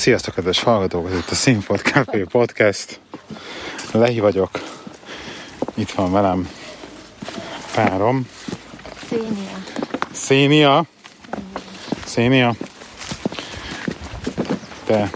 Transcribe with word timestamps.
Sziasztok, 0.00 0.34
kedves 0.34 0.62
hallgatók! 0.62 1.10
Ez 1.10 1.18
itt 1.18 1.30
a 1.30 1.34
Színfolt 1.34 1.80
Café 1.80 2.22
Podcast. 2.22 3.00
Lehi 3.92 4.20
vagyok. 4.20 4.50
Itt 5.74 5.90
van 5.90 6.12
velem 6.12 6.50
párom. 7.74 8.28
Szénia. 9.08 9.56
Szénia. 10.12 10.84
Szénia. 12.04 12.54
De 14.86 15.10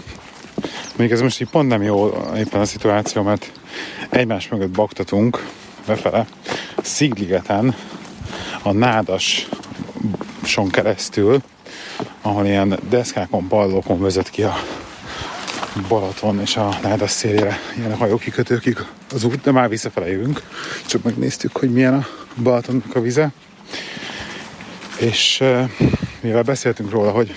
még 0.95 1.11
ez 1.11 1.21
most 1.21 1.41
így 1.41 1.49
pont 1.49 1.67
nem 1.67 1.81
jó 1.81 2.07
éppen 2.35 2.61
a 2.61 2.65
szituáció, 2.65 3.21
mert 3.21 3.51
egymás 4.09 4.47
mögött 4.47 4.71
baktatunk 4.71 5.47
befele 5.87 6.27
Szigligeten 6.81 7.75
a 8.61 8.71
nádas 8.71 9.47
son 10.43 10.69
keresztül, 10.69 11.41
ahol 12.25 12.45
ilyen 12.45 12.79
deszkákon, 12.89 13.47
pallókon 13.47 14.01
vezet 14.01 14.29
ki 14.29 14.43
a 14.43 14.55
Balaton 15.87 16.39
és 16.39 16.57
a 16.57 16.77
Nádas 16.81 17.11
szélére 17.11 17.59
ilyen 17.77 17.95
hajókikötőkig 17.95 18.77
az 19.13 19.23
út, 19.23 19.41
de 19.41 19.51
már 19.51 19.69
visszafele 19.69 20.07
jövünk. 20.07 20.41
Csak 20.85 21.03
megnéztük, 21.03 21.57
hogy 21.57 21.71
milyen 21.71 21.93
a 21.93 22.05
Balatonnak 22.41 22.95
a 22.95 23.01
vize. 23.01 23.31
És 24.99 25.43
mivel 26.21 26.41
beszéltünk 26.41 26.91
róla, 26.91 27.11
hogy 27.11 27.35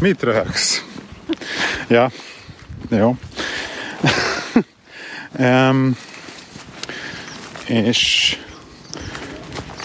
mit 0.00 0.22
röhögsz? 0.22 0.84
Ja, 1.88 2.10
jó. 2.88 3.16
um, 5.38 5.96
és 7.66 8.36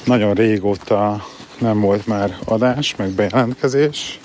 nagyon 0.06 0.34
régóta 0.34 1.26
nem 1.62 1.80
volt 1.80 2.08
már 2.08 2.38
adás, 2.46 2.96
meg 2.96 3.10
bejelentkezés, 3.10 4.20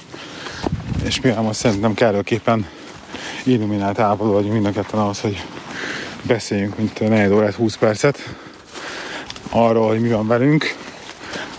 és 1.05 1.21
mivel 1.21 1.43
most 1.43 1.59
szerintem 1.59 1.95
kellőképpen 1.95 2.67
illuminált 3.45 3.99
állapotban 3.99 4.35
vagyunk 4.35 4.53
mind 4.53 4.67
a 4.67 4.71
ketten 4.71 5.01
ahhoz, 5.01 5.21
hogy 5.21 5.45
beszéljünk, 6.23 6.77
mint 6.77 7.09
4 7.09 7.33
órát, 7.33 7.55
20 7.55 7.77
percet 7.77 8.35
arról, 9.51 9.89
hogy 9.89 10.01
mi 10.01 10.09
van 10.09 10.27
velünk. 10.27 10.75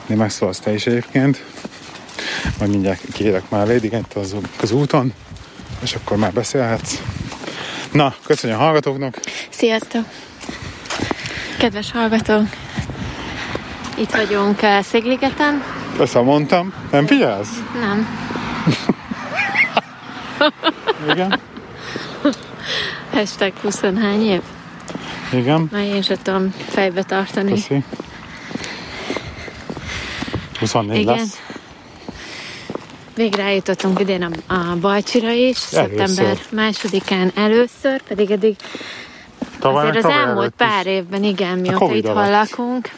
Én 0.09 0.17
megszólalsz 0.17 0.59
te 0.59 0.73
is 0.73 0.88
egyébként. 0.88 1.44
Majd 2.59 2.72
mindjárt 2.72 3.02
kérek 3.14 3.50
már 3.50 3.67
lédigent 3.67 4.14
az, 4.14 4.36
az 4.62 4.72
úton, 4.72 5.14
és 5.84 5.94
akkor 5.94 6.17
már 6.17 6.34
beszélhetsz. 6.34 7.02
Na, 7.91 8.16
köszönjük 8.25 8.59
a 8.59 8.64
hallgatóknak! 8.64 9.19
Sziasztok! 9.50 10.06
Kedves 11.58 11.91
hallgatók! 11.91 12.47
Itt 13.98 14.12
vagyunk 14.12 14.62
uh, 14.62 14.81
Szigligeten. 14.81 15.64
Összemondtam. 16.00 16.73
Nem 16.92 17.06
figyelsz? 17.06 17.64
Nem. 17.80 18.08
Igen? 21.12 21.40
Hashtag 23.12 23.53
20 23.62 23.81
hány 23.81 24.22
év? 24.22 24.42
Igen. 25.34 25.70
Már 25.72 25.84
én 25.84 26.02
sem 26.02 26.18
tudom 26.22 26.53
fejbe 26.68 27.03
tartani. 27.03 27.52
Köszi. 27.52 27.84
24 30.59 31.00
Igen. 31.02 31.16
lesz. 31.16 31.42
Végre 33.16 33.44
eljutottunk 33.44 34.00
idén 34.00 34.23
a, 34.48 34.53
a 34.53 34.75
Balcsira 34.81 35.31
is, 35.31 35.58
Először. 35.72 36.08
szeptember 36.08 36.38
másodikán 36.50 37.31
először, 37.36 38.02
pedig 38.08 38.31
eddig 38.31 38.56
Tavaly, 39.59 39.90
azért 39.90 40.06
az 40.06 40.12
elmúlt 40.12 40.53
pár 40.57 40.85
is. 40.85 40.91
évben, 40.91 41.23
igen, 41.23 41.57
mióta 41.59 41.95
itt 41.95 42.06
alatt. 42.07 42.29
lakunk, 42.29 42.91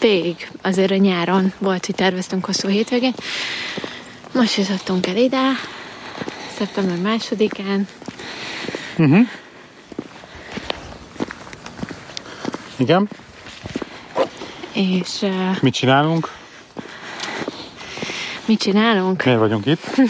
végig 0.00 0.50
azért 0.62 0.90
a 0.90 0.96
nyáron 0.96 1.52
volt, 1.58 1.86
hogy 1.86 1.94
terveztünk 1.94 2.44
hosszú 2.44 2.68
hétvégén. 2.68 3.14
Most 4.34 4.56
jutottunk 4.56 5.06
el 5.06 5.16
ide, 5.16 5.50
szeptember 6.58 6.96
másodikán, 6.96 7.88
Igen. 12.76 13.08
és 14.72 15.22
uh, 15.22 15.56
Mit 15.60 15.74
csinálunk? 15.74 16.30
mit 18.44 18.58
csinálunk? 18.60 19.24
Miért 19.24 19.38
vagyunk 19.40 19.66
itt? 19.66 19.84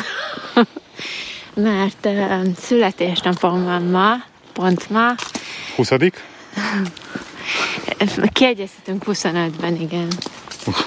Mert 1.54 2.06
uh, 2.06 2.42
születésnapom 2.56 3.64
van 3.64 3.82
ma, 3.82 4.14
pont 4.52 4.90
ma. 4.90 5.14
20 5.76 5.90
Kiegyeztetünk 8.32 9.02
25-ben, 9.06 9.80
igen. 9.80 10.08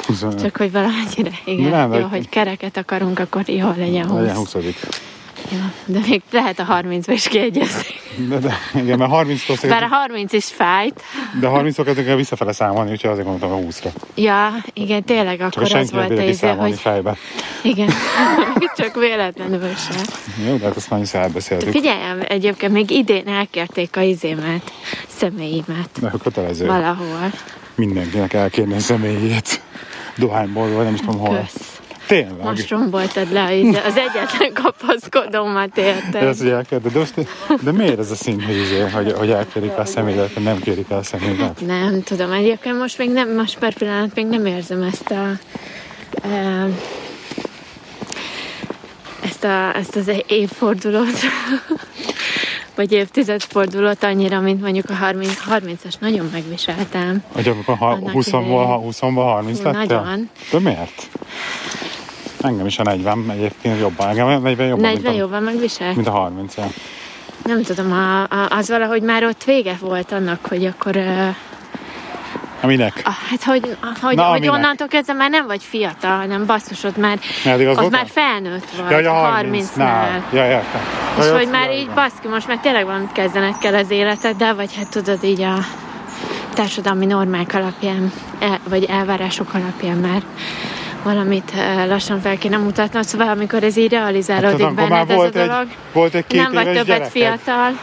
25. 0.05 0.41
Csak 0.41 0.57
hogy 0.57 0.71
valamennyire, 0.71 1.31
igen. 1.45 1.69
Nem, 1.69 1.93
jó, 1.93 2.01
hogy 2.01 2.29
kereket 2.29 2.77
akarunk, 2.77 3.19
akkor 3.19 3.49
jó 3.49 3.73
legyen 3.77 4.07
20. 4.09 4.19
Legyen 4.19 4.35
20 4.35 4.53
De 5.85 5.99
még 6.07 6.21
lehet 6.31 6.59
a 6.59 6.65
30-ba 6.81 7.09
is 7.11 7.27
kiegyezni. 7.27 7.83
de, 8.29 8.37
de, 8.37 8.53
igen, 8.75 8.97
mert 8.97 9.11
30 9.11 9.45
tól 9.45 9.55
Bár 9.69 9.83
a 9.83 9.87
30 9.87 10.33
is 10.33 10.45
fájt. 10.45 11.01
de 11.39 11.47
30 11.47 11.75
tól 11.75 11.85
kezdünk 11.85 12.07
el 12.07 12.15
visszafele 12.15 12.51
számolni, 12.51 12.91
úgyhogy 12.91 13.09
azért 13.11 13.27
mondtam 13.27 13.51
a 13.51 13.55
20-ra. 13.57 13.89
Ja, 14.15 14.53
igen, 14.73 15.03
tényleg 15.03 15.37
Csak 15.37 15.47
akkor 15.55 15.75
a 15.75 15.79
az 15.79 15.91
volt 15.91 16.11
az, 16.11 16.19
kiszámolni 16.25 16.69
hogy 16.69 16.79
fejbe. 16.79 17.15
igen, 17.63 17.89
csak 18.77 18.95
véletlenül 18.95 19.75
sem. 19.75 20.03
Jó, 20.47 20.55
de 20.55 20.65
hát 20.65 20.77
ezt 20.77 20.89
már 20.89 21.01
is 21.01 21.13
elbeszéltük. 21.13 21.71
figyeljem, 21.71 22.19
egyébként 22.27 22.71
még 22.71 22.89
idén 22.91 23.27
elkérték 23.27 23.97
a 23.97 24.01
izémet, 24.01 24.71
személyimet 25.07 25.89
De 25.99 26.11
kötelező 26.23 26.65
valahol. 26.65 27.31
mindenkinek 27.75 28.33
elkérni 28.33 28.73
a 28.73 28.79
személyét. 28.79 29.61
Dohányból, 30.17 30.69
vagy 30.69 30.83
nem 30.83 30.93
is 30.93 30.99
tudom 30.99 31.19
hol. 31.19 31.37
Kösz. 31.39 31.74
Tényleg. 32.07 32.43
Most 32.43 32.69
romboltad 32.69 33.31
le 33.31 33.43
az 33.85 33.97
egyetlen 33.97 34.53
kapaszkodómat, 34.53 35.77
érted? 35.77 36.23
ezt, 36.23 36.41
hogy 36.41 36.49
elkérdez, 36.49 36.91
de, 36.91 36.99
most, 36.99 37.13
de 37.63 37.71
miért 37.71 37.99
ez 37.99 38.11
a 38.11 38.15
szint, 38.15 38.43
hogy, 38.43 38.55
izé, 38.55 38.79
hogy, 38.79 39.11
hogy 39.11 39.29
elkérik 39.29 39.71
el 39.71 39.79
a 39.79 39.85
személyet, 39.85 40.43
nem 40.43 40.59
kérik 40.59 40.89
el 40.89 40.97
a 40.97 41.03
személyet? 41.03 41.65
Nem 41.65 42.03
tudom, 42.03 42.31
egyébként 42.31 42.77
most 42.77 42.97
még 42.97 43.11
nem, 43.11 43.35
most 43.35 43.57
per 43.57 43.73
pillanat 43.73 44.15
még 44.15 44.25
nem 44.25 44.45
érzem 44.45 44.81
ezt 44.81 45.11
a 45.11 45.31
e, 46.27 46.67
ezt, 49.23 49.43
a, 49.43 49.75
ezt 49.75 49.95
az 49.95 50.11
évfordulót, 50.27 51.19
vagy 52.75 52.91
évtizedfordulót 52.91 54.03
annyira, 54.03 54.39
mint 54.39 54.61
mondjuk 54.61 54.89
a 54.89 54.93
30, 54.93 55.39
30-as 55.49 55.93
nagyon 55.99 56.29
megviseltem. 56.31 57.23
Hogy 57.33 57.47
amikor 57.47 57.77
ha, 57.77 57.87
Annak 57.87 58.11
20-ból, 58.13 58.27
idején. 58.27 58.65
ha 58.65 58.75
20 58.77 58.99
30 58.99 59.57
Hú, 59.57 59.63
lettél? 59.63 59.79
nagyon. 59.79 60.29
De 60.51 60.59
miért? 60.59 61.09
Engem 62.41 62.65
is 62.65 62.79
a 62.79 62.83
40 62.83 63.31
egyébként 63.31 63.79
jobban. 63.79 64.07
Engem 64.07 64.27
a 64.27 64.37
40 64.37 64.67
jobban, 64.67 64.81
40 64.81 65.01
mint, 65.01 65.15
a, 65.15 65.17
jobban 65.17 65.43
megviselt? 65.43 65.95
mint 65.95 66.07
a 66.07 66.11
30 66.11 66.55
ja. 66.57 66.67
Nem 67.43 67.61
tudom, 67.61 67.91
a, 67.91 68.21
a, 68.23 68.47
az 68.49 68.69
valahogy 68.69 69.01
már 69.01 69.23
ott 69.23 69.43
vége 69.43 69.77
volt 69.79 70.11
annak, 70.11 70.45
hogy 70.45 70.65
akkor... 70.65 70.95
Uh, 70.95 71.35
Minek? 72.65 73.01
hát, 73.29 73.43
hogy, 73.43 73.77
hogy, 74.01 74.15
Na, 74.15 74.23
hogy 74.23 74.35
aminek? 74.47 74.51
onnantól 74.51 74.87
kezdve 74.87 75.13
már 75.13 75.29
nem 75.29 75.47
vagy 75.47 75.63
fiatal, 75.63 76.17
hanem 76.17 76.45
basszus, 76.45 76.83
ott 76.83 76.97
már, 76.97 77.19
az 77.45 77.63
voltál? 77.65 77.89
már 77.89 78.05
felnőtt 78.07 78.69
vagy, 78.81 78.89
Ja, 78.89 78.95
hogy 78.95 79.05
a 79.05 79.41
30-nál. 79.41 79.61
30-nál. 79.77 80.21
Ja, 80.33 80.45
értem. 80.47 80.81
És 81.19 81.25
Ja, 81.25 81.35
hogy 81.37 81.49
már 81.49 81.71
így 81.71 81.89
baszki, 81.89 82.27
most 82.27 82.47
már 82.47 82.57
tényleg 82.57 82.85
valamit 82.85 83.11
kezdened 83.11 83.57
kell 83.57 83.75
az 83.75 83.89
életeddel, 83.91 84.55
vagy 84.55 84.75
hát 84.75 84.89
tudod 84.89 85.23
így 85.23 85.41
a 85.41 85.53
társadalmi 86.53 87.05
normák 87.05 87.53
alapján, 87.53 88.11
el, 88.39 88.59
vagy 88.69 88.83
elvárások 88.83 89.53
alapján 89.53 89.97
már 89.97 90.21
valamit 91.03 91.51
lassan 91.87 92.19
fel 92.21 92.37
kéne 92.37 92.57
mutatnod. 92.57 93.03
Szóval 93.03 93.27
amikor 93.29 93.63
ez 93.63 93.77
így 93.77 93.91
realizálódik 93.91 94.65
Hát, 94.65 94.73
benned 94.73 95.09
ez 95.09 95.09
a 95.09 95.13
volt 95.15 95.35
egy, 95.35 95.47
dolog, 95.47 95.67
volt 95.93 96.13
egy 96.13 96.27
két 96.27 96.41
nem 96.41 96.51
vagy 96.51 96.65
többet 96.65 96.85
gyereked. 96.85 97.09
fiatal. 97.11 97.77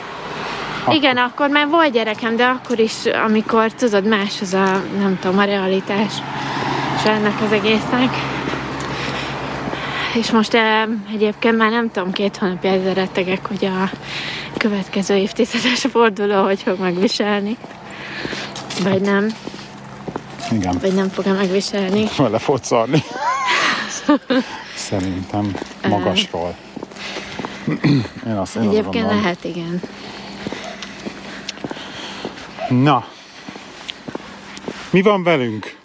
Igen, 0.89 1.17
akkor 1.17 1.49
már 1.49 1.69
volt 1.69 1.93
gyerekem, 1.93 2.37
de 2.37 2.45
akkor 2.45 2.79
is, 2.79 2.93
amikor 3.27 3.73
tudod, 3.73 4.07
más 4.07 4.41
az 4.41 4.55
a, 4.55 4.83
nem 4.99 5.19
tudom, 5.21 5.39
a 5.39 5.45
realitás 5.45 6.13
és 7.03 7.09
ennek 7.09 7.41
az 7.41 7.53
egésznek. 7.53 8.11
És 10.15 10.31
most 10.31 10.55
eh, 10.55 10.83
egyébként 11.13 11.57
már 11.57 11.71
nem 11.71 11.91
tudom, 11.91 12.13
két 12.13 12.37
hónapja 12.37 12.71
ezzel 12.71 12.95
rettegek, 12.95 13.47
hogy 13.47 13.65
a 13.65 13.91
következő 14.57 15.15
évtizedes 15.15 15.87
forduló 15.91 16.45
hogy 16.45 16.63
fog 16.63 16.81
megviselni. 16.81 17.57
Vagy 18.83 19.01
nem, 19.01 19.27
Igen, 20.51 20.79
vagy 20.81 20.95
nem 20.95 21.09
fog 21.09 21.27
megviselni. 21.27 22.05
vele 22.17 22.39
fogod 22.39 22.65
szarni. 22.65 23.03
Szerintem 24.75 25.57
magasról. 25.89 26.55
Én 27.67 28.05
azt, 28.25 28.27
én 28.27 28.37
azt 28.37 28.57
Egyébként 28.57 28.85
gondolom. 28.85 29.21
lehet, 29.21 29.45
igen. 29.45 29.81
Na, 32.81 33.07
mi 34.91 35.03
van 35.03 35.23
velünk? 35.23 35.77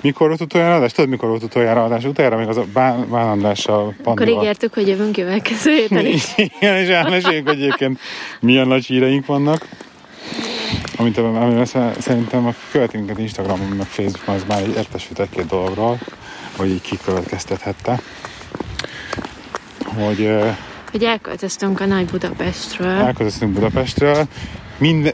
Mikor 0.00 0.28
volt 0.28 0.40
utoljára 0.40 0.74
adás? 0.74 0.92
Tudod, 0.92 1.10
mikor 1.10 1.28
volt 1.28 1.42
utoljára 1.42 1.84
adás? 1.84 2.04
Utoljára 2.04 2.36
még 2.36 2.48
az 2.48 2.56
a 2.56 2.64
Bán, 2.72 3.08
Bán 3.08 3.28
Andrással, 3.28 3.94
Akkor 4.04 4.28
ígértük, 4.28 4.74
hogy 4.74 4.88
jövünk 4.88 5.12
következő 5.12 5.70
héten 5.74 6.06
is. 6.06 6.24
Igen, 6.36 6.76
és 6.82 6.88
elmeséljük, 6.88 7.48
hogy 7.48 7.62
egyébként 7.62 8.00
milyen 8.40 8.68
nagy 8.68 8.84
híreink 8.86 9.26
vannak. 9.26 9.68
Amit 10.96 11.20
sze- 11.66 12.00
szerintem 12.00 12.46
a 12.46 12.54
követő 12.70 12.98
minket 12.98 13.18
Instagramon, 13.18 13.66
meg 13.68 13.86
Facebookon, 13.86 14.34
az 14.34 14.44
már 14.48 14.68
értesült 14.68 15.18
egy-két 15.18 15.46
dologról, 15.46 15.98
hogy 16.56 16.68
így 16.68 16.80
kikövetkeztethette. 16.80 18.00
hogy 19.94 20.30
hogy 20.90 21.04
elköltöztünk 21.04 21.80
a 21.80 21.86
Nagy 21.86 22.06
Budapestről. 22.06 22.88
elköltöztünk 22.90 23.52
Budapestről. 23.52 24.26
Minden, 24.78 25.12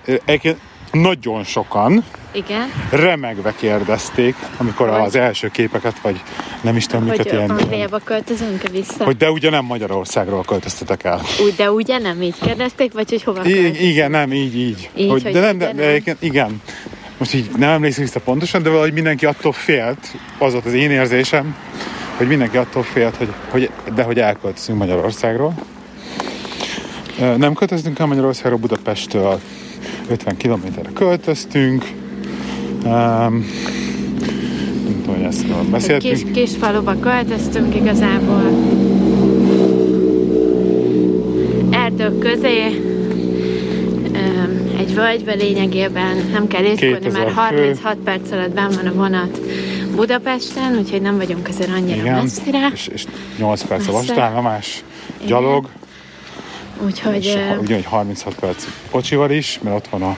nagyon 0.95 1.45
sokan 1.45 2.05
Igen, 2.33 2.73
remegve 2.91 3.55
kérdezték, 3.57 4.37
amikor 4.57 4.89
Hogy? 4.89 5.01
az 5.01 5.17
első 5.17 5.49
képeket, 5.49 5.99
vagy 6.01 6.23
nem 6.61 6.77
is 6.77 6.87
tudom, 6.87 7.05
miket 7.05 7.31
hogy 7.31 7.33
ilyen... 7.33 7.51
Angliába 7.51 7.99
költözünk-e 8.05 8.69
vissza. 8.69 9.05
Hogy 9.05 9.17
de 9.17 9.31
ugye 9.31 9.51
nem 9.51 9.65
Magyarországról 9.65 10.43
költöztetek 10.43 11.05
el. 11.05 11.21
Úgy, 11.45 11.55
de 11.57 11.71
ugye 11.71 11.99
nem 11.99 12.23
így 12.23 12.35
kérdezték, 12.41 12.93
vagy 12.93 13.11
hogy 13.11 13.23
hova 13.23 13.45
I- 13.45 13.53
költözünk? 13.53 13.81
igen, 13.81 14.11
nem, 14.11 14.33
így, 14.33 14.57
így. 14.59 14.91
Így, 14.97 15.11
hogy, 15.11 15.23
hogy 15.23 15.33
de 15.33 15.41
nem, 15.41 15.59
de, 15.59 15.67
de 15.67 15.73
nem. 15.73 15.89
egyébként 15.89 16.23
igen. 16.23 16.63
Most 17.19 17.35
így 17.35 17.51
nem 17.57 17.71
emlékszem 17.71 18.05
vissza 18.05 18.21
pontosan, 18.21 18.63
de 18.63 18.69
valahogy 18.69 18.93
mindenki 18.93 19.27
attól 19.27 19.53
félt, 19.53 20.17
az 20.39 20.53
volt 20.53 20.67
az 20.67 20.73
én 20.73 20.91
érzésem, 20.91 21.57
hogy 22.17 22.27
mindenki 22.29 22.57
attól 22.57 22.83
félt, 22.83 23.17
hogy, 23.17 23.33
hogy 23.51 23.71
de 23.95 24.03
hogy 24.03 24.19
elköltözünk 24.19 24.79
Magyarországról. 24.79 25.55
Nem 27.37 27.55
költöztünk 27.55 27.99
el 27.99 28.07
Magyarországról, 28.07 28.59
Budapesttől 28.59 29.41
50 30.09 30.37
kilométerre 30.37 30.91
költöztünk. 30.95 31.85
Um, 32.85 32.91
nem 34.85 35.01
tudom, 35.03 35.17
hogy 35.17 35.25
ezt 35.25 35.43
Egy 35.43 35.71
beszéltünk. 35.71 36.15
kis, 36.15 36.25
kis 36.33 36.57
faluba 36.57 36.99
költöztünk 37.01 37.75
igazából. 37.75 38.43
Erdők 41.71 42.19
közé, 42.19 42.83
egy 44.79 44.95
völgybe 44.95 45.35
lényegében, 45.35 46.17
nem 46.33 46.47
kell 46.47 46.63
észkodni, 46.63 46.99
2000 46.99 47.33
már 47.35 47.49
fő. 47.53 47.57
36 47.57 47.97
perc 48.05 48.31
alatt 48.33 48.55
benn 48.55 48.71
van 48.75 48.87
a 48.87 48.93
vonat 48.93 49.41
Budapesten, 49.95 50.77
úgyhogy 50.79 51.03
nem 51.03 51.17
vagyunk 51.17 51.49
azért 51.49 51.71
annyira 51.71 52.01
Igen, 52.03 52.23
messzire. 52.23 52.71
és, 52.73 52.87
és 52.87 53.05
8 53.39 53.63
perc 53.63 53.81
a 53.89 53.93
Messze. 53.93 53.93
vasútállomás, 53.93 54.85
gyalog, 55.27 55.69
Úgyhogy 56.79 57.25
és 57.25 57.37
ugyanúgy 57.61 57.85
36 57.85 58.35
perc 58.35 58.65
kocsival 58.91 59.31
is, 59.31 59.59
mert 59.63 59.77
ott 59.77 59.89
van 59.89 60.03
a, 60.03 60.17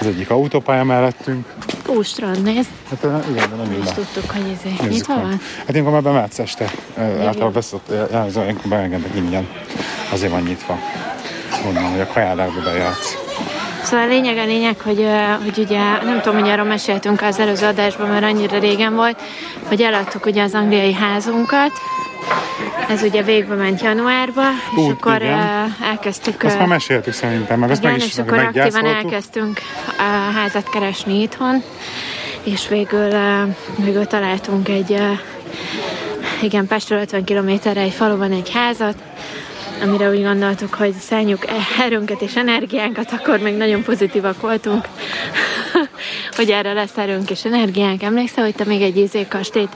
az 0.00 0.06
egyik 0.06 0.30
autópálya 0.30 0.84
mellettünk. 0.84 1.46
ú, 1.86 2.02
strand 2.02 2.42
néz, 2.42 2.66
Hát 2.90 3.04
igen, 3.30 3.50
de 3.50 3.56
nem 3.62 3.72
illa. 3.72 3.92
tudtuk, 3.92 4.30
hogy 4.30 4.42
ez 4.56 4.70
Nézzük 4.78 4.88
nyitva 4.90 5.14
van. 5.14 5.40
Hát 5.58 5.68
ilyenkor 5.70 5.92
már 5.92 6.02
bemehetsz 6.02 6.38
este. 6.38 6.70
Ö, 6.96 7.00
Általában 7.00 7.52
beszélt, 7.52 7.82
jelző, 8.12 8.42
ilyenkor 8.42 8.68
beengednek 8.70 9.14
ingyen. 9.16 9.48
Azért 10.12 10.32
van 10.32 10.42
nyitva. 10.42 10.78
Gondolom, 11.64 11.90
hogy 11.90 12.00
a 12.00 12.06
kajádákba 12.06 12.60
bejátsz. 12.62 13.16
Szóval 13.82 14.04
a 14.04 14.08
lényeg 14.08 14.36
a 14.36 14.44
lényeg, 14.44 14.80
hogy, 14.80 15.06
hogy 15.44 15.58
ugye 15.58 15.78
nem 15.78 16.20
tudom, 16.22 16.40
hogy 16.40 16.48
arról 16.48 16.64
meséltünk 16.66 17.22
az 17.22 17.38
előző 17.38 17.66
adásban, 17.66 18.08
mert 18.08 18.24
annyira 18.24 18.58
régen 18.58 18.94
volt, 18.94 19.20
hogy 19.68 19.82
eladtuk 19.82 20.26
ugye 20.26 20.42
az 20.42 20.54
angliai 20.54 20.92
házunkat. 20.92 21.70
Ez 22.90 23.02
ugye 23.02 23.22
végbe 23.22 23.54
ment 23.54 23.82
januárba, 23.82 24.42
és 24.70 24.76
Ú, 24.76 24.88
akkor 24.88 25.22
igen. 25.22 25.76
elkezdtük... 25.82 26.42
Azt 26.42 26.54
ö, 26.54 26.58
már 26.58 26.68
meséltük 26.68 27.12
szerintem, 27.12 27.58
meg 27.58 27.70
azt 27.70 27.80
igen, 27.80 27.92
meg 27.92 28.00
is 28.00 28.06
és 28.06 28.18
akkor 28.18 28.38
aktívan 28.38 28.86
elkezdtünk 28.86 29.60
a 29.98 30.32
házat 30.34 30.70
keresni 30.70 31.20
itthon, 31.20 31.62
és 32.42 32.68
végül, 32.68 33.08
végül 33.76 34.06
találtunk 34.06 34.68
egy, 34.68 35.02
igen, 36.42 36.66
Pestről 36.66 37.00
50 37.00 37.24
kilométerre 37.24 37.80
egy 37.80 37.92
faluban 37.92 38.32
egy 38.32 38.50
házat, 38.50 38.96
amire 39.82 40.08
úgy 40.10 40.22
gondoltuk, 40.22 40.74
hogy 40.74 40.92
szálljuk 40.92 41.44
erőnket 41.78 42.20
és 42.20 42.36
energiánkat, 42.36 43.12
akkor 43.12 43.38
még 43.38 43.56
nagyon 43.56 43.82
pozitívak 43.82 44.40
voltunk, 44.40 44.84
hogy 46.40 46.50
erre 46.50 46.72
lesz 46.72 46.96
erőnk 46.96 47.30
és 47.30 47.44
energiánk. 47.44 48.02
Emlékszel, 48.02 48.44
hogy 48.44 48.54
te 48.54 48.64
még 48.64 48.82
egy 48.82 48.96
izé 48.96 49.26
kastélyt, 49.28 49.68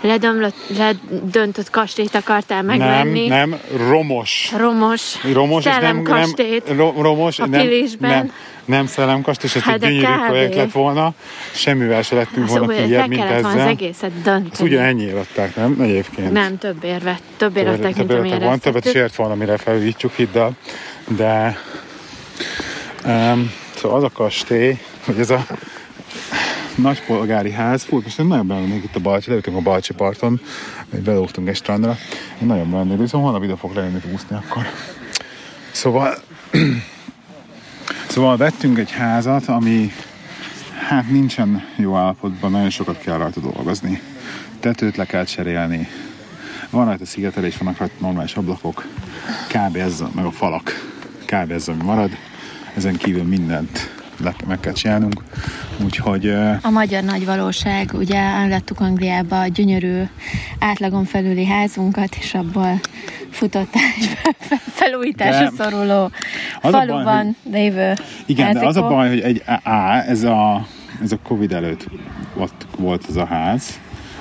ledömlött, 0.00 0.54
ledöntött 0.76 1.70
kastélyt 1.70 2.14
akartál 2.14 2.62
Nem, 2.62 2.78
megvenni? 2.78 3.26
nem, 3.26 3.56
romos. 3.88 4.52
Romos, 4.56 5.16
Romos, 5.32 5.64
és 5.64 5.70
nem, 5.80 6.02
nem, 6.02 6.32
romos, 7.02 7.38
a 7.38 7.46
nem, 7.46 7.60
Pilisben. 7.60 8.10
nem, 8.10 8.32
nem 8.64 8.86
szellemkast, 8.86 9.44
és 9.44 9.54
ez 9.56 9.62
Hát 9.62 9.74
egy 9.74 9.80
de 9.80 9.86
gyönyörű 9.88 10.06
kb. 10.06 10.26
projekt 10.26 10.54
lett 10.54 10.72
volna. 10.72 11.12
Semmivel 11.52 12.02
se 12.02 12.14
lettünk 12.14 12.48
volna 12.48 12.66
Szóval 12.66 12.86
kiebb, 12.86 13.08
mint 13.08 13.22
volna 13.22 13.48
az 13.48 13.54
ezzel. 13.54 13.68
egészet 13.68 14.10
Ezt 14.14 14.22
dönteni. 14.22 14.68
ugye 14.68 14.80
ennyiért 14.80 15.16
adták, 15.16 15.56
nem? 15.56 15.76
Egyébként. 15.80 16.32
Nem, 16.32 16.58
több 16.58 16.84
érvet, 16.84 17.22
több 17.36 17.54
mint 17.54 17.96
több 17.96 18.10
amilyen 18.18 18.40
van, 18.40 18.58
többet 18.58 18.84
is 18.84 18.92
éreztettük. 18.92 18.94
ért 18.94 19.14
volna, 19.14 19.34
mire 19.34 19.56
felújítjuk 19.56 20.12
hidd 20.12 20.36
el. 20.36 20.52
De 21.08 21.58
um, 23.06 23.52
szóval 23.76 23.96
az 23.96 24.02
a 24.04 24.10
kastély, 24.14 24.78
hogy 25.04 25.18
ez 25.18 25.30
a 25.30 25.46
nagypolgári 26.82 27.50
ház, 27.50 27.82
fú, 27.82 28.00
most 28.02 28.18
én 28.18 28.26
nagyon 28.26 28.46
belennék 28.46 28.84
itt 28.84 28.96
a 28.96 29.00
Balcsi, 29.00 29.28
leültünk 29.28 29.56
a 29.56 29.60
Balcsi 29.60 29.94
parton, 29.94 30.40
vagy 30.90 31.00
belógtunk 31.00 31.48
egy 31.48 31.56
strandra, 31.56 31.96
én 32.40 32.46
nagyon 32.46 32.70
belennék, 32.70 32.98
viszont 32.98 33.24
holnap 33.24 33.42
ide 33.42 33.56
fog 33.56 33.74
lejönni 33.74 34.00
úszni 34.12 34.36
akkor. 34.36 34.66
Szóval, 35.70 36.14
szóval 38.12 38.36
vettünk 38.36 38.78
egy 38.78 38.90
házat, 38.90 39.46
ami 39.46 39.92
hát 40.88 41.10
nincsen 41.10 41.64
jó 41.76 41.96
állapotban, 41.96 42.50
nagyon 42.50 42.70
sokat 42.70 42.98
kell 42.98 43.16
rajta 43.16 43.40
dolgozni. 43.40 44.00
Tetőt 44.60 44.96
le 44.96 45.04
kell 45.04 45.24
cserélni, 45.24 45.88
van 46.70 46.84
rajta 46.84 47.06
szigetelés, 47.06 47.56
vannak 47.56 47.78
rajta 47.78 47.94
normális 47.98 48.34
ablakok, 48.34 48.86
kb. 49.48 49.76
ez, 49.76 50.02
meg 50.14 50.24
a 50.24 50.30
falak, 50.30 50.92
kb. 51.26 51.50
ez, 51.50 51.68
ami 51.68 51.82
marad. 51.82 52.10
Ezen 52.76 52.96
kívül 52.96 53.24
mindent 53.24 54.01
le, 54.20 54.34
meg 54.46 54.60
kell 54.60 54.72
csinálnunk. 54.72 55.22
Úgyhogy 55.84 56.28
A 56.62 56.70
magyar 56.70 57.02
nagy 57.02 57.24
valóság, 57.24 57.90
ugye 57.94 58.18
ellattuk 58.18 58.80
Angliába 58.80 59.40
a 59.40 59.46
gyönyörű 59.46 60.02
átlagon 60.58 61.04
felüli 61.04 61.46
házunkat, 61.46 62.16
és 62.20 62.34
abból 62.34 62.80
futott 63.30 63.72
felújításra 64.80 65.50
De 65.50 65.62
szoruló 65.62 66.02
az 66.02 66.10
a 66.60 66.70
baj, 66.70 66.86
faluban 66.86 67.36
lévő 67.50 67.94
igen, 68.26 68.52
de 68.52 68.66
az 68.66 68.76
a 68.76 68.80
házikó. 68.80 68.88
baj, 68.88 69.08
hogy 69.08 69.20
egy 69.20 69.42
A, 69.64 70.04
ez 70.08 70.22
a, 70.22 70.66
ez 71.02 71.12
a 71.12 71.18
Covid 71.22 71.52
előtt 71.52 71.86
ott 72.36 72.66
volt 72.78 73.04
ez 73.08 73.16
a 73.16 73.24
ház, 73.24 73.80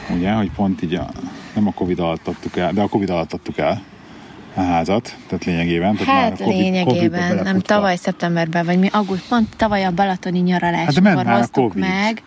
ugye, 0.09 0.31
hogy 0.31 0.51
pont 0.55 0.83
így 0.83 0.95
a, 0.95 1.09
nem 1.55 1.67
a 1.67 1.71
Covid 1.71 1.99
alatt 1.99 2.27
adtuk 2.27 2.57
el, 2.57 2.73
de 2.73 2.81
a 2.81 2.87
Covid 2.87 3.09
alatt 3.09 3.33
adtuk 3.33 3.57
el 3.57 3.81
a 4.53 4.61
házat, 4.61 5.15
tehát 5.27 5.45
lényegében. 5.45 5.95
Tehát 5.95 6.13
már 6.13 6.23
Hát 6.31 6.41
a 6.41 6.43
COVID, 6.43 6.59
lényegében, 6.59 7.39
nem 7.43 7.59
tavaly 7.59 7.95
szeptemberben, 7.95 8.65
vagy 8.65 8.79
mi 8.79 8.89
auguszt, 8.91 9.27
pont 9.27 9.47
tavaly 9.55 9.83
a 9.83 9.91
balatoni 9.91 10.37
Hát 10.37 10.47
nyaralásunkkor 10.47 11.23
már 11.23 11.27
a 11.27 11.37
hoztuk 11.37 11.75
meg. 11.75 12.21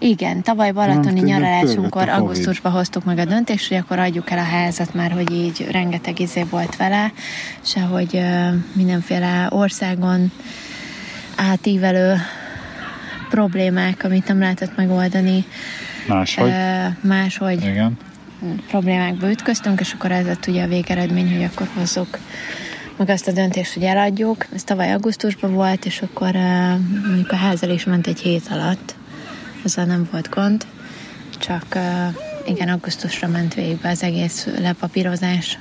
Igen, 0.00 0.42
tavaly 0.42 0.72
balatoni 0.72 1.20
Nem, 1.20 1.24
nyaralásunkkor, 1.24 2.08
a 2.08 2.14
augusztusban 2.14 2.72
hoztuk 2.72 3.04
meg 3.04 3.18
a 3.18 3.24
döntést, 3.24 3.68
hogy 3.68 3.76
akkor 3.76 3.98
adjuk 3.98 4.30
el 4.30 4.38
a 4.38 4.42
házat 4.42 4.94
már, 4.94 5.10
hogy 5.10 5.32
így 5.32 5.66
rengeteg 5.70 6.20
izé 6.20 6.42
volt 6.50 6.76
vele, 6.76 7.12
se 7.60 7.80
hogy 7.80 8.16
ö, 8.16 8.48
mindenféle 8.72 9.46
országon 9.50 10.32
átívelő 11.36 12.14
problémák, 13.28 14.04
amit 14.04 14.28
nem 14.28 14.38
lehetett 14.38 14.76
megoldani, 14.76 15.44
Máshogy. 16.08 16.50
ö, 16.50 16.86
máshogy 17.08 17.64
Igen. 17.64 17.96
Problémákba 18.68 19.30
ütköztünk, 19.30 19.80
és 19.80 19.92
akkor 19.92 20.12
ez 20.12 20.26
lett 20.26 20.46
ugye 20.46 20.62
a 20.62 20.66
végeredmény, 20.66 21.32
hogy 21.32 21.44
akkor 21.44 21.68
hozzuk 21.74 22.18
meg 22.96 23.08
azt 23.08 23.28
a 23.28 23.32
döntést, 23.32 23.74
hogy 23.74 23.82
eladjuk. 23.82 24.46
Ez 24.54 24.64
tavaly 24.64 24.92
augusztusban 24.92 25.52
volt, 25.52 25.84
és 25.84 26.02
akkor 26.02 26.34
uh, 26.34 26.78
mondjuk 27.06 27.32
a 27.32 27.36
házzal 27.36 27.70
is 27.70 27.84
ment 27.84 28.06
egy 28.06 28.20
hét 28.20 28.48
alatt. 28.50 28.94
Ezzel 29.64 29.84
nem 29.84 30.08
volt 30.10 30.28
gond. 30.28 30.66
Csak 31.38 31.64
uh, 31.74 32.14
igen, 32.46 32.68
augusztusra 32.68 33.28
ment 33.28 33.54
végbe 33.54 33.88
az 33.88 34.02
egész 34.02 34.46
lepapírozás 34.58 35.58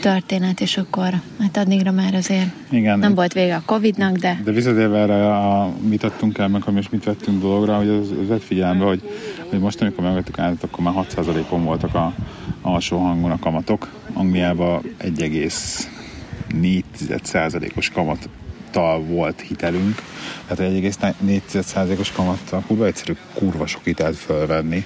történet, 0.00 0.60
és 0.60 0.76
akkor 0.76 1.12
hát 1.40 1.56
addigra 1.56 1.90
már 1.90 2.14
azért 2.14 2.46
Igen. 2.70 2.98
nem 2.98 3.14
volt 3.14 3.32
vége 3.32 3.56
a 3.56 3.62
Covidnak, 3.66 4.16
de 4.16 4.40
De 4.44 4.52
visszatérve 4.52 4.98
erre, 4.98 5.36
a, 5.36 5.72
mit 5.88 6.02
adtunk 6.02 6.38
el, 6.38 6.48
meg 6.48 6.62
most 6.72 6.90
mit 6.90 7.04
vettünk 7.04 7.40
dologra, 7.40 7.76
hogy 7.76 7.88
az, 7.88 8.10
az 8.10 8.28
vett 8.28 8.42
figyelembe, 8.42 8.84
hogy, 8.84 9.02
hogy 9.50 9.58
most, 9.58 9.80
amikor 9.80 10.04
megvettük 10.04 10.38
át, 10.38 10.62
akkor 10.62 10.84
már 10.84 11.06
6%-on 11.10 11.64
voltak 11.64 11.94
a 11.94 12.14
alsó 12.62 12.98
hangon 12.98 13.30
a 13.30 13.38
kamatok. 13.38 13.90
Angliában 14.12 14.82
1,4%-os 15.02 17.90
kamattal 17.90 19.00
volt 19.00 19.40
hitelünk, 19.40 20.02
tehát 20.46 20.72
1,4%-os 20.72 22.12
kamattal 22.12 22.62
kurva 22.66 22.86
egyszerű 22.86 23.12
kurva 23.34 23.66
sok 23.66 23.84
hitelt 23.84 24.16
fölvenni, 24.16 24.84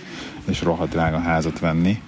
és 0.49 0.63
rohadt 0.63 0.91
drága 0.91 1.19
házat 1.19 1.59
venni. 1.59 2.03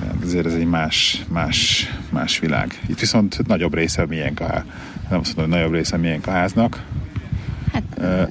Tehát 0.00 0.22
azért 0.22 0.46
ez 0.46 0.54
egy 0.54 0.66
más, 0.66 1.24
más, 1.28 1.90
más 2.10 2.38
világ. 2.38 2.80
Itt 2.86 3.00
viszont 3.00 3.46
nagyobb 3.46 3.74
része 3.74 4.06
miénk 4.06 4.40
a 4.40 4.46
ház. 4.46 4.62
Nem 5.10 5.20
azt 5.20 5.36
mondom, 5.36 5.54
hogy 5.54 5.60
nagyobb 5.60 5.74
része 5.74 5.96
miénk 5.96 6.26
a 6.26 6.30
háznak. 6.30 6.82
hát 7.72 7.82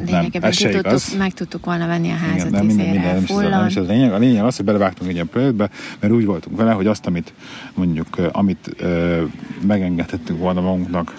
nem, 0.06 0.28
ez 0.32 0.56
se 0.56 0.70
tudtuk, 0.70 0.86
igaz. 0.86 1.16
meg 1.18 1.34
tudtuk 1.34 1.66
volna 1.66 1.88
venni 1.88 2.12
a 2.12 2.16
házat 2.16 2.38
Igen, 2.38 2.52
nem 2.52 2.66
minden, 2.66 2.90
minden 2.90 3.14
nem 3.14 3.24
is, 3.24 3.30
ez 3.30 3.38
a, 3.38 3.50
nem 3.50 3.66
is 3.66 3.76
ez 3.76 3.84
a 3.84 3.92
lényeg. 3.92 4.14
A 4.14 4.18
lényeg 4.18 4.44
az, 4.44 4.56
hogy 4.56 4.66
belevágtunk 4.66 5.10
egy 5.10 5.16
ilyen 5.16 5.30
projektbe, 5.30 5.70
mert 6.00 6.14
úgy 6.14 6.26
voltunk 6.26 6.58
vele, 6.58 6.72
hogy 6.72 6.88
azt, 6.88 7.06
amit 7.06 7.34
mondjuk, 7.74 8.08
amit 8.32 8.70
ö, 8.78 9.24
megengedhettünk 9.62 10.40
volna 10.40 10.62
magunknak 10.62 11.14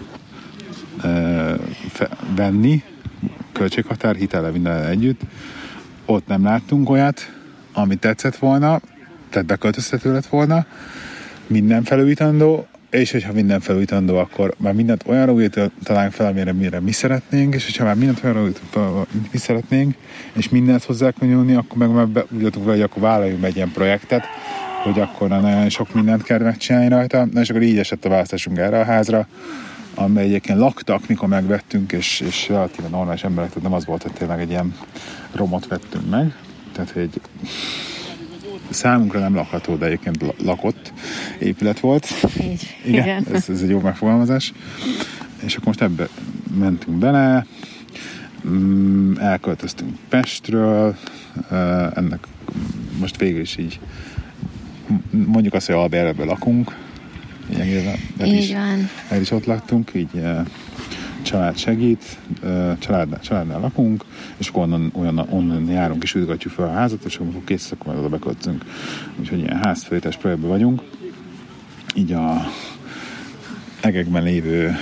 ö, 1.02 1.54
fe, 1.88 2.08
venni, 2.36 2.82
költséghatár, 3.52 4.16
hitele 4.16 4.50
minden 4.50 4.84
együtt, 4.84 5.20
ott 6.04 6.26
nem 6.26 6.42
láttunk 6.42 6.90
olyat, 6.90 7.32
ami 7.72 7.96
tetszett 7.96 8.36
volna, 8.36 8.80
tehát 9.30 9.46
beköltöztető 9.46 10.12
lett 10.12 10.26
volna, 10.26 10.66
minden 11.46 11.82
felújítandó, 11.82 12.66
és 12.90 13.10
hogyha 13.10 13.32
minden 13.32 13.60
felújítandó, 13.60 14.16
akkor 14.16 14.54
már 14.56 14.72
mindent 14.72 15.04
olyanra 15.06 15.32
újítanánk 15.32 16.12
fel, 16.12 16.26
amire 16.26 16.52
mire 16.52 16.80
mi 16.80 16.92
szeretnénk, 16.92 17.54
és 17.54 17.64
hogyha 17.64 17.84
már 17.84 17.94
mindent 17.94 18.20
olyanra 18.24 18.42
újítanánk, 18.42 19.06
mi 19.32 19.38
szeretnénk, 19.38 19.94
és 20.32 20.48
mindent 20.48 21.20
nyúlni, 21.20 21.54
akkor 21.54 21.76
meg 21.76 21.90
már 21.90 22.08
be, 22.08 22.24
úgy 22.30 22.52
vele, 22.54 22.70
hogy 22.70 22.80
akkor 22.80 23.02
vállaljunk 23.02 23.44
egy 23.44 23.56
ilyen 23.56 23.72
projektet, 23.72 24.24
hogy 24.82 25.00
akkor 25.00 25.28
nagyon 25.28 25.68
sok 25.68 25.94
mindent 25.94 26.22
kell 26.22 26.38
megcsinálni 26.38 26.88
rajta. 26.88 27.24
Na 27.32 27.40
és 27.40 27.50
akkor 27.50 27.62
így 27.62 27.78
esett 27.78 28.04
a 28.04 28.08
választásunk 28.08 28.58
erre 28.58 28.80
a 28.80 28.84
házra, 28.84 29.26
amely 29.94 30.24
egyébként 30.24 30.58
laktak, 30.58 31.08
mikor 31.08 31.28
megvettünk, 31.28 31.92
és, 31.92 32.20
és 32.20 32.48
relatíve 32.48 32.88
normális 32.88 33.24
emberek, 33.24 33.48
tehát 33.48 33.64
nem 33.64 33.72
az 33.72 33.86
volt, 33.86 34.02
hogy 34.02 34.12
tényleg 34.12 34.40
egy 34.40 34.50
ilyen 34.50 34.74
romot 35.32 35.66
vettünk 35.66 36.10
meg, 36.10 36.34
tehát 36.72 36.96
egy 36.96 37.20
számunkra 38.70 39.20
nem 39.20 39.34
lakható, 39.34 39.76
de 39.76 39.86
egyébként 39.86 40.24
lakott 40.44 40.92
épület 41.38 41.80
volt. 41.80 42.06
Így, 42.40 42.76
igen. 42.84 43.02
igen. 43.02 43.26
Ez, 43.32 43.48
ez 43.48 43.62
egy 43.62 43.68
jó 43.68 43.80
megfogalmazás. 43.80 44.52
És 45.44 45.54
akkor 45.54 45.66
most 45.66 45.82
ebbe 45.82 46.08
mentünk 46.58 46.98
bele, 46.98 47.46
mm, 48.48 49.16
elköltöztünk 49.18 49.96
Pestről, 50.08 50.96
ennek 51.94 52.26
most 53.00 53.16
végül 53.16 53.40
is 53.40 53.56
így 53.56 53.80
mondjuk 55.10 55.54
azt, 55.54 55.66
hogy 55.66 55.74
Albertben 55.74 56.26
lakunk, 56.26 56.76
lényegében. 57.48 57.96
Így 58.24 58.34
is. 58.34 58.50
El 59.08 59.20
is 59.20 59.30
ott 59.30 59.44
laktunk, 59.44 59.90
így 59.94 60.22
család 61.28 61.56
segít, 61.56 62.18
családnál, 62.78 63.20
családnál 63.20 63.60
lakunk, 63.60 64.04
és 64.36 64.48
akkor 64.48 64.62
onnan, 64.62 64.92
olyan, 64.94 65.18
onnan 65.18 65.70
járunk 65.70 66.02
és 66.02 66.14
üdgatjuk 66.14 66.52
fel 66.52 66.64
a 66.64 66.72
házat, 66.72 67.04
és 67.04 67.16
akkor 67.16 67.44
kész, 67.44 67.72
akkor 67.72 67.86
majd 67.86 67.98
oda 67.98 68.08
beköltözünk. 68.08 68.64
Úgyhogy 69.18 69.38
ilyen 69.38 69.56
házfelítés 69.56 70.16
projektben 70.16 70.50
vagyunk. 70.50 70.82
Így 71.94 72.12
a 72.12 72.36
egekben 73.80 74.22
lévő 74.22 74.76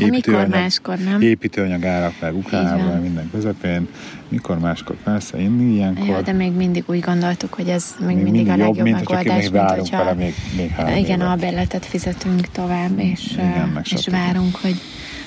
építőanyag, 0.00 0.46
mikor 0.46 0.60
máskor, 0.60 0.98
nem? 0.98 1.20
építőanyag 1.20 1.84
árak 1.84 2.14
meg 2.20 2.36
Ukránában, 2.36 3.00
minden 3.00 3.30
közepén. 3.30 3.88
Mikor 4.28 4.58
máskor, 4.58 4.96
persze, 4.96 5.38
én 5.38 5.70
ilyenkor. 5.72 6.06
Ja, 6.06 6.22
de 6.22 6.32
még 6.32 6.52
mindig 6.52 6.84
úgy 6.86 7.00
gondoltuk, 7.00 7.54
hogy 7.54 7.68
ez 7.68 7.94
még, 7.98 8.06
még 8.06 8.16
mindig, 8.16 8.32
mindig 8.32 8.52
a 8.52 8.56
legjobb 8.56 8.76
jobb, 8.76 8.84
mint 8.84 8.96
megoldás, 8.96 9.42
mint 9.42 9.52
várunk 9.52 9.78
hogyha, 9.78 9.96
vele 9.96 10.12
még, 10.12 10.34
még 10.56 10.70
három 10.70 10.96
Igen, 10.96 11.20
a 11.20 11.36
bérletet 11.36 11.86
fizetünk 11.86 12.50
tovább, 12.50 12.98
és, 12.98 13.32
igen, 13.32 13.80
és 13.94 14.06
várunk, 14.06 14.56
hogy 14.56 14.76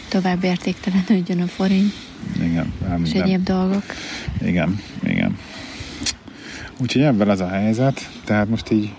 tovább 0.08 0.44
értéktelenődjön 0.44 1.42
a 1.42 1.48
forint. 1.48 1.94
Igen, 2.42 2.74
és 3.04 3.12
egyéb 3.12 3.44
dolgok. 3.44 3.84
Igen, 4.42 4.80
igen. 5.04 5.38
Úgyhogy 6.78 7.02
ebben 7.02 7.30
ez 7.30 7.40
a 7.40 7.48
helyzet, 7.48 8.10
tehát 8.24 8.50
most 8.50 8.72
így 8.72 8.94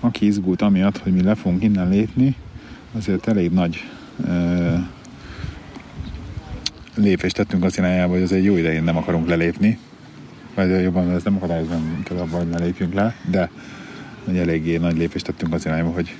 aki 0.00 0.26
izgult 0.26 0.62
amiatt, 0.62 0.98
hogy 0.98 1.12
mi 1.12 1.22
le 1.22 1.34
fogunk 1.34 1.62
innen 1.62 1.88
lépni, 1.88 2.34
azért 2.96 3.28
elég 3.28 3.50
nagy 3.50 3.84
lépést 6.98 7.34
tettünk 7.34 7.64
az 7.64 7.78
irányába, 7.78 8.12
hogy 8.12 8.22
az 8.22 8.32
egy 8.32 8.44
jó 8.44 8.56
idején 8.56 8.84
nem 8.84 8.96
akarunk 8.96 9.28
lelépni, 9.28 9.78
vagy 10.54 10.82
jobban 10.82 11.10
ez 11.10 11.22
nem 11.22 11.36
akadályozva 11.36 11.78
minket 11.94 12.20
abban, 12.20 12.40
hogy 12.40 12.48
ne 12.48 12.58
lépjünk 12.58 12.94
le, 12.94 13.14
de 13.30 13.50
egy 14.28 14.36
eléggé 14.36 14.76
nagy 14.76 14.96
lépést 14.96 15.24
tettünk 15.24 15.54
az 15.54 15.66
irányába, 15.66 15.90
hogy, 15.90 16.14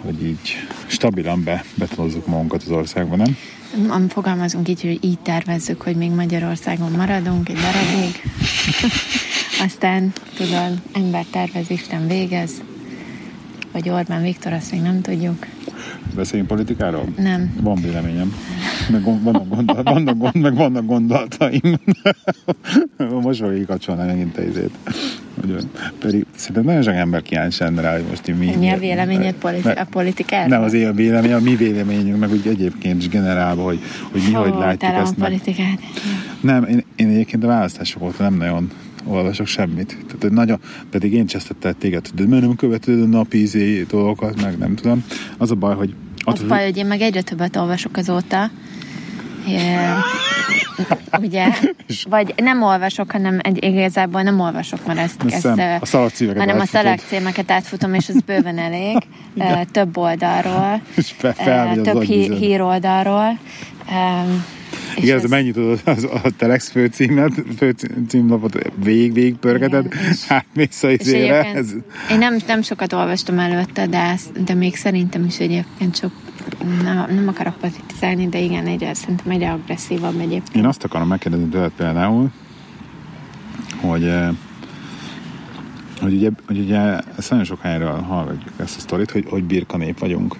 hogy 0.00 0.24
így 0.24 0.56
stabilan 0.86 1.44
be, 1.44 1.64
betonozzuk 1.74 2.26
magunkat 2.26 2.62
az 2.62 2.70
országban, 2.70 3.18
nem? 3.18 4.08
Fogalmazunk 4.08 4.68
így, 4.68 4.82
hogy 4.82 4.98
így 5.00 5.18
tervezzük, 5.18 5.82
hogy 5.82 5.96
még 5.96 6.10
Magyarországon 6.10 6.90
maradunk 6.90 7.48
egy 7.48 7.56
darabig. 7.56 8.22
Aztán, 9.66 10.12
tudod, 10.36 10.80
ember 10.92 11.24
tervez, 11.30 11.70
Isten 11.70 12.06
végez. 12.06 12.50
Vagy 13.72 13.88
Orbán 13.88 14.22
Viktor, 14.22 14.52
azt 14.52 14.72
még 14.72 14.80
nem 14.80 15.00
tudjuk. 15.00 15.46
Beszéljünk 16.14 16.48
politikáról? 16.48 17.08
Nem. 17.16 17.54
Van 17.60 17.80
véleményem. 17.80 18.34
Meg 18.90 19.02
vannak, 19.22 19.48
gondolat, 19.48 19.88
vannak, 19.88 20.16
gond, 20.16 20.36
meg 20.36 20.54
vannak 20.54 20.86
gondolataim. 20.86 21.60
most 23.22 23.40
fogok 23.40 23.54
kikapcsolni 23.54 24.06
megint 24.06 24.38
a 24.38 24.42
izét. 24.42 24.70
Pedig 25.98 26.26
szerintem 26.34 26.64
nagyon 26.64 26.82
sok 26.82 26.94
ember 26.94 27.22
kíváncsi 27.22 27.62
lenne 27.62 27.80
rá, 27.80 27.92
hogy 27.92 28.04
most 28.08 28.38
mi... 28.38 28.54
Mi 28.58 28.68
a 28.68 28.78
véleményed 28.78 29.34
politi- 29.34 29.68
a 29.68 29.86
politikáról? 29.90 30.48
Nem 30.48 30.62
az 30.62 30.72
én 30.72 30.94
vélemény, 30.94 31.32
a 31.32 31.40
mi 31.40 31.56
véleményünk, 31.56 32.18
meg 32.18 32.30
úgy 32.30 32.46
egyébként 32.46 33.02
is 33.02 33.08
generálva, 33.08 33.62
hogy, 33.62 33.80
hogy 34.10 34.22
mi 34.28 34.36
oh, 34.36 34.42
hogy 34.42 34.58
látjuk 34.58 34.92
ezt. 34.92 35.16
Meg... 35.16 35.28
politikát. 35.28 35.78
Nem, 36.40 36.64
én, 36.64 36.84
én 36.96 37.08
egyébként 37.08 37.44
a 37.44 37.46
választások 37.46 38.02
óta 38.02 38.22
nem 38.22 38.34
nagyon 38.34 38.70
olvasok 39.04 39.46
semmit. 39.46 39.96
Tehát 40.06 40.34
nagyon, 40.34 40.60
pedig 40.90 41.12
én 41.12 41.26
csesztettel 41.26 41.74
téged, 41.74 42.08
de 42.14 42.26
mert 42.26 42.42
nem 42.42 42.56
követed 42.56 43.02
a 43.02 43.06
napi 43.06 43.40
izé 43.40 43.82
dolgokat, 43.82 44.42
meg 44.42 44.58
nem 44.58 44.74
tudom. 44.74 45.04
Az 45.36 45.50
a 45.50 45.54
baj, 45.54 45.74
hogy... 45.74 45.94
Az 46.24 46.40
a 46.42 46.46
baj, 46.46 46.64
hogy 46.64 46.76
én 46.76 46.86
meg 46.86 47.00
egyre 47.00 47.22
többet 47.22 47.56
olvasok 47.56 47.96
azóta. 47.96 48.50
Yeah. 49.46 49.98
Ugye? 51.20 51.46
Vagy 52.08 52.34
nem 52.36 52.62
olvasok, 52.62 53.10
hanem 53.10 53.38
egy, 53.42 53.64
igazából 53.64 54.22
nem 54.22 54.40
olvasok, 54.40 54.86
mert 54.86 54.98
ezt, 54.98 55.22
ezt 55.28 55.44
a 55.80 55.86
szalagcímeket 55.86 56.40
hanem 56.40 56.60
a 56.60 56.64
szalagcímeket 56.64 57.50
átfutom, 57.50 57.94
és 57.94 58.08
ez 58.08 58.20
bőven 58.20 58.58
elég. 58.58 58.96
Több 59.72 59.96
oldalról. 59.96 60.80
Több 61.82 62.02
hí- 62.02 62.38
híroldalról. 62.38 63.38
Igen, 64.96 65.18
ez 65.18 65.30
megnyitod 65.30 65.80
az, 65.84 66.04
a 66.04 66.30
Telex 66.36 66.70
főcímet, 66.70 67.32
főcímlapot 67.56 68.70
végig, 68.82 69.12
végig 69.12 69.36
pörgeted, 69.36 69.94
hát 70.28 70.44
mész 70.54 70.82
a 70.82 70.90
izére. 70.90 71.44
Ez... 71.54 71.72
Én 72.10 72.18
nem, 72.18 72.36
nem 72.46 72.62
sokat 72.62 72.92
olvastam 72.92 73.38
előtte, 73.38 73.86
de, 73.86 74.18
de 74.44 74.54
még 74.54 74.76
szerintem 74.76 75.24
is 75.24 75.38
egyébként 75.38 75.96
sok 75.96 76.12
nem, 76.82 77.06
nem 77.14 77.28
akarok 77.28 77.54
politizálni, 77.56 78.28
de 78.28 78.38
igen, 78.38 78.66
egyre, 78.66 78.94
szerintem 78.94 79.30
egyre 79.30 79.50
agresszívabb 79.50 80.20
egyébként. 80.20 80.56
Én 80.56 80.66
azt 80.66 80.84
akarom 80.84 81.08
megkérdezni 81.08 81.48
tőled 81.48 81.72
például, 81.76 82.30
hogy 83.80 84.04
eh, 84.04 84.28
hogy 86.00 86.14
ugye, 86.14 86.30
hogy 86.46 86.58
ugye 86.58 86.98
ezt 87.18 87.30
nagyon 87.30 87.44
sok 87.44 87.60
helyről 87.60 88.00
hallgatjuk 88.00 88.54
ezt 88.56 88.76
a 88.76 88.80
sztorit, 88.80 89.10
hogy, 89.10 89.24
hogy 89.28 89.44
birka 89.44 89.76
nép 89.76 89.98
vagyunk 89.98 90.36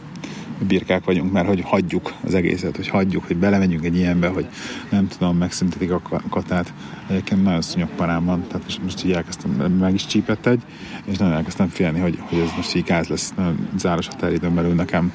birkák 0.66 1.04
vagyunk, 1.04 1.32
mert 1.32 1.46
hogy 1.46 1.60
hagyjuk 1.60 2.14
az 2.24 2.34
egészet, 2.34 2.76
hogy 2.76 2.88
hagyjuk, 2.88 3.26
hogy 3.26 3.36
belemegyünk 3.36 3.84
egy 3.84 3.96
ilyenbe, 3.96 4.28
hogy 4.28 4.46
nem 4.90 5.08
tudom, 5.08 5.36
megszüntetik 5.36 5.90
a 5.90 6.00
katát. 6.30 6.72
Egyébként 7.08 7.42
nagyon 7.42 7.62
szúnyog 7.62 7.88
parám 7.88 8.24
van, 8.24 8.46
tehát 8.46 8.64
most, 8.64 8.82
most 8.82 9.04
így 9.04 9.12
elkezdtem, 9.12 9.50
meg 9.50 9.94
is 9.94 10.06
csípett 10.06 10.46
egy, 10.46 10.62
és 11.04 11.16
nagyon 11.16 11.34
elkezdtem 11.34 11.68
félni, 11.68 12.00
hogy, 12.00 12.18
hogy 12.20 12.38
ez 12.38 12.50
most 12.56 12.74
így 12.74 12.84
gáz 12.84 13.08
lesz, 13.08 13.32
nagyon 13.36 13.68
záros 13.76 14.06
határidőn 14.06 14.54
belül 14.54 14.74
nekem 14.74 15.12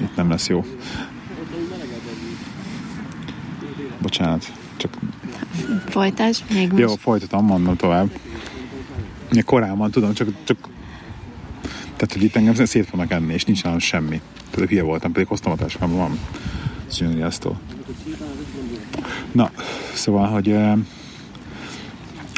itt 0.00 0.16
nem 0.16 0.30
lesz 0.30 0.48
jó. 0.48 0.64
Bocsánat, 4.00 4.52
csak... 4.76 4.98
Folytás, 5.88 6.44
még 6.52 6.68
most. 6.68 6.82
Jó, 6.82 6.94
folytatom, 6.96 7.44
mondom 7.44 7.76
tovább. 7.76 8.10
Korán 9.44 9.76
van, 9.76 9.90
tudom, 9.90 10.12
csak, 10.12 10.28
csak 10.44 10.68
tehát, 11.96 12.12
hogy 12.12 12.22
itt 12.22 12.36
engem 12.36 12.64
szét 12.64 12.86
fognak 12.86 13.10
enni, 13.10 13.32
és 13.32 13.44
nincs 13.44 13.62
nálam 13.62 13.78
semmi. 13.78 14.20
Tehát 14.52 14.68
hülye 14.68 14.82
voltam, 14.82 15.12
pedig 15.12 15.28
hoztam 15.28 15.52
a 15.52 15.56
táskámban 15.56 15.98
van. 15.98 16.18
Ez 16.88 16.96
gyönyörű 16.96 17.24
Na, 19.32 19.50
szóval, 19.94 20.26
hogy 20.26 20.56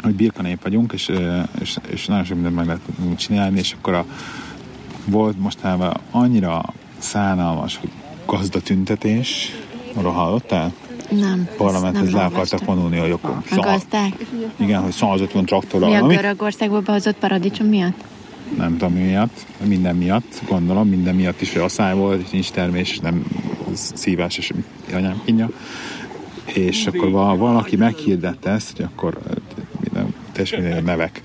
hogy 0.05 0.15
birkanép 0.15 0.63
vagyunk, 0.63 0.93
és, 0.93 1.11
és, 1.61 1.77
és 1.87 2.05
nagyon 2.05 2.23
sok 2.23 2.33
mindent 2.33 2.55
meg 2.55 2.65
lehet 2.65 2.81
csinálni, 3.17 3.59
és 3.59 3.75
akkor 3.79 3.93
a, 3.93 4.05
volt 5.05 5.39
mostában 5.39 5.97
annyira 6.11 6.63
szánalmas, 6.97 7.77
hogy 7.77 7.89
gazdatüntetés, 8.25 9.51
arra 9.93 10.11
hallottál? 10.11 10.73
Nem. 11.09 11.47
Parlamenthez 11.57 12.11
le 12.11 12.23
akartak 12.23 12.65
vonulni 12.65 12.97
a 12.97 13.05
jogok. 13.05 13.43
A 13.51 13.55
gazdák? 13.55 14.25
Igen, 14.55 14.81
hogy 14.81 14.91
150 14.91 15.45
traktorral. 15.45 15.89
Mi 15.89 15.95
a 15.95 16.19
Görögországból 16.21 16.79
behozott 16.79 17.15
paradicsom 17.15 17.67
miatt? 17.67 18.03
Nem 18.57 18.77
tudom 18.77 18.93
mi 18.93 19.01
miatt, 19.01 19.45
minden 19.65 19.95
miatt, 19.95 20.41
gondolom, 20.47 20.89
minden 20.89 21.15
miatt 21.15 21.41
is, 21.41 21.53
hogy 21.53 21.61
asszály 21.61 21.95
volt, 21.95 22.21
és 22.21 22.29
nincs 22.29 22.51
termés, 22.51 22.99
nem 22.99 23.25
szívás, 23.73 24.37
és 24.37 24.51
anyám 24.93 25.21
kínja. 25.25 25.49
És 26.45 26.87
akkor 26.87 27.11
valaki 27.37 27.75
meghirdette 27.75 28.49
ezt, 28.49 28.75
hogy 28.75 28.85
akkor 28.85 29.17
minden, 29.79 30.13
teljesen 30.31 30.83
nevek. 30.83 31.23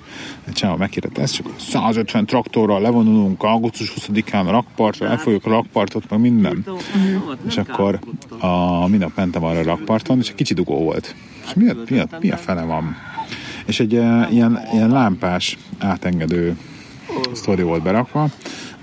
Csáma 0.52 0.76
meghirdette 0.76 1.22
ezt, 1.22 1.34
csak 1.34 1.46
150 1.58 2.26
traktorral 2.26 2.80
levonulunk 2.80 3.42
augusztus 3.42 3.92
20-án 3.96 4.46
a 4.46 4.50
rakpartra, 4.50 5.06
elfolyjuk 5.06 5.46
a 5.46 5.50
rakpartot, 5.50 6.10
meg 6.10 6.20
minden. 6.20 6.64
És 7.46 7.56
akkor 7.56 7.98
a, 8.38 8.86
mindnap 8.88 9.12
mentem 9.14 9.44
arra 9.44 9.58
a 9.58 9.62
rakparton, 9.62 10.18
és 10.18 10.28
egy 10.28 10.34
kicsi 10.34 10.54
dugó 10.54 10.82
volt. 10.82 11.14
És 11.44 11.54
mi 11.54 11.68
a, 11.68 11.74
mi 11.88 11.98
a, 11.98 12.06
mi 12.20 12.30
a 12.30 12.36
fele 12.36 12.62
van? 12.62 12.96
És 13.66 13.80
egy 13.80 13.92
ilyen, 13.92 14.28
ilyen 14.72 14.90
lámpás 14.90 15.58
átengedő 15.78 16.56
sztori 17.32 17.62
volt 17.62 17.82
berakva, 17.82 18.28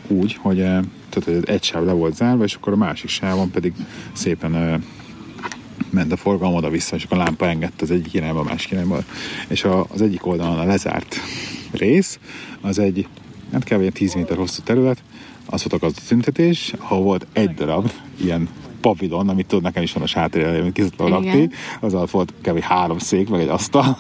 úgy, 0.08 0.38
hogy, 0.42 0.60
eh, 0.60 0.80
tehát, 1.10 1.50
egy 1.50 1.64
sáv 1.64 1.86
le 1.86 1.92
volt 1.92 2.16
zárva, 2.16 2.44
és 2.44 2.54
akkor 2.56 2.74
a 2.74 2.78
másik 2.78 3.10
sávon 3.10 3.52
pedig 3.52 3.74
szépen 4.14 4.56
eh, 4.56 4.80
ment 5.90 6.12
a 6.12 6.18
forgalom 6.18 6.56
oda-vissza, 6.56 6.96
és 6.96 7.04
akkor 7.04 7.18
a 7.18 7.24
lámpa 7.24 7.48
engedte 7.48 7.84
az 7.84 7.92
egyik 7.92 8.14
irányba, 8.14 8.40
a 8.40 8.44
másik 8.44 8.72
irányba. 8.72 9.00
És 9.48 9.64
a, 9.64 9.86
az 9.94 10.02
egyik 10.02 10.26
oldalon 10.26 10.60
a 10.60 10.66
lezárt 10.66 11.16
rész, 11.72 12.20
az 12.62 12.80
egy, 12.80 13.08
hát 13.52 13.64
kb. 13.64 13.92
10 13.92 14.14
méter 14.14 14.38
hosszú 14.38 14.62
terület, 14.64 15.04
az 15.46 15.64
volt 15.64 15.82
a 15.82 15.86
gazdatüntetés, 15.86 16.74
ha 16.78 16.96
volt 16.96 17.28
egy 17.34 17.54
darab 17.54 17.92
ilyen 18.22 18.50
pavilon, 18.82 19.30
amit 19.30 19.48
tudod, 19.48 19.64
nekem 19.64 19.84
is 19.84 19.94
van 19.94 20.04
a 20.04 20.08
sátorja, 20.08 20.62
amit 20.62 20.74
ki 20.74 20.82
szoktam 20.82 21.08
rakni, 21.08 21.50
az 21.80 21.94
alatt 21.94 22.10
volt 22.10 22.34
kb. 22.42 22.60
három 22.60 22.98
szék, 22.98 23.30
meg 23.30 23.42
egy 23.42 23.48
asztal, 23.48 23.98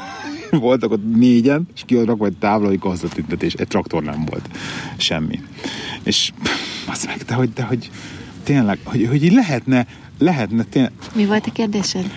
voltak 0.60 0.92
ott 0.92 1.16
négyen, 1.16 1.68
és 1.75 1.82
ki 1.86 1.96
volt 1.96 2.25
egy 2.25 2.38
tábla, 2.38 2.68
hogy 2.68 2.80
gazdatüntetés, 2.80 3.54
egy 3.54 3.68
traktor 3.68 4.04
nem 4.04 4.25
volt, 4.25 4.50
semmi. 4.98 5.39
És 6.04 6.32
azt 6.86 7.06
meg, 7.06 7.18
de 7.18 7.34
hogy, 7.34 7.54
de 7.54 7.63
hogy 7.63 7.89
tényleg, 8.44 8.80
hogy, 8.84 9.08
hogy 9.10 9.24
így 9.24 9.34
lehetne, 9.34 9.88
lehetne 10.18 10.63
tényleg... 10.63 10.92
Mi 11.16 11.25
volt 11.25 11.46
a 11.46 11.51
kérdésed? 11.51 12.12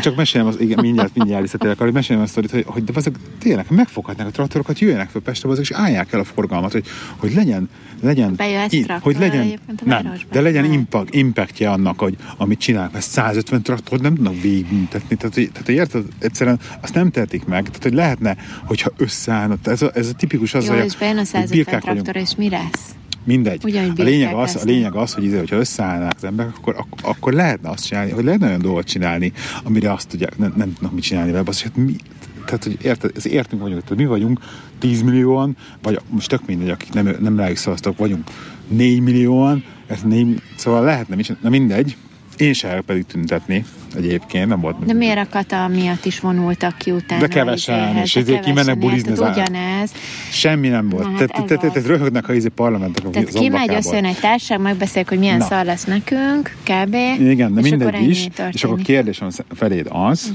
Csak 0.00 0.16
meséljem, 0.16 0.48
az, 0.48 0.60
igen, 0.60 0.78
mindjárt, 0.80 1.14
mindjárt 1.14 1.42
visszatérek 1.42 1.76
arra, 1.76 1.84
hogy 1.84 1.94
meséljem 1.94 2.24
azt, 2.24 2.34
hogy, 2.34 2.64
hogy 2.66 2.84
de 2.84 2.92
azok 2.94 3.14
tényleg 3.38 3.66
megfoghatnák 3.68 4.26
a 4.26 4.30
traktorokat, 4.30 4.78
jöjjenek 4.78 5.08
fel 5.08 5.20
Pestre, 5.20 5.48
azok, 5.48 5.62
és 5.62 5.70
állják 5.70 6.12
el 6.12 6.20
a 6.20 6.24
forgalmat, 6.24 6.72
hogy, 6.72 6.86
hogy 7.16 7.34
legyen, 7.34 7.68
legyen, 8.02 8.34
in, 8.68 8.86
hogy 9.00 9.18
legyen, 9.18 9.60
nem, 9.84 10.12
de 10.30 10.40
legyen 10.40 10.72
impact, 10.72 11.14
impactje 11.14 11.70
annak, 11.70 11.98
hogy 11.98 12.16
amit 12.36 12.58
csinálnak, 12.58 12.92
mert 12.92 13.04
150 13.04 13.62
traktor 13.62 14.00
nem 14.00 14.14
tudnak 14.14 14.40
végigbüntetni, 14.40 15.16
tehát, 15.16 15.34
hogy, 15.34 15.50
tehát, 15.52 15.66
hogy 15.66 15.74
érted, 15.74 16.04
egyszerűen 16.18 16.60
azt 16.80 16.94
nem 16.94 17.10
tehetik 17.10 17.44
meg, 17.44 17.64
tehát, 17.64 17.82
hogy 17.82 17.94
lehetne, 17.94 18.36
hogyha 18.64 18.90
összeállna, 18.96 19.56
ez 19.64 19.82
a, 19.82 19.90
ez 19.94 20.08
a 20.08 20.12
tipikus 20.12 20.54
az, 20.54 20.66
Jó, 20.66 20.74
hogy, 20.74 20.84
és 20.84 20.96
bejön 20.96 21.18
a 21.18 21.24
150 21.24 21.80
traktor, 21.80 22.16
és 22.16 22.34
mi 22.36 22.48
lesz? 22.48 22.94
Mindegy. 23.24 23.76
a 23.96 24.02
lényeg, 24.02 24.34
az, 24.34 24.56
a 24.56 24.64
lényeg 24.64 24.94
az, 24.94 25.14
hogy, 25.14 25.24
izé, 25.24 25.38
hogyha 25.38 25.56
összeállnak 25.56 26.12
az 26.16 26.24
emberek, 26.24 26.56
akkor, 26.56 26.74
akkor, 26.76 26.98
akkor 27.02 27.32
lehetne 27.32 27.68
azt 27.68 27.86
csinálni, 27.86 28.10
hogy 28.10 28.24
lehetne 28.24 28.46
olyan 28.46 28.60
dolgot 28.60 28.86
csinálni, 28.86 29.32
amire 29.62 29.92
azt 29.92 30.08
tudják, 30.08 30.38
nem, 30.38 30.52
nem 30.56 30.72
tudnak 30.72 30.92
mit 30.92 31.02
csinálni 31.02 31.30
vele. 31.30 31.44
Hát 31.62 31.76
mi, 31.76 31.96
tehát, 32.44 32.64
hogy 32.64 32.78
érted, 32.82 33.10
ez 33.16 33.26
értünk 33.26 33.62
vagyunk, 33.62 33.82
tehát 33.82 33.98
mi 33.98 34.06
vagyunk 34.06 34.40
10 34.78 35.02
millióan, 35.02 35.56
vagy 35.82 36.00
most 36.08 36.28
tök 36.28 36.46
mindegy, 36.46 36.70
akik 36.70 36.92
nem, 36.92 37.16
nem 37.20 37.36
rájuk 37.36 37.56
szavaztak, 37.56 37.98
vagyunk 37.98 38.24
4 38.68 39.00
millióan, 39.00 39.64
ez 39.86 40.02
4, 40.02 40.42
szóval 40.56 40.84
lehetne, 40.84 41.16
na 41.40 41.48
mindegy, 41.48 41.96
én 42.36 42.52
se 42.52 42.82
pedig 42.86 43.06
tüntetni 43.06 43.64
egyébként, 43.96 44.48
nem 44.48 44.60
volt. 44.60 44.84
De 44.84 44.92
miért 44.92 45.18
a 45.18 45.26
kata 45.30 45.68
miatt 45.68 46.04
is 46.04 46.20
vonultak 46.20 46.78
ki 46.78 46.90
utána? 46.90 47.20
De 47.20 47.28
kevesen, 47.28 47.96
és 47.96 48.16
ezért 48.16 48.44
kimennek 48.44 48.78
bulizni. 48.78 49.12
Ugyanez. 49.12 49.92
Semmi 50.30 50.68
nem 50.68 50.88
volt. 50.88 51.18
Hát 51.18 51.44
tehát, 51.46 51.86
röhögnek 51.86 52.28
a 52.28 52.34
ízi 52.34 52.48
parlamentek 52.48 53.10
Tehát 53.10 53.28
kimegy, 53.28 53.74
összejön 53.74 54.04
egy 54.04 54.18
társaság, 54.18 54.60
megbeszéljük, 54.60 55.08
hogy 55.08 55.18
milyen 55.18 55.40
szar 55.40 55.64
lesz 55.64 55.84
nekünk, 55.84 56.56
kb. 56.62 56.94
Igen, 57.18 57.54
de 57.54 57.60
mindegy 57.60 58.08
is. 58.08 58.28
És 58.52 58.64
akkor 58.64 58.78
a 58.80 58.82
kérdésem 58.82 59.28
feléd 59.54 59.86
az, 59.90 60.32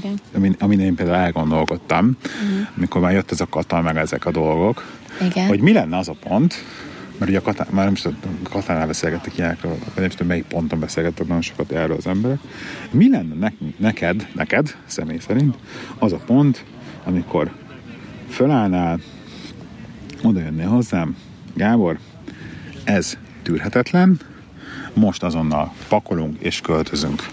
amin, 0.58 0.80
én 0.80 0.94
például 0.94 1.16
elgondolkodtam, 1.16 2.16
uh-huh. 2.22 2.68
amikor 2.76 3.00
már 3.00 3.12
jött 3.12 3.30
ez 3.30 3.40
a 3.40 3.46
kata, 3.46 3.80
meg 3.80 3.96
ezek 3.96 4.26
a 4.26 4.30
dolgok, 4.30 4.84
hogy 5.48 5.60
mi 5.60 5.72
lenne 5.72 5.96
az 5.96 6.08
a 6.08 6.14
pont, 6.28 6.64
mert 7.18 7.30
ugye 7.30 7.38
a 7.38 7.42
Katán, 7.42 7.66
már 7.70 7.84
nem 7.84 7.92
is 7.92 8.00
tudom, 8.00 8.42
Katánál 8.42 8.86
beszélgettek 8.86 9.38
ilyenekről, 9.38 9.70
vagy 9.70 9.90
nem 9.94 10.08
tudom, 10.08 10.26
melyik 10.26 10.44
ponton 10.44 10.80
beszélgettek 10.80 11.26
nagyon 11.26 11.42
sokat 11.42 11.72
erről 11.72 11.96
az 11.96 12.06
emberek. 12.06 12.38
Mi 12.90 13.10
lenne 13.10 13.34
ne, 13.34 13.48
neked, 13.76 14.28
neked, 14.34 14.76
személy 14.86 15.18
szerint, 15.18 15.56
az 15.98 16.12
a 16.12 16.16
pont, 16.26 16.64
amikor 17.04 17.50
fölállnál, 18.28 19.00
oda 20.22 20.40
jönnél 20.40 20.68
hozzám, 20.68 21.16
Gábor, 21.54 21.98
ez 22.84 23.18
tűrhetetlen, 23.42 24.20
most 24.92 25.22
azonnal 25.22 25.72
pakolunk 25.88 26.40
és 26.40 26.60
költözünk. 26.60 27.26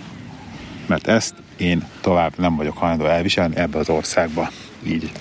Mert 0.87 1.07
ezt 1.07 1.35
én 1.57 1.83
tovább 2.01 2.33
nem 2.37 2.55
vagyok 2.55 2.77
hajlandó 2.77 3.05
elviselni 3.05 3.55
ebbe 3.55 3.77
az 3.77 3.89
országba. 3.89 4.49
Így. 4.83 5.11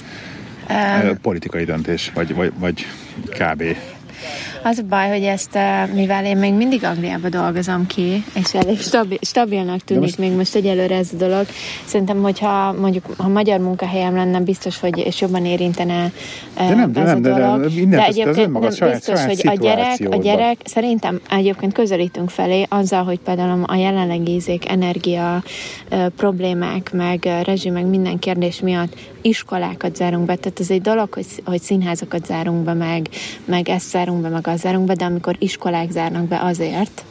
Um, 0.68 1.20
politikai 1.20 1.64
döntés, 1.64 2.10
vagy, 2.14 2.34
vagy, 2.34 2.52
vagy 2.58 2.86
kb. 3.28 3.62
Az 4.64 4.78
a 4.78 4.82
baj, 4.88 5.08
hogy 5.08 5.22
ezt, 5.22 5.58
mivel 5.94 6.24
én 6.24 6.36
még 6.36 6.52
mindig 6.52 6.84
Angliába 6.84 7.28
dolgozom 7.28 7.86
ki, 7.86 8.24
és 8.34 8.54
elég 8.54 8.80
stabil, 8.80 9.18
stabilnak 9.20 9.80
tűnik 9.80 10.02
most... 10.02 10.18
még 10.18 10.32
most 10.32 10.54
egyelőre 10.54 10.96
ez 10.96 11.08
a 11.12 11.16
dolog, 11.16 11.46
szerintem, 11.84 12.22
hogyha 12.22 12.72
mondjuk 12.72 13.04
ha 13.16 13.28
magyar 13.28 13.60
munkahelyem 13.60 14.14
lenne, 14.14 14.40
biztos, 14.40 14.80
hogy 14.80 14.98
és 14.98 15.20
jobban 15.20 15.44
érintene 15.44 16.12
de 16.56 16.74
nem, 16.74 16.92
de 16.92 17.00
ez 17.00 17.06
nem, 17.06 17.16
a 17.16 17.20
dolog. 17.20 17.60
De, 17.60 17.80
de, 17.84 17.96
de, 17.96 18.04
egyébként 18.04 18.60
nem 18.60 18.70
saját, 18.70 18.94
biztos, 18.94 19.20
saját 19.20 19.40
hogy 19.40 19.48
a 19.48 19.60
gyerek, 19.60 19.98
a 20.10 20.16
gyerek, 20.16 20.56
szerintem 20.64 21.20
egyébként 21.30 21.72
közelítünk 21.72 22.30
felé 22.30 22.66
azzal, 22.68 23.04
hogy 23.04 23.18
például 23.18 23.62
a 23.66 23.74
jelenlegi 23.74 24.32
ízék, 24.32 24.68
energia 24.68 25.42
problémák, 26.16 26.92
meg 26.92 27.28
rezsi, 27.44 27.70
meg 27.70 27.86
minden 27.86 28.18
kérdés 28.18 28.60
miatt 28.60 28.96
iskolákat 29.24 29.96
zárunk 29.96 30.26
be, 30.26 30.34
tehát 30.34 30.60
ez 30.60 30.70
egy 30.70 30.80
dolog, 30.80 31.12
hogy, 31.12 31.26
hogy 31.44 31.60
színházakat 31.60 32.26
zárunk 32.26 32.64
be, 32.64 32.72
meg, 32.72 33.08
meg 33.44 33.68
ezt 33.68 33.88
zárunk 33.88 34.20
be, 34.22 34.28
meg 34.28 34.46
az 34.54 34.60
zárunk 34.60 34.86
be, 34.86 34.94
de 34.94 35.04
amikor 35.04 35.36
iskolák 35.38 35.90
zárnak 35.90 36.24
be 36.24 36.40
azért, 36.40 37.04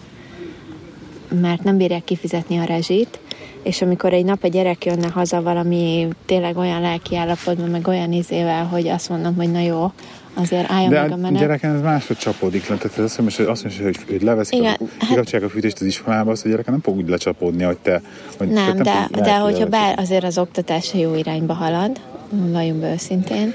mert 1.42 1.64
nem 1.64 1.78
bírják 1.78 2.04
kifizetni 2.04 2.58
a 2.58 2.64
rezsit, 2.64 3.20
és 3.64 3.82
amikor 3.82 4.14
egy 4.14 4.26
nap 4.26 4.44
egy 4.44 4.52
gyerek 4.52 4.86
jönne 4.86 5.08
haza 5.08 5.42
valami 5.42 6.08
tényleg 6.26 6.58
olyan 6.58 6.82
lelki 6.82 7.16
állapotban, 7.16 7.70
meg 7.70 7.88
olyan 7.88 8.12
izével, 8.12 8.66
hogy 8.66 8.88
azt 8.88 9.10
mondom, 9.10 9.36
hogy 9.36 9.52
na 9.52 9.60
jó, 9.60 9.92
azért 10.34 10.72
álljon 10.72 10.90
De 10.90 11.02
meg 11.02 11.12
a 11.12 11.16
menet. 11.16 11.40
gyereken 11.40 11.76
ez 11.76 11.82
máshogy 11.82 12.18
csapódik 12.18 12.68
le, 12.68 12.76
tehát 12.76 12.98
azt 12.98 13.18
mondja, 13.18 13.38
hogy, 13.38 13.48
azt 13.48 13.64
mondja, 13.64 13.84
hogy, 13.84 13.98
hogy 14.08 14.22
leveszik, 14.22 14.60
Igen, 14.60 14.78
a, 15.00 15.06
hát, 15.06 15.44
a 15.44 15.50
fűtést 15.50 15.80
az 15.80 15.88
iskolába, 15.88 16.32
az 16.32 16.42
a 16.46 16.50
gyerek 16.50 16.66
nem 16.66 16.82
fog 16.82 16.96
úgy 16.96 17.10
lecsapódni, 17.10 17.64
hogy 17.64 17.78
te... 17.78 18.02
Hogy 18.38 18.48
nem, 18.48 18.66
nem 18.66 18.84
de, 18.84 19.10
de 19.22 19.38
hogyha 19.38 19.66
bár 19.66 20.00
azért 20.00 20.24
az 20.24 20.38
oktatás 20.38 20.94
jó 20.94 21.16
irányba 21.16 21.54
halad, 21.54 22.00
valljunk 22.30 22.80
be 22.80 22.92
őszintén, 22.92 23.54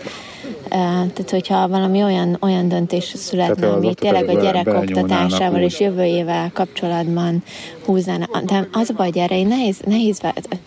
tehát, 0.69 1.31
hogyha 1.31 1.69
valami 1.69 2.03
olyan, 2.03 2.37
olyan 2.41 2.69
döntés 2.69 3.05
születne, 3.05 3.69
ami 3.69 3.95
tényleg 3.95 4.29
a 4.29 4.41
gyerek 4.41 4.67
oktatásával 4.67 5.61
és 5.61 5.81
jövőjével 5.81 6.51
kapcsolatban 6.55 7.43
húzzána. 7.89 8.27
De 8.45 8.69
az 8.73 8.91
a 8.91 8.95
baj, 8.97 9.11
gyere, 9.11 9.39
én 9.39 9.47
nehéz, 9.47 9.81
nehéz 9.87 10.19
tehát, 10.19 10.59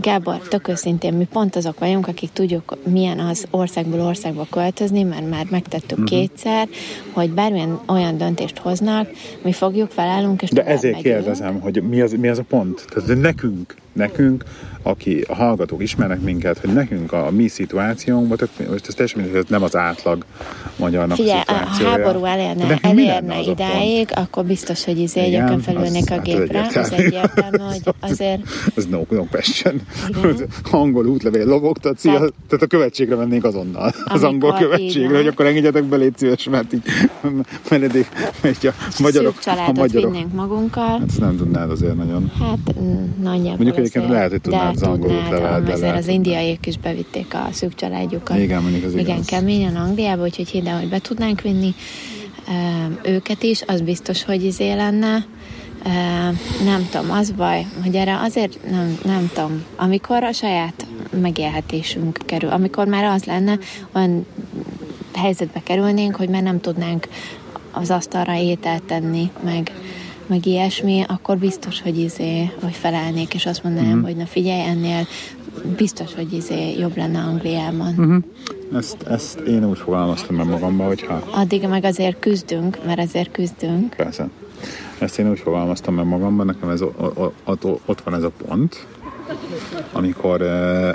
Gábor, 0.00 0.38
tök 0.38 0.68
őszintén, 0.68 1.14
mi 1.14 1.24
pont 1.32 1.56
azok 1.56 1.78
vagyunk, 1.78 2.08
akik 2.08 2.30
tudjuk, 2.32 2.76
milyen 2.88 3.18
az 3.18 3.46
országból 3.50 4.00
országba 4.00 4.46
költözni, 4.50 5.02
mert 5.02 5.30
már 5.30 5.46
megtettük 5.50 5.98
uh-huh. 5.98 6.18
kétszer, 6.18 6.68
hogy 7.12 7.30
bármilyen 7.30 7.80
olyan 7.88 8.16
döntést 8.16 8.58
hoznak, 8.58 9.10
mi 9.42 9.52
fogjuk, 9.52 9.90
felállunk, 9.90 10.42
és 10.42 10.50
De 10.50 10.64
ezért 10.64 10.94
megyünk. 10.94 11.14
kérdezem, 11.14 11.60
hogy 11.60 11.82
mi 11.82 12.00
az, 12.00 12.12
mi 12.12 12.28
az 12.28 12.38
a 12.38 12.44
pont? 12.48 12.84
Tehát 12.88 13.20
nekünk, 13.20 13.74
nekünk 13.92 14.44
aki 14.86 15.24
a 15.28 15.34
hallgatók 15.34 15.82
ismernek 15.82 16.20
minket, 16.20 16.58
hogy 16.58 16.72
nekünk 16.72 17.12
a 17.12 17.30
mi 17.30 17.48
szituációnkban, 17.48 18.36
tök, 18.36 18.50
most 18.70 18.86
ez 18.86 18.94
teljesen 18.94 19.20
mindegy, 19.20 19.42
ez 19.42 19.44
nem 19.48 19.62
az 19.62 19.76
átlag 19.76 20.24
magyarnak 20.76 21.16
Figyelj, 21.16 21.40
ha 21.46 21.54
háború 21.54 22.24
elérne, 22.24 22.78
elérne 22.82 23.40
idáig, 23.40 24.08
akkor 24.14 24.44
biztos, 24.44 24.84
hogy 24.84 24.98
izé 24.98 25.20
egyébként 25.20 25.62
felülnék 25.62 26.10
a 26.10 26.20
gépre, 26.20 26.45
hát 26.52 26.76
az 26.76 26.92
egyértelmű, 26.92 27.58
hogy 27.58 27.94
azért... 28.10 28.40
Ez 28.74 28.86
no, 28.86 29.02
no 29.08 29.24
question. 29.30 29.80
angol 30.70 31.06
útlevél 31.06 31.46
lobogtacia, 31.46 32.12
tehát, 32.12 32.32
tehát 32.48 32.64
a 32.64 32.66
követségre 32.66 33.16
mennénk 33.16 33.44
azonnal, 33.44 33.92
az 34.04 34.22
angol 34.22 34.52
követségre, 34.52 35.16
hogy 35.16 35.26
akkor 35.26 35.46
engedjetek 35.46 35.84
be, 35.84 35.96
légy 35.96 36.16
szíves, 36.16 36.44
mert 36.44 36.72
így 36.72 36.82
menedék, 37.70 38.08
mert 38.42 38.64
a 38.64 38.72
magyarok... 38.98 39.34
a 39.44 39.72
magyarok, 39.74 40.12
vinnénk 40.12 40.32
magunkkal. 40.32 40.98
Hát 40.98 41.08
ezt 41.08 41.20
nem 41.20 41.36
tudnád 41.36 41.70
azért 41.70 41.96
nagyon. 41.96 42.32
Hát 42.38 42.74
nagyjából 43.22 43.56
Mondjuk 43.56 43.76
egyébként 43.76 44.08
lehet, 44.08 44.30
hogy 44.30 44.40
tudnád 44.40 44.74
az 44.74 44.82
angolul 44.82 45.22
levelet 45.30 45.72
Azért 45.72 45.96
az 45.96 46.08
indiaiak 46.08 46.66
is 46.66 46.78
bevitték 46.78 47.34
a 47.34 47.48
szűk 47.52 47.74
családjukat. 47.74 48.38
Igen, 48.38 48.62
mondjuk 48.62 48.84
az 48.84 48.92
Igen, 48.92 49.14
igaz. 49.14 49.26
keményen 49.26 49.76
Angliába, 49.76 50.22
úgyhogy 50.22 50.50
ide, 50.52 50.70
hogy 50.70 50.88
be 50.88 50.98
tudnánk 50.98 51.40
vinni 51.40 51.74
őket 53.02 53.42
is, 53.42 53.62
az 53.66 53.80
biztos, 53.80 54.24
hogy 54.24 54.44
izé 54.44 54.72
lenne. 54.72 55.26
Nem 56.64 56.88
tudom, 56.90 57.10
az 57.10 57.30
baj, 57.30 57.66
hogy 57.82 57.94
erre 57.94 58.20
azért 58.20 58.70
nem, 58.70 58.98
nem 59.04 59.30
tudom, 59.34 59.64
amikor 59.76 60.22
a 60.22 60.32
saját 60.32 60.86
megélhetésünk 61.20 62.18
kerül, 62.26 62.50
amikor 62.50 62.86
már 62.86 63.04
az 63.04 63.24
lenne, 63.24 63.58
olyan 63.92 64.26
helyzetbe 65.14 65.60
kerülnénk, 65.62 66.16
hogy 66.16 66.28
már 66.28 66.42
nem 66.42 66.60
tudnánk 66.60 67.08
az 67.72 67.90
asztalra 67.90 68.34
ételt 68.38 68.82
tenni, 68.82 69.30
meg 69.44 69.72
meg 70.26 70.46
ilyesmi, 70.46 71.04
akkor 71.08 71.38
biztos, 71.38 71.82
hogy 71.82 71.98
izé, 71.98 72.50
hogy 72.62 72.74
felállnék, 72.74 73.34
és 73.34 73.46
azt 73.46 73.62
mondanám, 73.62 73.90
uh-huh. 73.90 74.04
hogy 74.04 74.16
na 74.16 74.26
figyelj, 74.26 74.68
ennél 74.68 75.06
biztos, 75.76 76.14
hogy 76.14 76.32
izé 76.32 76.78
jobb 76.78 76.96
lenne 76.96 77.18
Angliában. 77.18 77.94
Uh-huh. 77.98 78.16
Ezt, 78.74 79.02
ezt 79.02 79.38
én 79.38 79.68
úgy 79.68 79.78
fogalmaztam 79.78 80.36
meg 80.36 80.46
magamba, 80.46 80.86
hogyha... 80.86 81.22
Addig 81.30 81.68
meg 81.68 81.84
azért 81.84 82.18
küzdünk, 82.18 82.78
mert 82.86 82.98
azért 82.98 83.30
küzdünk. 83.30 83.94
Persze. 83.96 84.28
Ezt 84.98 85.18
én 85.18 85.30
úgy 85.30 85.38
fogalmaztam 85.38 85.94
meg 85.94 86.04
magamban, 86.04 86.46
nekem 86.46 86.68
ez, 86.68 86.82
ott, 87.44 87.64
ott 87.86 88.00
van 88.00 88.14
ez 88.14 88.22
a 88.22 88.30
pont, 88.46 88.86
amikor, 89.92 90.42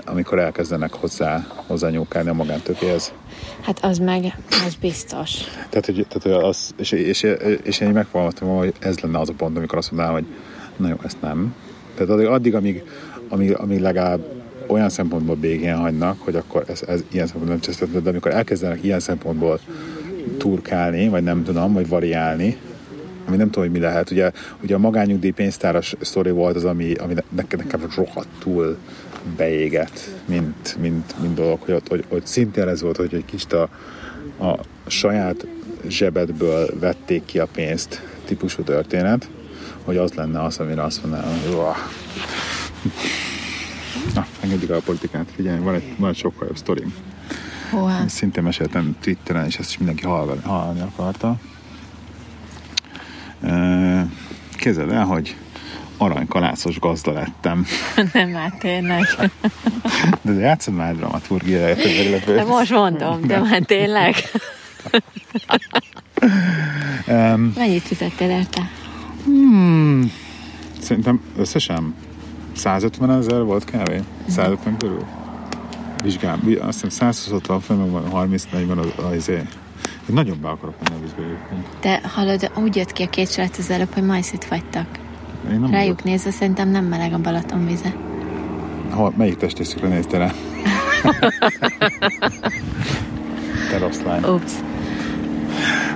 amikor 0.05 0.39
elkezdenek 0.39 0.93
hozzá, 0.93 1.47
hozzá 1.67 1.89
nyúkálni 1.89 2.29
a 2.29 2.33
magántökéhez. 2.33 3.13
Hát 3.61 3.83
az 3.83 3.97
meg, 3.97 4.37
az 4.65 4.75
biztos. 4.75 5.31
tehát, 5.69 5.85
hogy, 5.85 6.05
tehát, 6.09 6.43
az, 6.43 6.73
és, 6.77 6.91
és, 6.91 7.23
és 7.63 7.79
én 7.79 7.89
megfogalmaztam, 7.89 8.47
hogy 8.47 8.73
ez 8.79 8.99
lenne 8.99 9.19
az 9.19 9.29
a 9.29 9.33
pont, 9.37 9.57
amikor 9.57 9.77
azt 9.77 9.91
mondanám, 9.91 10.13
hogy 10.13 10.25
na 10.75 10.87
jó, 10.87 10.95
ezt 11.03 11.21
nem. 11.21 11.55
Tehát 11.95 12.11
addig, 12.11 12.25
addig 12.25 12.55
amíg, 12.55 12.83
amíg, 13.29 13.55
amíg 13.55 13.79
legalább 13.79 14.25
olyan 14.67 14.89
szempontból 14.89 15.35
békén 15.35 15.75
hagynak, 15.75 16.21
hogy 16.21 16.35
akkor 16.35 16.63
ez, 16.67 16.81
ez 16.87 17.03
ilyen 17.11 17.25
szempontból 17.25 17.55
nem 17.55 17.63
csesztetett, 17.63 18.03
de 18.03 18.09
amikor 18.09 18.31
elkezdenek 18.31 18.83
ilyen 18.83 18.99
szempontból 18.99 19.59
turkálni, 20.37 21.07
vagy 21.07 21.23
nem 21.23 21.43
tudom, 21.43 21.73
vagy 21.73 21.87
variálni, 21.87 22.57
ami 23.27 23.38
nem 23.38 23.49
tudom, 23.49 23.63
hogy 23.63 23.79
mi 23.79 23.86
lehet. 23.86 24.12
Ugye, 24.12 24.31
ugye 24.63 24.75
a 24.75 24.79
magányugdíj 24.79 25.31
pénztáras 25.31 25.95
sztori 26.01 26.29
volt 26.29 26.55
az, 26.55 26.65
ami, 26.65 26.93
ami 26.93 27.13
nekem, 27.29 27.60
nekem 27.60 27.88
rohadtul 27.95 28.77
beégett, 29.38 30.10
mint, 30.25 30.77
mint, 30.79 31.15
mint 31.21 31.34
dolog, 31.34 31.60
hogy, 31.62 31.73
ott, 31.73 31.88
hogy, 31.88 32.03
hogy 32.10 32.25
szintén 32.25 32.67
ez 32.67 32.81
volt, 32.81 32.97
hogy 32.97 33.13
egy 33.13 33.25
kicsit 33.25 33.53
a, 33.53 33.69
a 34.39 34.60
saját 34.88 35.47
zsebedből 35.88 36.79
vették 36.79 37.25
ki 37.25 37.39
a 37.39 37.47
pénzt 37.53 38.01
típusú 38.25 38.63
történet, 38.63 39.29
hogy 39.84 39.97
az 39.97 40.13
lenne 40.13 40.43
az, 40.43 40.57
amire 40.57 40.84
azt 40.84 41.01
mondanám, 41.01 41.39
hogy 41.45 41.55
Na, 44.13 44.25
engedjük 44.39 44.69
el 44.69 44.77
a 44.77 44.81
politikát. 44.86 45.25
Figyelj, 45.36 45.60
van 45.60 45.73
egy, 45.73 45.95
van 45.97 46.10
egy 46.10 46.15
sokkal 46.15 46.47
jobb 46.47 46.57
sztorim. 46.57 46.93
Wow. 47.71 48.07
Szintén 48.07 48.43
meséltem 48.43 48.95
Twitteren, 49.01 49.45
és 49.45 49.57
ezt 49.57 49.69
is 49.69 49.77
mindenki 49.77 50.03
hallani, 50.03 50.41
hallani 50.41 50.79
akarta. 50.79 51.39
Képzeld 54.56 54.91
el, 54.91 55.06
hogy 55.06 55.36
aranykalászos 55.97 56.80
gazda 56.80 57.12
lettem. 57.12 57.65
Nem, 58.13 58.30
már 58.30 58.54
tényleg. 58.60 59.06
De 60.21 60.32
játszod 60.32 60.73
már 60.73 60.95
dramaturgiáját. 60.95 62.25
De 62.25 62.43
most 62.43 62.71
mondom, 62.71 63.21
de 63.21 63.39
már 63.39 63.62
tényleg. 63.62 64.15
um, 67.08 67.54
Mennyit 67.56 67.82
fizettél 67.82 68.30
érte? 68.30 68.69
Hmm, 69.23 70.12
szerintem 70.80 71.21
összesen 71.38 71.95
150 72.56 73.12
ezer 73.12 73.43
volt 73.43 73.65
kávé? 73.65 74.01
150 74.27 74.77
körül? 74.77 75.06
Vizsgál, 76.04 76.39
azt 76.60 76.82
hiszem 76.82 77.12
160 77.12 77.60
fenn, 77.60 77.91
van 77.91 78.30
30-40 78.30 78.77
az, 78.77 78.86
az, 78.97 79.13
az 79.13 79.32
nagyon 80.05 80.37
be 80.41 80.49
akarok 80.49 80.75
menni 80.83 80.99
a 80.99 81.03
vizsgára. 81.03 81.37
De 81.81 82.01
hallod, 82.07 82.51
úgy 82.63 82.75
jött 82.75 82.91
ki 82.91 83.03
a 83.03 83.09
két 83.09 83.31
srác 83.31 83.57
az 83.57 83.69
előbb, 83.69 83.93
hogy 83.93 84.03
majszit 84.03 84.43
fagytak. 84.43 84.87
Rájuk 85.47 85.69
vagyok. 85.69 86.03
nézve 86.03 86.31
szerintem 86.31 86.69
nem 86.69 86.85
meleg 86.85 87.13
a 87.13 87.19
Balaton 87.19 87.65
vize. 87.65 87.93
Hol, 88.89 89.13
melyik 89.17 89.37
testészükre 89.37 89.87
néztél 89.87 90.19
rá? 90.19 90.31
Te 93.69 93.77
rossz 93.77 94.01
lány. 94.05 94.23
Ups. 94.23 94.51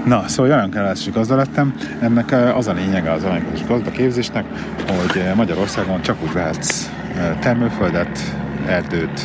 Na, 0.05 0.27
szóval 0.27 0.51
olyan 0.51 0.71
kereső 0.71 1.11
gazda 1.11 1.35
lettem. 1.35 1.75
Ennek 2.01 2.31
eh, 2.31 2.57
az 2.57 2.67
a 2.67 2.73
lényege 2.73 3.11
az 3.11 3.23
aranyos 3.23 3.65
gazda 3.67 3.91
képzésnek, 3.91 4.45
hogy 4.87 5.21
eh, 5.21 5.35
Magyarországon 5.35 6.01
csak 6.01 6.17
úgy 6.23 6.33
vehetsz 6.33 6.89
eh, 7.15 7.37
termőföldet, 7.39 8.19
erdőt, 8.67 9.21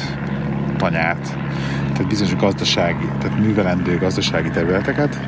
tanyát, 0.77 1.37
bizonyos 2.11 2.37
gazdasági, 2.37 3.09
tehát 3.21 3.39
művelendő 3.39 3.99
gazdasági 3.99 4.51
területeket, 4.51 5.19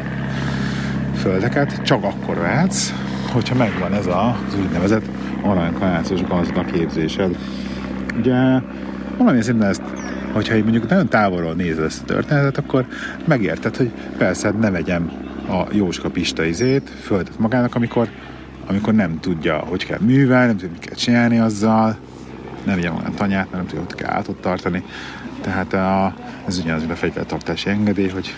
földeket 1.17 1.83
csak 1.83 2.05
akkor 2.05 2.37
vehetsz, 2.37 2.93
hogyha 3.33 3.55
megvan 3.55 3.95
ez 3.95 4.07
az 4.07 4.57
úgynevezett 4.65 5.05
aranykajászos 5.43 6.23
gazda 6.23 6.65
képzésed. 6.65 7.37
Ugye 8.19 8.35
valamilyen 9.17 9.43
szinten 9.43 9.69
ezt 9.69 9.83
hogyha 10.33 10.55
én 10.55 10.63
mondjuk 10.63 10.89
nagyon 10.89 11.09
távolról 11.09 11.55
nézed 11.55 11.85
ezt 11.85 12.03
a 12.03 12.05
történetet, 12.05 12.59
akkor 12.59 12.87
megérted, 13.25 13.77
hogy 13.77 13.91
persze 14.19 14.47
hát 14.47 14.59
ne 14.59 14.71
vegyem 14.71 15.13
a 15.49 15.67
Jóska 15.73 16.11
Pista 16.11 16.45
izét, 16.45 16.91
földet 17.01 17.39
magának, 17.39 17.75
amikor, 17.75 18.09
amikor 18.67 18.95
nem 18.95 19.21
tudja, 19.21 19.59
hogy 19.59 19.87
kell 19.87 19.99
művelni, 20.01 20.47
nem 20.47 20.57
tudja, 20.57 20.71
mit 20.73 20.85
kell 20.85 20.95
csinálni 20.95 21.39
azzal, 21.39 21.97
nem 22.65 22.75
vegyem 22.75 22.97
olyan 22.97 23.15
tanyát, 23.15 23.51
nem 23.53 23.67
tudja, 23.67 23.85
hogy 23.85 23.95
kell 23.95 24.11
átot 24.11 24.41
tartani. 24.41 24.83
Tehát 25.43 25.73
a, 25.73 26.15
ez 26.47 26.59
ugyanaz, 26.59 26.81
mint 26.81 26.93
a 26.93 26.97
fegyvertartási 26.97 27.69
engedély, 27.69 28.09
hogy 28.09 28.35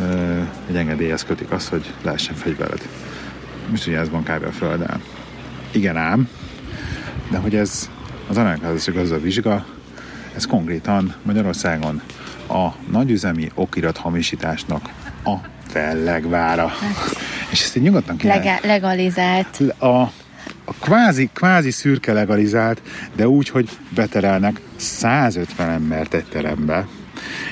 ö, 0.00 0.40
egy 0.68 0.76
engedélyhez 0.76 1.24
kötik 1.24 1.50
azt, 1.50 1.68
hogy 1.68 1.94
lehessen 2.02 2.34
fegyvered. 2.34 2.88
Most 3.70 3.86
ugye 3.86 3.98
ez 3.98 4.10
van 4.10 4.22
kb. 4.22 4.44
a 4.44 4.52
Földel. 4.52 5.00
Igen 5.70 5.96
ám, 5.96 6.28
de 7.30 7.38
hogy 7.38 7.54
ez 7.54 7.90
az 8.28 8.36
anyagházasság 8.36 8.96
az 8.96 9.10
a 9.10 9.20
vizsga, 9.20 9.66
ez 10.36 10.46
konkrétan 10.46 11.14
Magyarországon 11.22 12.02
a 12.48 12.68
nagyüzemi 12.90 13.50
okirat 13.54 13.96
hamisításnak 13.96 14.88
a 15.24 15.34
fellegvára. 15.66 16.70
És 17.50 17.62
ezt 17.62 17.76
így 17.76 17.82
nyugodtan. 17.82 18.16
Lega- 18.22 18.64
legalizált. 18.64 19.60
A, 19.78 20.10
a 20.68 20.72
kvázi, 20.80 21.30
kvázi 21.32 21.70
szürke 21.70 22.12
legalizált, 22.12 22.82
de 23.16 23.28
úgy, 23.28 23.48
hogy 23.48 23.68
beterelnek 23.94 24.60
150 24.76 25.68
embert 25.70 26.14
egy 26.14 26.24
terembe, 26.24 26.86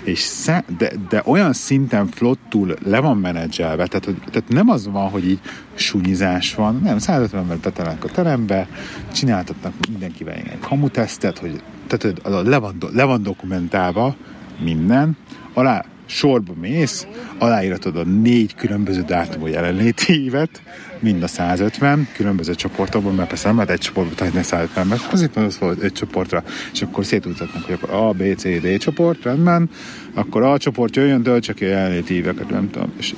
és 0.04 0.18
szá- 0.18 0.76
de, 0.76 0.92
de 1.08 1.22
olyan 1.24 1.52
szinten 1.52 2.06
flottul 2.06 2.76
le 2.84 3.00
van 3.00 3.18
menedzselve, 3.18 3.86
tehát, 3.86 4.04
hogy, 4.04 4.16
tehát 4.30 4.48
nem 4.48 4.68
az 4.68 4.86
van, 4.86 5.10
hogy 5.10 5.28
így 5.28 5.40
sunyizás 5.74 6.54
van, 6.54 6.80
nem, 6.82 6.98
150 6.98 7.40
ember 7.40 7.58
betelnek 7.58 8.04
a 8.04 8.08
terembe, 8.08 8.68
csináltatnak 9.12 9.72
mindenkivel 9.88 10.34
egy 10.34 10.58
kamutesztet, 10.60 11.38
hogy 11.38 11.62
tehát 11.86 12.20
le 12.46 12.58
van, 12.58 12.76
le 12.92 13.04
van 13.04 13.22
dokumentálva 13.22 14.16
minden, 14.58 15.16
alá 15.52 15.84
sorba 16.06 16.52
mész, 16.60 17.06
aláíratod 17.38 17.96
a 17.96 18.04
négy 18.04 18.54
különböző 18.54 19.02
dátumú 19.02 19.46
jelenléti 19.46 20.22
évet, 20.24 20.62
mind 21.00 21.22
a 21.22 21.26
150, 21.26 22.08
különböző 22.12 22.54
csoportokban, 22.54 23.14
mert 23.14 23.28
persze 23.28 23.46
nem 23.46 23.56
lehet 23.56 23.70
egy 23.70 23.78
csoportba 23.78 24.14
tenni 24.14 24.42
150 24.42 24.86
mert 24.86 25.12
azért 25.12 25.34
van 25.34 25.44
az 25.44 25.58
volt 25.58 25.80
egy 25.82 25.92
csoportra, 25.92 26.44
és 26.72 26.82
akkor 26.82 27.04
szétültetnek, 27.04 27.62
hogy 27.62 27.74
akkor 27.74 27.90
A, 27.90 28.12
B, 28.12 28.22
C, 28.36 28.42
D 28.42 28.78
csoport, 28.78 29.22
rendben, 29.22 29.70
akkor 30.14 30.42
A 30.42 30.58
csoport 30.58 30.96
jöjjön, 30.96 31.22
töltse 31.22 31.52
ki 31.52 31.64
a 31.64 31.68
jelenléti 31.68 32.14
éveket, 32.14 32.50
nem 32.50 32.70
tudom, 32.70 32.92
és 32.98 33.14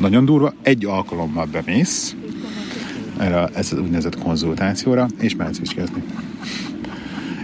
nagyon 0.00 0.24
durva, 0.24 0.54
egy 0.62 0.84
alkalommal 0.84 1.46
bemész, 1.52 2.16
erre, 3.18 3.48
ez 3.54 3.72
az 3.72 3.78
úgynevezett 3.78 4.18
konzultációra, 4.18 5.06
és 5.20 5.36
mehetsz 5.36 5.58
vizsgázni. 5.58 6.02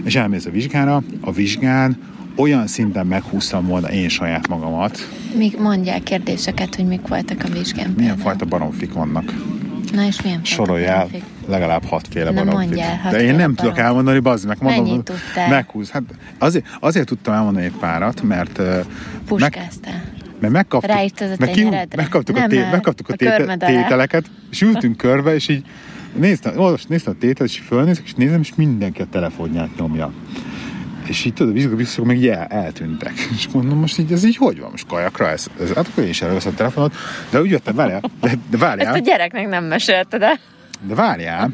És 0.03 0.15
elmész 0.15 0.45
a 0.45 0.49
vizsgára, 0.49 1.03
a 1.21 1.31
vizsgán 1.31 1.97
olyan 2.35 2.67
szinten 2.67 3.05
meghúztam 3.05 3.67
volna 3.67 3.91
én 3.91 4.09
saját 4.09 4.47
magamat. 4.47 5.09
Még 5.37 5.57
mondják 5.59 6.03
kérdéseket, 6.03 6.75
hogy 6.75 6.85
mik 6.85 7.07
voltak 7.07 7.43
a 7.43 7.47
vizsgán. 7.47 7.85
Milyen 7.85 7.95
például. 7.95 8.19
fajta 8.19 8.45
baromfik 8.45 8.93
vannak? 8.93 9.33
Na 9.93 10.05
és 10.05 10.21
milyen 10.21 10.43
Soroljál 10.43 11.07
legalább 11.47 11.83
hatféle 11.85 12.25
Na 12.25 12.43
baromfit. 12.43 12.55
Mondjál, 12.57 13.11
De 13.11 13.21
én 13.21 13.25
nem 13.25 13.35
baromfit. 13.37 13.59
tudok 13.59 13.77
elmondani, 13.77 14.19
bazd 14.19 14.47
meg. 14.47 14.57
Mondom, 14.61 14.85
Mennyit 14.85 15.03
tudtál? 15.03 15.49
Meghúz. 15.49 15.89
Hát 15.89 16.03
azért, 16.37 16.65
azért 16.79 17.05
tudtam 17.07 17.33
elmondani 17.33 17.65
egy 17.65 17.77
párat, 17.79 18.21
mert... 18.21 18.61
Puskáztál. 19.25 19.93
Meg, 19.93 20.51
mert 20.51 20.53
megkaptuk, 20.53 20.91
Ráírtad 20.91 21.35
a 21.39 21.45
ki, 21.45 21.69
megkaptuk, 21.95 22.35
nem, 22.35 22.43
a, 22.43 22.47
té, 22.47 22.59
megkaptuk 22.71 23.09
a, 23.09 23.13
a 23.13 23.15
téte, 23.15 23.55
tételeket, 23.57 24.25
és 24.51 24.61
ültünk 24.61 24.97
körbe, 24.97 25.33
és 25.33 25.47
így 25.47 25.63
néztem, 26.15 26.57
olvas, 26.57 26.85
néztem 26.85 27.13
a 27.15 27.19
tételet, 27.19 27.51
és 27.51 27.59
fölnézek, 27.59 28.03
és 28.05 28.13
nézem, 28.13 28.39
és 28.39 28.55
mindenki 28.55 29.01
a 29.01 29.05
telefonját 29.11 29.69
nyomja. 29.77 30.11
És 31.07 31.25
így 31.25 31.33
tudod, 31.33 31.71
a 31.71 31.75
biztosok 31.75 32.05
meg 32.05 32.17
így 32.17 32.27
el, 32.27 32.45
eltűntek. 32.45 33.13
És 33.37 33.47
mondom, 33.53 33.79
most 33.79 33.99
így, 33.99 34.11
ez 34.11 34.23
így 34.23 34.37
hogy 34.37 34.59
van 34.59 34.71
most 34.71 34.87
kajakra? 34.87 35.29
Ez, 35.29 35.47
ez, 35.61 35.73
hát 35.73 35.87
akkor 35.87 36.03
én 36.03 36.09
is 36.09 36.21
előveszem 36.21 36.51
a 36.51 36.55
telefonot, 36.55 36.93
de 37.29 37.41
úgy 37.41 37.49
jöttem, 37.49 37.75
várjál, 37.75 38.01
de, 38.21 38.31
de 38.49 38.57
várjál. 38.57 38.87
Ezt 38.87 38.95
a 38.95 39.03
gyereknek 39.03 39.47
nem 39.47 39.63
mesélted 39.63 40.19
de. 40.19 40.39
De 40.87 40.95
várjál, 40.95 41.53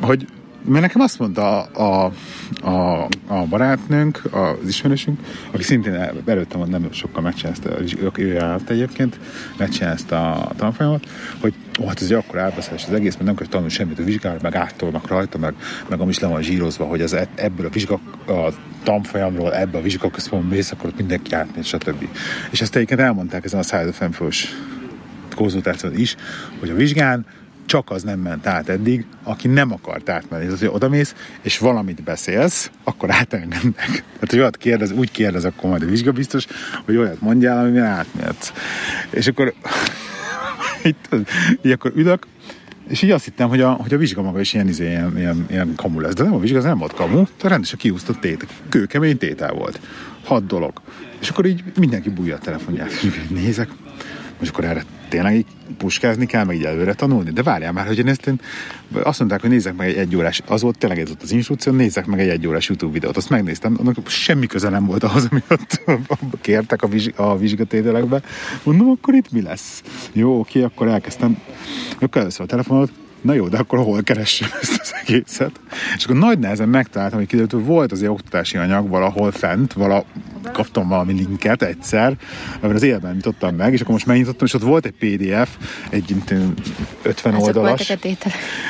hogy 0.00 0.26
mert 0.64 0.80
nekem 0.80 1.00
azt 1.00 1.18
mondta 1.18 1.62
a, 1.62 2.12
a, 2.62 3.06
a 3.26 3.44
barátnőnk, 3.48 4.22
az 4.30 4.68
ismerősünk, 4.68 5.20
aki 5.50 5.62
szintén 5.62 5.94
előttem 6.26 6.62
nem 6.68 6.88
sokkal 6.92 7.22
megcsinálta, 7.22 7.70
ő 8.16 8.32
járt 8.32 8.70
egyébként, 8.70 9.18
megcsinálta 9.58 10.32
a 10.32 10.52
tanfolyamat, 10.56 11.06
hogy 11.40 11.54
ó, 11.80 11.86
hát 11.86 12.00
ez 12.00 12.06
egy 12.06 12.12
akkor 12.12 12.38
elbeszélés 12.38 12.84
az 12.86 12.92
egész, 12.92 13.12
mert 13.12 13.24
nem 13.24 13.34
kell 13.34 13.46
tanulni 13.46 13.72
semmit 13.72 13.98
a 13.98 14.04
vizsgára, 14.04 14.38
meg 14.42 14.54
áttolnak 14.54 15.08
rajta, 15.08 15.38
meg, 15.38 15.54
meg 15.88 16.08
is 16.08 16.18
le 16.18 16.28
van 16.28 16.42
zsírozva, 16.42 16.84
hogy 16.84 17.00
az 17.00 17.12
e- 17.12 17.28
ebből 17.34 17.66
a 17.66 17.70
vizsga 17.70 18.00
a 18.26 18.52
tanfolyamról, 18.82 19.54
ebbe 19.54 19.78
a 19.78 19.82
vizsgaközpontba 19.82 20.54
mész, 20.54 20.70
akkor 20.70 20.92
mindenki 20.96 21.34
átmegy, 21.34 21.64
stb. 21.64 22.08
És 22.50 22.60
ezt 22.60 22.76
egyébként 22.76 23.00
elmondták 23.00 23.44
ezen 23.44 23.58
a 23.58 23.62
150 23.62 24.12
fős 24.12 24.54
konzultáción 25.34 25.96
is, 25.96 26.16
hogy 26.58 26.70
a 26.70 26.74
vizsgán 26.74 27.26
csak 27.70 27.90
az 27.90 28.02
nem 28.02 28.20
ment 28.20 28.46
át 28.46 28.68
eddig, 28.68 29.04
aki 29.22 29.48
nem 29.48 29.72
akart 29.72 30.08
átmenni. 30.08 30.44
Ez 30.44 30.52
az, 30.52 30.58
hogy 30.58 30.68
odamész, 30.72 31.14
és 31.42 31.58
valamit 31.58 32.02
beszélsz, 32.02 32.70
akkor 32.84 33.10
átengednek. 33.10 33.86
Tehát, 33.86 34.30
hogy 34.30 34.38
olyat 34.38 34.56
kérdez, 34.56 34.90
úgy 34.90 35.10
kérdez 35.10 35.44
akkor 35.44 35.70
majd 35.70 35.82
a 35.82 35.86
vizsgabiztos, 35.86 36.46
hogy 36.84 36.96
olyat 36.96 37.20
mondjál, 37.20 37.58
amiben 37.58 37.84
átmérdsz. 37.84 38.52
És 39.10 39.26
akkor 39.26 39.54
itt, 40.82 41.08
így 41.62 41.72
akkor 41.72 41.92
ülök, 41.94 42.26
és 42.88 43.02
így 43.02 43.10
azt 43.10 43.24
hittem, 43.24 43.48
hogy 43.48 43.60
a, 43.60 43.70
hogy 43.70 43.94
a 43.94 43.98
vizsga 43.98 44.22
maga 44.22 44.40
is 44.40 44.54
ilyen, 44.54 44.68
izé, 44.68 44.86
ilyen, 44.86 45.18
ilyen, 45.18 45.46
ilyen 45.50 45.74
kamu 45.76 46.00
lesz. 46.00 46.14
De 46.14 46.22
nem, 46.22 46.34
a 46.34 46.38
vizsga 46.38 46.58
az 46.58 46.64
nem 46.64 46.78
volt 46.78 46.94
kamu, 46.94 47.24
de 47.42 47.48
rendesen 47.48 47.78
kiúztott 47.78 48.20
tét. 48.20 48.46
Kőkemény 48.68 49.18
tétel 49.18 49.52
volt. 49.52 49.80
Hat 50.24 50.46
dolog. 50.46 50.80
És 51.20 51.28
akkor 51.28 51.46
így 51.46 51.64
mindenki 51.78 52.10
bújja 52.10 52.34
a 52.34 52.38
telefonját. 52.38 52.90
Nézek, 53.28 53.68
Most 54.38 54.50
akkor 54.50 54.64
erre 54.64 54.84
tényleg 55.10 55.34
így 55.34 55.46
puskázni 55.78 56.26
kell, 56.26 56.44
meg 56.44 56.56
így 56.56 56.64
előre 56.64 56.94
tanulni? 56.94 57.30
De 57.30 57.42
várjál 57.42 57.72
már, 57.72 57.86
hogy 57.86 57.98
én 57.98 58.08
ezt 58.08 58.26
én, 58.26 58.40
azt 59.02 59.18
mondták, 59.18 59.40
hogy 59.40 59.50
nézzek 59.50 59.76
meg 59.76 59.88
egy 59.88 59.96
egyórás, 59.96 60.42
az 60.46 60.62
volt 60.62 60.78
tényleg 60.78 60.98
ez 60.98 61.06
volt 61.06 61.22
az 61.22 61.32
instrukció, 61.32 61.72
nézzek 61.72 62.06
meg 62.06 62.20
egy 62.20 62.28
egyórás 62.28 62.68
YouTube 62.68 62.92
videót. 62.92 63.16
Azt 63.16 63.30
megnéztem, 63.30 63.76
annak 63.78 64.08
semmi 64.08 64.46
köze 64.46 64.68
nem 64.68 64.86
volt 64.86 65.04
ahhoz, 65.04 65.28
ami 65.30 65.42
ott 65.48 65.82
kértek 66.40 66.82
a, 66.82 66.88
vizs, 66.88 67.08
a 67.16 67.36
vizsgatételekbe. 67.36 68.22
Mondom, 68.62 68.90
akkor 68.90 69.14
itt 69.14 69.32
mi 69.32 69.42
lesz? 69.42 69.82
Jó, 70.12 70.38
oké, 70.38 70.62
akkor 70.62 70.88
elkezdtem. 70.88 71.38
Akkor 72.00 72.20
először 72.20 72.40
a 72.40 72.48
telefonot, 72.48 72.90
na 73.20 73.32
jó, 73.32 73.48
de 73.48 73.58
akkor 73.58 73.78
hol 73.78 74.02
keressem 74.02 74.48
ezt 74.60 74.80
az 74.80 74.94
egészet? 75.06 75.60
És 75.96 76.04
akkor 76.04 76.16
nagy 76.16 76.38
nehezen 76.38 76.68
megtaláltam, 76.68 77.18
hogy 77.18 77.28
kiderült, 77.28 77.52
hogy 77.52 77.64
volt 77.64 77.92
az 77.92 78.02
oktatási 78.02 78.56
anyag 78.56 78.88
valahol 78.88 79.32
fent, 79.32 79.72
vala, 79.72 80.04
kaptam 80.52 80.88
valami 80.88 81.12
linket 81.12 81.62
egyszer, 81.62 82.16
amiben 82.54 82.74
az 82.74 82.82
életben 82.82 83.14
nyitottam 83.14 83.54
meg, 83.54 83.72
és 83.72 83.80
akkor 83.80 83.92
most 83.92 84.06
megnyitottam, 84.06 84.46
és 84.46 84.54
ott 84.54 84.62
volt 84.62 84.86
egy 84.86 84.94
PDF, 84.98 85.48
egy 85.90 86.14
50 87.02 87.34
Azok 87.34 87.46
oldalas. 87.46 87.92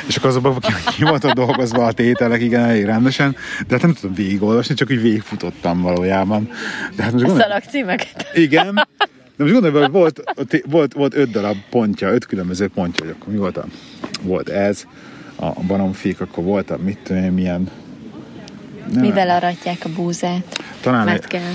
És 0.07 0.15
akkor 0.15 0.29
azokban 0.29 0.59
ki 0.95 1.03
voltak 1.03 1.31
dolgozva 1.31 1.85
a 1.85 1.91
tételek, 1.91 2.41
igen, 2.41 2.63
elég 2.63 2.85
rendesen, 2.85 3.35
de 3.67 3.73
hát 3.73 3.81
nem 3.81 3.93
tudtam 3.93 4.13
végigolvasni, 4.13 4.75
csak 4.75 4.89
úgy 4.91 5.01
végigfutottam 5.01 5.81
valójában. 5.81 6.49
De 6.95 7.03
hát 7.03 7.11
most 7.11 7.35
szalag 7.35 7.63
címeket. 7.69 8.27
igen, 8.33 8.87
de 9.43 9.51
most 9.51 9.61
gondolj, 9.61 9.83
hogy 9.83 9.91
volt, 9.91 10.23
volt, 10.65 10.93
volt 10.93 11.15
öt 11.15 11.31
darab 11.31 11.57
pontja, 11.69 12.13
öt 12.13 12.25
különböző 12.25 12.67
pontja, 12.67 13.05
hogy 13.05 13.15
akkor 13.19 13.33
mi 13.33 13.39
volt 13.39 13.57
a, 13.57 13.65
volt 14.21 14.49
ez, 14.49 14.83
a 15.35 15.61
baromfék, 15.67 16.21
akkor 16.21 16.43
volt 16.43 16.69
a 16.69 16.77
mit 16.77 16.97
tudom 17.03 17.23
én, 17.23 17.31
milyen 17.31 17.69
nem, 18.91 19.01
Mivel 19.01 19.29
aratják 19.29 19.85
a 19.85 19.89
búzát? 19.89 20.63
talán 20.81 21.05
Mert 21.05 21.27
kell. 21.27 21.53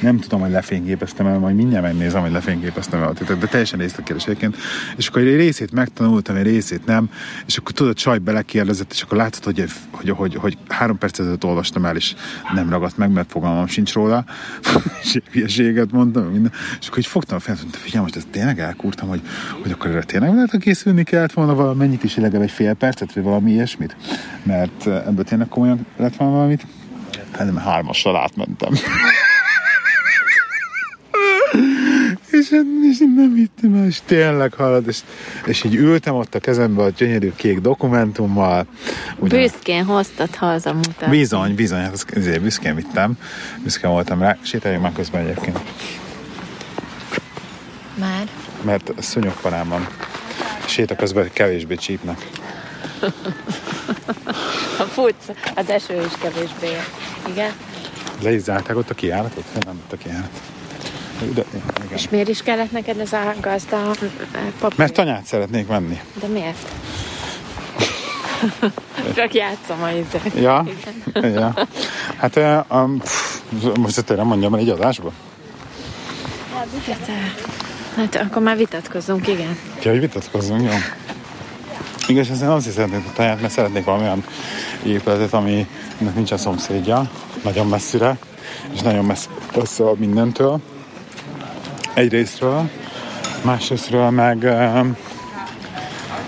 Nem 0.00 0.18
tudom, 0.18 0.40
hogy 0.40 0.50
lefényképeztem 0.50 1.26
el, 1.26 1.38
majd 1.38 1.56
mindjárt 1.56 1.84
megnézem, 1.84 2.20
hogy 2.22 2.32
lefényképeztem 2.32 3.02
el 3.02 3.08
a 3.08 3.12
titok, 3.12 3.38
de 3.38 3.46
teljesen 3.46 3.78
részletkérdés 3.78 4.24
egyébként. 4.24 4.56
És 4.96 5.08
akkor 5.08 5.22
egy 5.22 5.36
részét 5.36 5.72
megtanultam, 5.72 6.36
egy 6.36 6.42
részét 6.42 6.86
nem, 6.86 7.10
és 7.46 7.56
akkor 7.56 7.72
tudod, 7.72 7.94
Csaj 7.94 8.18
belekérdezett, 8.18 8.92
és 8.92 9.02
akkor 9.02 9.16
látod, 9.16 9.44
hogy, 9.44 9.64
hogy, 9.90 10.10
hogy, 10.10 10.34
hogy 10.34 10.58
három 10.68 10.98
percet 10.98 11.20
ezelőtt 11.20 11.44
olvastam 11.44 11.84
el, 11.84 11.96
és 11.96 12.14
nem 12.54 12.70
ragadt 12.70 12.96
meg, 12.96 13.10
mert 13.10 13.30
fogalmam 13.30 13.66
sincs 13.66 13.92
róla, 13.92 14.24
és 15.02 15.18
hülyeséget 15.30 15.92
mondtam, 15.92 16.24
minden. 16.24 16.52
és 16.80 16.86
akkor 16.86 16.98
így 16.98 17.06
fogtam 17.06 17.38
fel, 17.38 17.56
hogy 17.56 17.76
figyelj, 17.76 18.02
most 18.02 18.16
ezt 18.16 18.28
tényleg 18.28 18.60
elkúrtam, 18.60 19.08
hogy, 19.08 19.20
hogy 19.62 19.70
akkor 19.70 19.90
erre 19.90 20.02
tényleg 20.02 20.34
lehet, 20.34 20.50
hogy 20.50 20.60
készülni 20.60 21.02
kellett 21.02 21.32
volna 21.32 21.54
valamennyit 21.54 22.04
is, 22.04 22.16
legalább 22.16 22.42
egy 22.42 22.50
fél 22.50 22.74
percet, 22.74 23.12
vagy 23.12 23.22
valami 23.22 23.50
ilyesmit, 23.50 23.96
mert 24.42 24.86
eh, 24.86 25.06
ebből 25.06 25.24
tényleg 25.24 25.48
komolyan 25.48 25.86
lett 25.96 26.16
volna 26.16 26.34
valamit. 26.34 26.66
Hát 27.32 27.46
nem, 27.46 27.56
hármassal 27.56 28.16
átmentem. 28.16 28.72
és, 32.30 32.50
és 32.90 33.00
én 33.00 33.12
nem 33.16 33.34
hittem 33.34 33.74
el, 33.74 33.86
és 33.86 34.00
tényleg 34.04 34.52
hallod, 34.54 34.88
és, 34.88 34.98
és 35.46 35.64
így 35.64 35.74
ültem 35.74 36.14
ott 36.14 36.34
a 36.34 36.38
kezembe 36.38 36.82
a 36.82 36.88
gyönyörű 36.90 37.32
kék 37.36 37.58
dokumentummal. 37.58 38.66
Ugyan, 39.16 39.40
Büszkén 39.40 39.84
hoztad 39.84 40.34
haza 40.34 40.72
mutat. 40.72 41.10
bizony, 41.10 41.54
bizony, 41.54 41.80
hát 41.80 42.04
ezért 42.14 42.40
büszkén 42.42 42.74
vittem, 42.74 43.18
büszkén 43.62 43.90
voltam 43.90 44.20
rá, 44.20 44.36
sétáljunk 44.42 44.82
már 44.82 44.92
közben 44.92 45.22
egyébként, 45.22 45.58
Már. 47.98 48.26
mert 48.62 48.92
szúnyogpanám 48.98 49.68
van. 49.68 49.86
Séta 50.66 50.96
közben 50.96 51.30
kevésbé 51.32 51.74
csípnek. 51.74 52.28
A 54.78 54.82
futsz, 54.82 55.28
az 55.54 55.70
eső 55.70 55.94
is 56.06 56.12
kevésbé. 56.20 56.76
Igen. 57.28 57.50
Le 58.22 58.32
is 58.32 58.40
zárták 58.42 58.76
ott 58.76 58.90
a 58.90 58.94
kiállatot? 58.94 59.44
Nem 59.64 59.80
ott 59.84 59.92
a 59.92 59.96
kiállat. 59.96 60.40
De, 61.34 61.44
igen. 61.52 61.88
És 61.88 62.08
miért 62.08 62.28
is 62.28 62.42
kellett 62.42 62.72
neked 62.72 62.98
ez 62.98 63.12
a 63.12 63.34
gazda 63.40 63.90
papír? 64.60 64.78
Mert 64.78 64.92
tanyát 64.92 65.24
szeretnék 65.24 65.66
venni. 65.66 66.00
De 66.20 66.26
miért? 66.26 66.68
Csak 69.16 69.34
játszom 69.34 69.82
a 69.82 69.90
izet. 69.90 70.34
Ja, 70.34 70.66
ja. 71.14 71.54
Hát, 72.16 72.40
um, 72.70 72.98
pff, 72.98 73.40
most 73.78 73.96
ezt 73.96 74.06
tényleg 74.06 74.26
mondjam 74.26 74.54
el 74.54 74.60
egy 74.60 74.68
adásba? 74.68 75.12
Hát, 76.86 77.10
hát 77.96 78.16
akkor 78.16 78.42
már 78.42 78.56
vitatkozunk, 78.56 79.28
igen. 79.28 79.58
Ja, 79.82 79.90
hogy 79.90 80.00
vitatkozzunk, 80.00 80.62
jó. 80.62 80.76
Igaz, 82.06 82.42
én 82.42 82.48
azért 82.48 82.74
szeretnék 82.74 83.04
a 83.06 83.12
taját, 83.14 83.40
mert 83.40 83.52
szeretnék 83.52 83.84
valamilyen 83.84 84.24
épületet, 84.84 85.32
ami 85.32 85.66
nincs 86.14 86.32
a 86.32 86.36
szomszédja, 86.36 87.10
nagyon 87.42 87.66
messzire, 87.66 88.16
és 88.72 88.80
nagyon 88.80 89.04
messze 89.04 89.82
van 89.82 89.96
mindentől. 89.98 90.60
Egyrésztről, 91.94 92.70
másrésztről 93.42 94.10
meg 94.10 94.36
uh, 94.42 94.86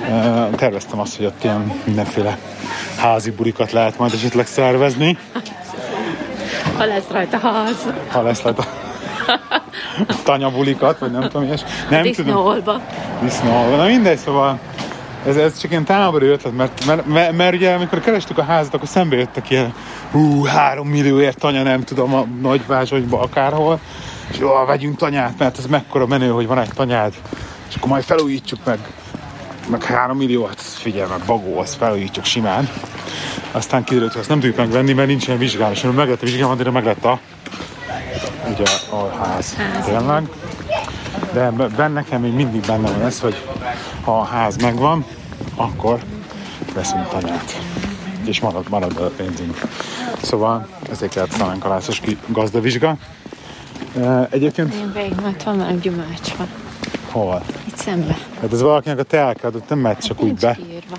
uh, 0.09 0.55
terveztem 0.55 1.01
azt, 1.01 1.17
hogy 1.17 1.27
ott 1.27 1.45
ilyen 1.45 1.73
mindenféle 1.85 2.39
házi 2.97 3.31
burikat 3.31 3.73
lehet 3.73 3.99
majd 3.99 4.13
esetleg 4.13 4.47
szervezni, 4.47 5.19
Ha 6.77 6.85
lesz 6.85 7.09
rajta 7.11 7.39
ház. 7.39 7.87
ha 8.09 8.23
lesz 8.23 8.43
lehet 8.43 8.59
a 8.59 8.67
tanyabulikat, 10.23 10.99
vagy 10.99 11.11
nem 11.11 11.23
tudom, 11.23 11.43
ilyes. 11.43 11.61
Nem 11.91 12.03
tudom. 12.03 12.25
Disznóolba. 12.25 12.81
Disznó, 13.23 13.77
na 13.77 13.85
mindegy, 13.85 14.19
szóval 14.19 14.59
ez, 15.27 15.37
ez 15.37 15.59
csak 15.59 15.71
ilyen 15.71 15.85
tábori 15.85 16.27
ötlet, 16.27 16.57
mert, 16.57 16.85
mert, 16.87 17.07
mert, 17.07 17.37
mert 17.37 17.55
ugye 17.55 17.75
amikor 17.75 18.01
kerestük 18.01 18.39
a 18.39 18.43
házat, 18.43 18.75
akkor 18.75 18.89
szembe 18.89 19.17
jöttek 19.17 19.51
ilyen 19.51 19.75
hú, 20.11 20.45
három 20.45 20.89
millióért 20.89 21.39
tanya, 21.39 21.63
nem 21.63 21.83
tudom, 21.83 22.15
a 22.15 22.27
nagyvázsonyba 22.41 23.21
akárhol, 23.21 23.81
és 24.31 24.39
jó, 24.39 24.65
vegyünk 24.67 24.97
tanyát, 24.97 25.39
mert 25.39 25.59
ez 25.59 25.67
mekkora 25.67 26.07
menő, 26.07 26.29
hogy 26.29 26.47
van 26.47 26.59
egy 26.59 26.71
tanyád, 26.75 27.15
és 27.69 27.75
akkor 27.75 27.89
majd 27.89 28.05
felújítjuk 28.05 28.61
meg, 28.65 28.79
meg 29.69 29.85
három 29.85 30.17
millió, 30.17 30.45
hát 30.45 30.61
figyelj 30.61 31.09
meg, 31.09 31.21
bagó, 31.27 31.59
azt 31.59 31.75
felújítjuk 31.75 32.25
simán. 32.25 32.69
Aztán 33.53 33.85
kiderült, 33.85 34.13
hogy 34.13 34.21
azt 34.21 34.29
nem 34.31 34.41
tudjuk 34.41 34.59
megvenni, 34.59 34.93
mert 34.93 35.09
nincs 35.09 35.27
ilyen 35.27 35.39
vizsgálás, 35.39 35.83
mert 35.83 35.97
meg 35.97 36.09
lett 36.09 36.23
a 36.23 36.25
vizsgálás, 36.25 36.57
de 36.57 36.71
meg 36.71 36.85
lett 36.85 37.05
a, 37.05 37.19
ugye 38.49 38.65
a 38.91 39.25
ház. 39.25 39.55
Ház. 39.55 39.85
Tényleg. 39.85 40.29
De 41.33 41.51
be- 41.51 41.69
benne 41.69 41.95
nekem 41.95 42.21
még 42.21 42.33
mindig 42.33 42.61
benne 42.61 42.91
van 42.91 43.03
ez, 43.03 43.21
hogy 43.21 43.37
ha 44.05 44.19
a 44.21 44.25
ház 44.25 44.57
megvan, 44.57 45.05
akkor 45.57 46.01
veszünk 46.75 47.09
tanyát. 47.09 47.61
És 48.25 48.41
marad, 48.41 48.69
marad 48.69 48.97
a 48.97 49.11
pénzünk. 49.17 49.61
Szóval 50.23 50.69
ezért 50.91 51.13
kellett 51.13 51.35
talán 51.37 51.59
kalászos 51.59 52.01
ki 52.01 52.19
gazdavizsga. 52.27 52.97
Egyébként 54.31 54.75
Én 54.75 54.93
végig, 54.95 55.21
mert 55.23 55.43
van 55.43 55.57
valami 55.57 55.79
gyümölcs 55.79 56.35
van. 56.35 56.49
hol? 57.11 57.43
Itt 57.67 57.77
szembe. 57.77 58.17
Hát 58.41 58.53
ez 58.53 58.61
valakinek 58.63 58.99
a 58.99 59.03
teákád, 59.03 59.55
ott 59.55 59.69
nem 59.69 59.79
mehet 59.79 60.05
csak 60.05 60.23
úgy 60.23 60.35
be. 60.35 60.55
kiírva. 60.55 60.97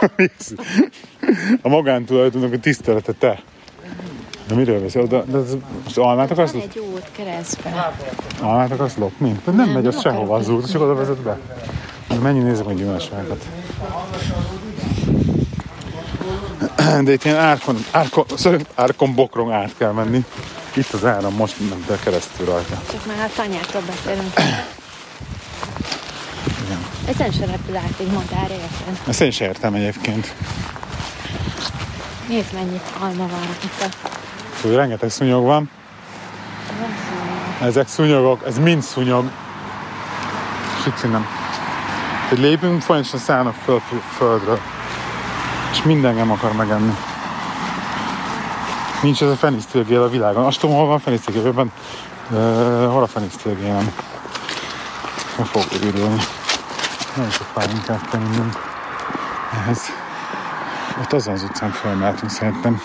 A 1.62 1.68
magántulajdonok 1.68 2.52
a 2.52 2.58
tisztelete 2.58 3.12
te. 3.12 3.40
De 4.48 4.54
miről 4.54 4.80
beszél? 4.80 5.06
De, 5.06 5.22
de 5.26 5.38
ez, 5.38 5.56
most 5.84 5.98
almát 5.98 6.30
akarsz, 6.30 6.52
Van 6.52 6.60
egy 6.60 6.78
út 6.78 7.08
keresztbe. 7.12 7.92
almát 8.40 8.70
akarsz 8.72 8.96
lopni? 8.96 9.40
Nem, 9.44 9.54
Nem, 9.56 9.68
megy 9.68 9.86
az 9.86 10.00
sehova 10.00 10.36
az 10.36 10.48
út, 10.48 10.70
csak 10.70 10.80
oda 10.82 10.94
vezet 10.94 11.16
be. 11.22 11.38
Mennyi 12.22 12.38
nézzük 12.38 12.66
a 12.66 12.72
gyümölcsmákat. 12.72 13.44
De 17.04 17.12
itt 17.12 17.24
ilyen 17.24 17.36
árkon, 17.36 17.76
árkon, 17.90 18.24
szóval 18.34 18.60
árkon 18.74 19.14
bokron 19.14 19.52
át 19.52 19.74
kell 19.78 19.92
menni. 19.92 20.24
Itt 20.76 20.92
az 20.92 21.04
áram, 21.04 21.34
most 21.34 21.54
nem 21.68 21.84
be 21.88 21.98
keresztül 21.98 22.46
rajta. 22.46 22.82
Csak 22.90 23.06
már 23.06 23.30
a 23.30 23.30
tanyától 23.36 23.82
beszélünk. 23.86 24.32
Ezen 27.06 27.30
se 27.30 27.46
repül 27.46 27.76
át 27.76 27.94
egy 27.98 28.10
madár, 28.10 28.50
érted? 28.50 29.08
Ezt 29.08 29.20
én 29.20 29.30
sem 29.30 29.48
értem 29.48 29.74
egyébként. 29.74 30.34
Nézd, 32.28 32.52
mennyit 32.52 32.82
alma 32.98 33.26
van 33.28 33.42
itt. 33.62 33.96
Szóval 34.60 34.76
rengeteg 34.76 35.10
szúnyog 35.10 35.44
van. 35.44 35.70
Ezek 37.60 37.88
szúnyogok, 37.88 38.46
ez 38.46 38.58
mind 38.58 38.82
szúnyog. 38.82 39.30
Sici 40.82 41.06
nem. 41.06 41.26
Hogy 42.28 42.38
lépünk, 42.38 42.82
folyamatosan 42.82 43.20
szállnak 43.20 43.54
föl, 43.64 43.80
föl 43.88 44.00
földről. 44.16 44.60
És 45.72 45.82
minden 45.82 46.14
nem 46.14 46.30
akar 46.30 46.52
megenni. 46.52 46.94
Nincs 49.06 49.22
ez 49.22 49.30
a 49.30 49.36
fenisztőgél 49.36 50.02
a 50.02 50.08
világon. 50.08 50.44
Azt 50.44 50.60
tudom, 50.60 50.76
hol 50.76 50.86
van 50.86 50.98
fenisztőgélben. 50.98 51.72
Uh, 52.30 52.36
hol 52.92 53.02
a 53.02 53.06
fenisztőgélem? 53.06 53.94
Meg 55.38 55.46
fog 55.46 55.62
örülni. 55.72 56.22
Nagyon 57.16 57.30
sok 57.30 57.46
pálinkát 57.54 58.10
kell 58.10 58.20
innunk. 58.20 58.52
Ehhez. 59.52 59.80
Ott 61.00 61.12
azon 61.12 61.34
az 61.34 61.42
utcán 61.42 61.70
fölmehetünk 61.70 62.30
szerintem. 62.30 62.80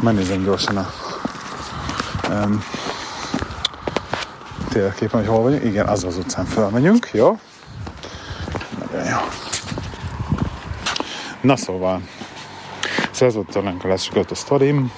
Megnézem 0.00 0.44
gyorsan 0.44 0.76
a 0.76 0.86
um, 2.28 2.64
térképen, 4.68 5.20
hogy 5.20 5.28
hol 5.28 5.42
vagyunk. 5.42 5.64
Igen, 5.64 5.86
az 5.86 6.04
az 6.04 6.16
utcán 6.16 6.44
fölmegyünk, 6.44 7.08
jó? 7.12 7.38
Nagyon 8.78 9.06
jó. 9.06 9.18
Na 11.40 11.56
szóval, 11.56 12.00
szóval 13.10 13.28
ez 13.28 13.34
volt 13.34 13.82
a 13.82 13.88
lesz 13.88 14.10
a 14.30 14.34
sztorim. 14.34 14.92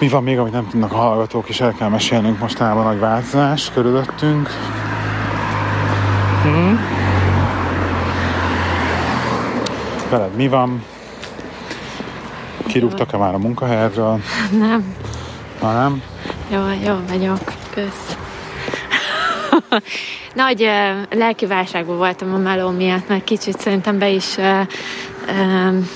Mi 0.00 0.08
van 0.08 0.22
még, 0.22 0.38
amit 0.38 0.52
nem 0.52 0.68
tudnak 0.68 0.92
a 0.92 0.96
hallgatók, 0.96 1.48
és 1.48 1.60
el 1.60 1.72
kell 1.72 1.88
mesélnünk 1.88 2.38
mostanában 2.38 2.84
nagy 2.84 2.98
változás 2.98 3.70
körülöttünk. 3.70 4.48
Mm. 6.46 6.74
Veled 10.10 10.36
mi 10.36 10.48
van? 10.48 10.84
Kirúgtak-e 12.66 13.16
már 13.16 13.34
a 13.34 13.38
munkahelyről? 13.38 14.20
Nem, 14.58 14.94
Ha 15.60 15.72
nem? 15.72 16.02
jó, 16.48 16.60
jó 16.84 16.94
vagyok. 17.08 17.38
Kösz. 17.70 18.16
Nagy 20.34 20.62
uh, 20.62 21.18
lelki 21.18 21.46
válságban 21.46 21.96
voltam 21.96 22.34
a 22.34 22.38
meló 22.38 22.70
miatt, 22.70 23.08
mert 23.08 23.24
kicsit 23.24 23.60
szerintem 23.60 23.98
be 23.98 24.08
is 24.08 24.36
uh, 24.36 24.66
um, 25.38 25.88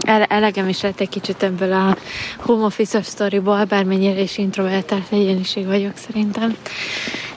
ele- 0.00 0.32
elegem 0.32 0.68
is 0.68 0.80
lett 0.80 1.00
egy 1.00 1.08
kicsit 1.08 1.42
ebből 1.42 1.72
a 1.72 1.96
home 2.36 2.64
office 2.64 3.02
sztoriból, 3.02 3.64
bármennyire 3.64 4.20
is 4.20 4.38
introvertált 4.38 5.06
egyéniség 5.10 5.66
vagyok 5.66 5.92
szerintem. 5.94 6.56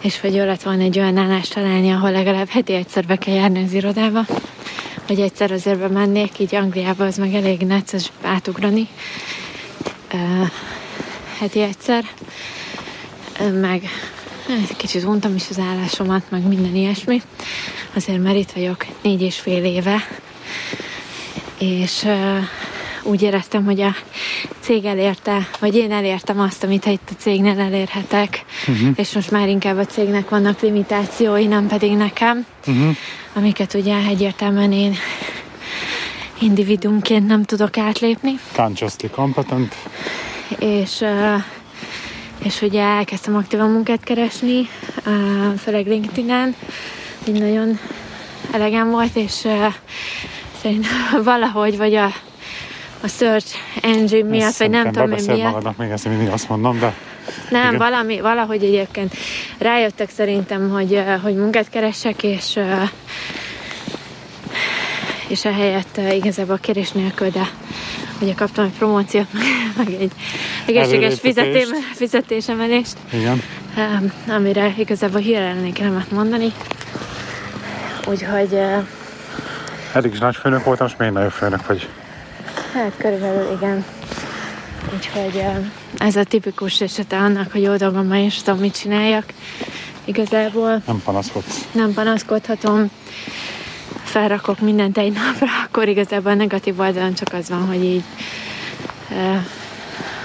És 0.02 0.20
hogy 0.20 0.36
jó 0.36 0.44
lett 0.44 0.62
volna 0.62 0.84
egy 0.84 1.00
olyan 1.00 1.18
állást 1.18 1.54
találni, 1.54 1.92
ahol 1.92 2.12
legalább 2.12 2.48
heti 2.50 2.74
egyszer 2.74 3.06
be 3.06 3.16
kell 3.16 3.36
járni 3.36 3.64
az 3.64 3.74
irodába, 3.74 4.26
vagy 5.08 5.20
egyszer 5.20 5.52
azért 5.52 5.80
bemennék, 5.80 6.40
így 6.40 6.56
Angliába 6.56 7.06
az 7.06 7.18
meg 7.18 7.34
elég 7.34 7.62
necces 7.62 8.12
átugrani. 8.22 8.88
Uh, 10.14 10.48
heti 11.40 11.62
egyszer. 11.62 12.06
Meg 13.62 13.90
hát 14.48 14.78
kicsit 14.78 15.04
untam 15.04 15.36
is 15.36 15.44
az 15.50 15.60
állásomat, 15.60 16.24
meg 16.30 16.48
minden 16.48 16.76
ilyesmi. 16.76 17.22
Azért 17.96 18.24
már 18.24 18.36
itt 18.36 18.52
vagyok 18.52 18.86
négy 19.02 19.22
és 19.22 19.40
fél 19.40 19.64
éve, 19.64 20.08
és 21.64 22.06
úgy 23.04 23.22
éreztem, 23.22 23.66
hogy 23.66 23.82
a 23.82 23.96
cég 24.60 24.86
elérte, 24.86 25.48
vagy 25.60 25.76
én 25.76 25.92
elértem 25.92 26.40
azt, 26.40 26.64
amit 26.64 26.86
itt 26.86 27.10
a 27.10 27.16
cégnél 27.18 27.60
elérhetek, 27.60 28.46
uh-huh. 28.68 28.90
és 28.96 29.14
most 29.14 29.32
már 29.32 29.48
inkább 29.48 29.78
a 29.78 29.86
cégnek 29.86 30.30
vannak 30.30 30.62
limitációi, 30.62 31.46
nem 31.46 31.68
pedig 31.68 31.96
nekem, 31.96 32.46
uh-huh. 32.68 32.96
amiket 33.34 33.74
ugye 33.74 33.96
egyértelműen 34.08 34.72
én 34.72 34.96
individumként 36.40 37.28
nem 37.28 37.44
tudok 37.44 37.78
átlépni 37.78 38.40
Consciously 38.56 39.08
competent. 39.12 39.76
és, 40.60 41.04
és 42.44 42.62
ugye 42.62 42.82
elkezdtem 42.82 43.36
aktívan 43.36 43.70
munkát 43.70 44.04
keresni, 44.04 44.70
főleg 45.58 45.88
LinkedIn-en, 45.88 46.56
így 47.28 47.40
nagyon 47.40 47.80
elegem 48.52 48.90
volt, 48.90 49.16
és 49.16 49.48
szerintem 50.64 50.92
valahogy, 51.24 51.78
vagy 51.78 51.96
a, 51.96 52.06
a 53.02 53.08
search 53.08 53.56
engine 53.82 54.30
miatt, 54.30 54.58
vagy 54.58 54.70
nem 54.70 54.92
tudom 54.92 55.12
én 55.12 55.24
miatt, 55.28 55.44
magadnak, 55.44 55.78
még 55.78 55.90
ezt 55.90 56.08
mindig 56.08 56.28
azt 56.28 56.50
mondom, 56.50 56.80
de 56.80 56.94
nem, 57.50 57.74
Igen. 57.74 57.78
valami, 57.78 58.20
valahogy 58.20 58.64
egyébként 58.64 59.16
rájöttek 59.58 60.10
szerintem, 60.10 60.70
hogy, 60.70 61.04
hogy 61.22 61.36
munkát 61.36 61.70
keresek, 61.70 62.24
és 62.24 62.60
és 65.28 65.46
ehelyett 65.46 66.00
igazából 66.14 66.58
kérés 66.58 66.92
nélkül, 66.92 67.30
de 67.30 67.50
ugye 68.22 68.34
kaptam 68.34 68.66
egy 68.66 68.72
promóciót, 68.78 69.28
meg 69.78 69.94
egy 69.94 70.12
egészséges 70.66 71.20
fizetém, 71.20 71.70
fizetésemelést, 71.94 72.96
igen. 73.14 73.42
amire 74.28 74.74
igazából 74.78 75.20
hírelni 75.20 75.72
kellett 75.72 76.12
mondani. 76.12 76.52
Úgyhogy 78.08 78.58
Eddig 79.94 80.14
is 80.14 80.20
nagy 80.20 80.36
főnök 80.36 80.64
voltam, 80.64 80.86
most 80.86 81.00
még 81.00 81.10
nagyobb 81.10 81.32
főnök 81.32 81.68
vagy. 81.68 81.90
hát 82.74 82.92
körülbelül 82.98 83.52
igen. 83.56 83.86
Úgyhogy 84.94 85.44
ez 85.98 86.16
a 86.16 86.24
tipikus 86.24 86.82
esete 86.82 87.18
annak, 87.18 87.52
hogy 87.52 87.62
jó 87.62 87.76
dolgom 87.76 88.08
van, 88.08 88.18
és 88.18 88.42
tudom, 88.42 88.60
mit 88.60 88.78
csináljak. 88.80 89.26
Igazából 90.06 90.82
Nem 90.88 91.02
panaszkodsz. 91.04 91.68
nem 91.72 91.94
panaszkodhatom, 91.94 92.92
felrakok 94.04 94.60
mindent 94.60 94.98
egy 94.98 95.12
napra, 95.12 95.48
akkor 95.66 95.88
igazából 95.88 96.32
a 96.32 96.36
negatív 96.36 96.80
oldalon 96.80 97.14
csak 97.14 97.34
az 97.34 97.50
van, 97.50 97.66
hogy 97.68 97.84
így 97.84 98.04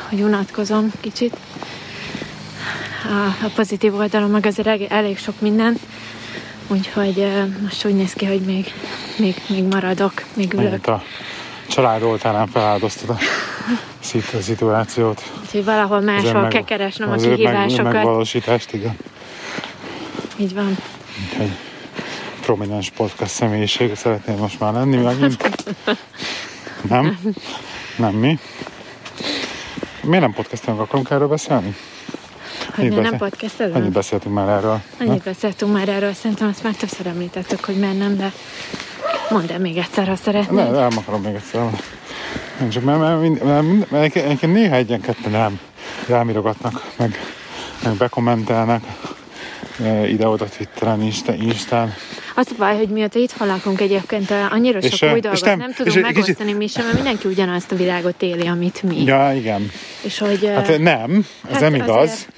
hogy 0.08 0.20
unatkozom 0.20 0.92
kicsit. 1.00 1.36
A, 3.04 3.44
a 3.44 3.50
pozitív 3.54 3.94
oldalon 3.94 4.30
meg 4.30 4.46
azért 4.46 4.68
elég, 4.68 4.86
elég 4.90 5.18
sok 5.18 5.40
minden, 5.40 5.76
úgyhogy 6.68 7.26
most 7.62 7.84
úgy 7.84 7.94
néz 7.94 8.12
ki, 8.12 8.26
hogy 8.26 8.40
még, 8.40 8.72
még, 9.18 9.34
még 9.48 9.64
maradok, 9.64 10.12
még 10.36 10.52
ülök. 10.52 10.64
Megint 10.64 10.86
a 10.86 11.02
család 11.68 12.02
oltárán 12.02 12.46
feláldoztad 12.46 13.10
a 13.10 13.16
szit- 14.00 14.34
a 14.34 14.40
szituációt. 14.40 15.22
Úgyhogy 15.44 15.64
valahol 15.64 16.00
máshol 16.00 16.40
meg- 16.40 16.50
kell 16.50 16.64
keresnem 16.64 17.10
a 17.10 17.12
az 17.12 17.22
ő 17.22 17.28
meg- 17.28 17.36
kihívásokat. 17.36 17.92
Megvalósítást, 17.92 18.72
igen. 18.72 18.96
Így 20.36 20.54
van. 20.54 20.76
Egy 21.38 21.50
prominens 22.40 22.90
podcast 22.90 23.32
személyiség 23.32 23.94
szeretnél 23.94 24.36
most 24.36 24.60
már 24.60 24.72
lenni 24.72 24.96
megint? 24.96 25.44
Nem? 26.88 27.18
Nem 27.96 28.14
mi? 28.14 28.38
Miért 30.02 30.20
nem 30.20 30.32
podcastelünk? 30.32 30.80
Akarunk 30.80 31.10
erről 31.10 31.28
beszélni? 31.28 31.76
Hogy 32.80 32.88
miért 32.88 33.02
nem 33.02 33.18
beszél- 33.18 33.28
podcastelünk? 33.30 33.76
Annyit 33.76 33.92
beszéltünk 33.92 34.34
már 34.34 34.48
erről. 34.48 34.80
Annyit 35.00 35.22
beszéltünk 35.22 35.72
már 35.72 35.88
erről, 35.88 36.12
szerintem 36.12 36.48
azt 36.48 36.62
már 36.62 36.74
többször 36.74 37.06
említettük, 37.06 37.64
hogy 37.64 37.76
miért 37.76 37.98
nem, 37.98 38.16
de 38.16 38.32
mondd 39.30 39.52
el 39.52 39.58
még 39.58 39.76
egyszer, 39.76 40.08
ha 40.08 40.16
szeretnéd. 40.16 40.70
Ne, 40.70 40.78
nem 40.78 40.98
akarom 40.98 41.22
még 41.22 41.34
egyszer. 41.34 41.60
Nem 42.58 42.68
csak 42.68 42.82
mert, 42.84 42.98
mert, 42.98 43.20
mind- 43.20 43.44
mert, 43.44 43.62
mind- 43.62 43.90
mert 43.90 44.16
egyébként 44.16 44.52
néha 44.52 44.74
egyen 44.74 45.00
ketten 45.00 45.32
rám, 45.32 45.60
rám 46.06 46.30
írogatnak, 46.30 46.84
meg, 46.96 47.18
meg 47.84 47.94
bekommentelnek 47.94 48.82
e, 49.82 50.08
ide-oda 50.08 50.44
Twitteren, 50.44 51.02
Insta, 51.02 51.34
Instán. 51.34 51.94
Az 52.34 52.46
a 52.50 52.54
baj, 52.58 52.76
hogy 52.76 52.88
mióta 52.88 53.18
itt 53.18 53.34
lakunk 53.38 53.80
egyébként 53.80 54.32
annyira 54.50 54.78
És, 54.78 54.96
sok 54.96 55.10
új 55.10 55.16
és 55.16 55.22
dolgot 55.22 55.44
nem- 55.44 55.58
nem, 55.58 55.68
és 55.70 55.76
tudunk 55.76 55.96
egy 55.96 56.02
megosztani 56.02 56.52
mi 56.52 56.66
sem, 56.66 56.82
mert 56.84 56.94
mindenki 56.96 57.28
ugyanazt 57.28 57.72
a 57.72 57.76
világot 57.76 58.22
éli, 58.22 58.46
amit 58.46 58.82
mi. 58.82 59.04
Ja, 59.04 59.32
igen. 59.34 59.70
És 60.02 60.18
hogy 60.18 60.46
Hát 60.54 60.78
nem, 60.78 61.26
ez 61.46 61.52
Hát 61.52 61.60
nem 61.60 61.74
igaz. 61.74 61.88
azért 61.96 62.28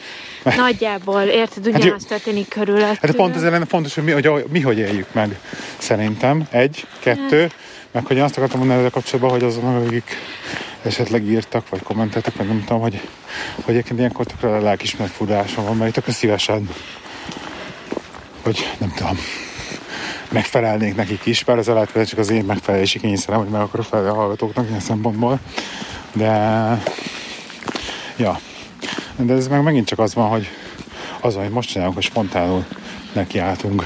nagyjából, 0.42 1.22
érted, 1.22 1.64
Hát 1.64 1.72
jó. 1.72 1.78
ugyanazt 1.78 2.08
történik 2.08 2.48
körülöttünk. 2.48 2.98
Hát 3.00 3.14
pont 3.14 3.36
ez 3.36 3.42
lenne 3.42 3.64
fontos, 3.64 3.94
hogy 3.94 4.04
mi 4.04 4.10
hogy, 4.10 4.44
mi 4.48 4.60
hogy 4.60 4.78
éljük 4.78 5.12
meg. 5.12 5.38
Szerintem. 5.78 6.46
Egy, 6.50 6.86
kettő, 6.98 7.50
meg 7.90 8.06
hogy 8.06 8.16
én 8.16 8.22
azt 8.22 8.36
akartam 8.36 8.58
mondani 8.58 8.78
ezzel 8.78 8.90
kapcsolatban, 8.90 9.30
hogy 9.30 9.42
azok, 9.42 9.64
akik 9.64 10.16
esetleg 10.82 11.24
írtak, 11.24 11.68
vagy 11.68 11.82
kommenteltek, 11.82 12.36
meg 12.36 12.46
nem 12.46 12.64
tudom, 12.66 12.80
hogy, 12.82 13.00
hogy 13.54 13.74
egyébként 13.74 13.98
ilyenkor 13.98 14.26
tökre 14.26 14.56
a 14.56 14.60
lelkismeret 14.60 15.12
fudásom 15.12 15.64
van, 15.64 15.76
mert 15.76 15.92
tökre 15.92 16.12
szívesen, 16.12 16.68
hogy 18.42 18.68
nem 18.78 18.92
tudom, 18.96 19.18
megfelelnék 20.28 20.94
nekik 20.94 21.26
is, 21.26 21.44
bár 21.44 21.58
ez 21.58 21.66
lehet, 21.66 21.90
hogy 21.90 22.06
csak 22.06 22.18
az 22.18 22.30
én 22.30 22.44
megfelelési 22.44 23.00
kényszerem, 23.00 23.40
hogy 23.40 23.48
meg 23.48 23.60
akarok 23.60 23.86
felelni 23.86 24.10
a 24.10 24.14
hallgatóknak 24.14 24.68
ilyen 24.68 24.80
szempontból. 24.80 25.38
De, 26.12 26.82
ja. 28.16 28.40
De 29.22 29.34
ez 29.34 29.48
meg 29.48 29.62
megint 29.62 29.86
csak 29.86 29.98
az 29.98 30.14
van, 30.14 30.28
hogy 30.28 30.48
az, 31.20 31.34
hogy 31.34 31.48
most 31.48 31.68
csinálunk, 31.68 31.94
hogy 31.94 32.04
spontánul 32.04 32.64
nekiálltunk, 33.12 33.84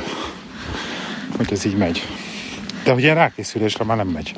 hogy 1.37 1.53
ez 1.53 1.65
így 1.65 1.77
megy. 1.77 2.07
De 2.85 2.93
hogy 2.93 3.03
ilyen 3.03 3.15
rákészülésre 3.15 3.85
már 3.85 3.97
nem 3.97 4.09
megy. 4.09 4.35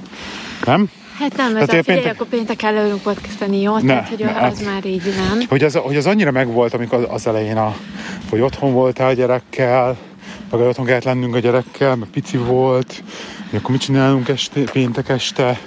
Nem? 0.65 0.91
Hát 1.19 1.37
nem, 1.37 1.47
ez 1.57 1.61
Hát 1.61 1.63
a 1.63 1.73
figyelj, 1.83 1.83
péntek- 1.99 2.13
akkor 2.15 2.27
péntek 2.27 2.63
előrünk 2.63 3.03
podcasteni, 3.03 3.61
jó? 3.61 3.75
Ne, 3.79 3.87
Tehát, 3.87 4.09
hogy 4.09 4.19
ne, 4.19 4.27
az 4.31 4.37
hát- 4.37 4.65
már 4.65 4.85
így 4.85 5.03
nem. 5.17 5.41
Hogy 5.49 5.63
az, 5.65 5.75
hogy 5.75 5.97
az 5.97 6.07
annyira 6.07 6.31
megvolt, 6.31 6.75
amikor 6.75 6.99
az- 6.99 7.07
az 7.09 7.27
elején, 7.27 7.57
a, 7.57 7.77
hogy 8.31 8.41
otthon 8.41 8.73
voltál 8.73 9.09
a 9.09 9.13
gyerekkel, 9.13 9.97
meg 10.51 10.61
otthon 10.61 10.85
kellett 10.87 11.05
lennünk 11.05 11.35
a 11.35 11.39
gyerekkel, 11.39 11.97
meg 11.97 12.09
pici 12.09 12.37
volt, 12.37 13.03
hogy 13.51 13.59
akkor 13.59 13.71
mit 13.71 13.81
csinálunk 13.81 14.29
este, 14.29 14.61
péntek 14.61 15.09
este, 15.09 15.59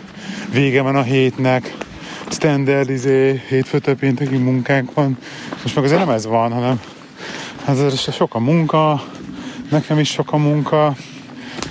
vége 0.51 0.81
van 0.81 0.95
a 0.95 1.01
hétnek, 1.01 1.75
standard 2.39 2.89
izé, 2.89 3.41
hétfőtől 3.47 3.95
pénteki 3.95 4.37
munkánk 4.37 4.93
van. 4.93 5.17
Most 5.61 5.75
meg 5.75 5.83
azért 5.83 5.99
nem 5.99 6.09
ez 6.09 6.25
van, 6.25 6.51
hanem 6.51 6.81
azért 7.65 7.93
is 7.93 8.01
sok 8.01 8.35
a 8.35 8.39
munka, 8.39 9.03
nekem 9.69 9.99
is 9.99 10.09
sok 10.09 10.33
a 10.33 10.37
munka, 10.37 10.95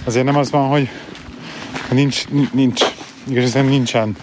azért 0.05 0.25
nem 0.25 0.37
az 0.37 0.51
van, 0.51 0.69
hogy 0.69 0.89
nincs, 1.91 2.25
nincs, 2.53 2.85
igazán 3.29 3.65
nincsen 3.65 4.17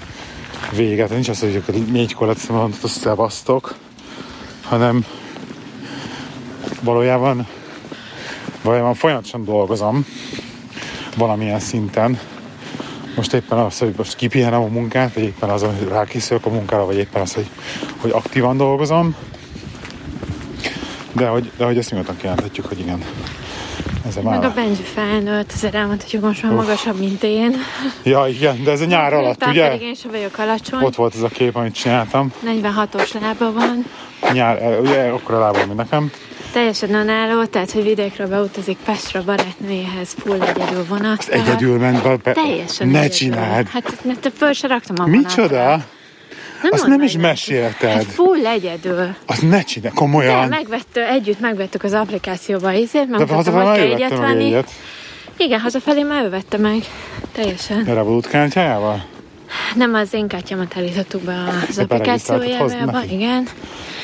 vége, 0.75 1.07
nincs 1.09 1.29
az, 1.29 1.39
hogy 1.65 1.85
négykor 1.91 2.27
lesz 2.27 2.47
mondott, 2.47 2.83
azt 2.83 2.99
szevasztok, 2.99 3.75
hanem 4.63 5.05
valójában 6.81 7.47
valójában 8.61 8.93
folyamatosan 8.93 9.43
dolgozom 9.43 10.05
valamilyen 11.17 11.59
szinten. 11.59 12.19
Most 13.15 13.33
éppen 13.33 13.57
az, 13.57 13.79
hogy 13.79 13.93
most 13.97 14.15
kipihenem 14.15 14.61
a 14.61 14.67
munkát, 14.67 15.13
vagy 15.13 15.23
éppen 15.23 15.49
az, 15.49 15.61
hogy 15.61 15.87
rákészülök 15.87 16.45
a 16.45 16.49
munkára, 16.49 16.85
vagy 16.85 16.97
éppen 16.97 17.21
az, 17.21 17.33
hogy, 17.33 17.49
hogy 17.97 18.11
aktívan 18.11 18.57
dolgozom. 18.57 19.15
De 21.11 21.27
hogy, 21.27 21.51
de 21.57 21.65
hogy 21.65 21.77
ezt 21.77 21.91
nyugodtan 21.91 22.17
kijelenthetjük, 22.17 22.65
hogy 22.65 22.79
igen. 22.79 23.03
Ez 24.07 24.17
a 24.17 24.21
Meg 24.21 24.37
a 24.37 24.39
már. 24.39 24.53
Benji 24.53 24.83
felnőtt, 24.83 25.51
azért 25.51 25.75
elmondta, 25.75 26.05
hogy 26.11 26.19
most 26.19 26.43
már 26.43 26.51
magasabb, 26.51 26.99
mint 26.99 27.23
én. 27.23 27.55
Ja, 28.03 28.27
igen, 28.27 28.63
de 28.63 28.71
ez 28.71 28.81
a 28.81 28.85
nyár 28.85 29.13
alatt, 29.13 29.37
Tehát 29.37 29.53
ugye? 29.53 29.69
pedig 29.69 29.87
én 29.87 29.93
sem 29.95 30.11
vagyok 30.11 30.37
alacsony. 30.37 30.83
Ott 30.83 30.95
volt 30.95 31.15
ez 31.15 31.21
a 31.21 31.27
kép, 31.27 31.55
amit 31.55 31.73
csináltam. 31.73 32.33
46-os 32.45 33.21
lába 33.21 33.51
van. 33.51 33.85
Nyár, 34.33 34.61
eh, 34.61 34.81
ugye, 34.81 35.01
akkor 35.09 35.35
a 35.35 35.39
lábam, 35.39 35.65
mint 35.65 35.77
nekem. 35.77 36.11
Teljesen 36.55 36.93
önálló, 36.93 37.45
tehát 37.45 37.71
hogy 37.71 37.83
vidékről 37.83 38.27
beutazik 38.27 38.77
Pestre 38.85 39.21
barátnőjéhez 39.21 40.15
full 40.17 40.41
egyedül 40.41 40.85
vonattal. 40.85 41.39
Egyedül 41.39 41.77
ment 41.77 42.01
be. 42.03 42.17
be 42.23 42.31
Teljesen 42.31 42.87
Ne 42.87 42.97
egyedül. 42.99 43.15
csináld. 43.17 43.67
Hát 43.67 43.97
te 44.21 44.29
föl 44.37 44.53
se 44.53 44.67
raktam 44.67 44.95
a 44.99 45.03
vonatra. 45.05 45.19
Micsoda? 45.27 45.85
Nem 46.61 46.71
Azt 46.71 46.87
nem 46.87 47.01
is 47.01 47.17
mesélted. 47.17 47.91
Hát 47.91 48.03
full 48.03 48.45
egyedül. 48.45 49.15
Azt 49.25 49.41
ne 49.41 49.61
csinálj, 49.61 49.93
De 49.93 49.99
komolyan. 49.99 50.47
megvettő, 50.47 51.01
együtt 51.01 51.39
megvettük 51.39 51.83
az 51.83 51.93
applikációba 51.93 52.71
izét, 52.71 53.09
De 53.09 53.17
megmutatom, 53.17 53.53
hogy 53.53 53.77
kell 53.77 53.93
egyet 53.93 54.17
venni. 54.17 54.55
Igen, 55.37 55.59
hazafelé 55.59 56.03
már 56.03 56.23
ő 56.23 56.29
vette 56.29 56.57
meg. 56.57 56.83
Teljesen. 57.31 57.83
De 57.83 57.93
Revolut 57.93 58.27
kártyájával? 58.27 59.05
Nem 59.75 59.93
az 59.93 60.13
én 60.13 60.27
kártyámat 60.27 60.73
állítottuk 60.77 61.21
be 61.21 61.43
az 61.69 61.75
De 61.75 61.81
applikációjába. 61.81 63.03
Igen. 63.09 63.47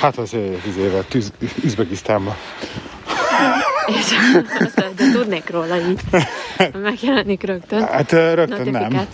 Hát 0.02 0.18
az 0.18 0.30
tíz 0.64 0.78
éve, 0.78 1.02
tűz, 1.02 1.32
Üzbegisztánba. 1.64 2.36
És 3.88 3.96
azt, 4.60 4.76
de 4.98 5.12
tudnék 5.14 5.50
róla 5.50 5.78
így. 5.78 6.00
Megjelenik 6.84 7.44
rögtön. 7.44 7.84
Hát 7.88 8.12
rögtön 8.12 8.68
nem. 8.68 9.08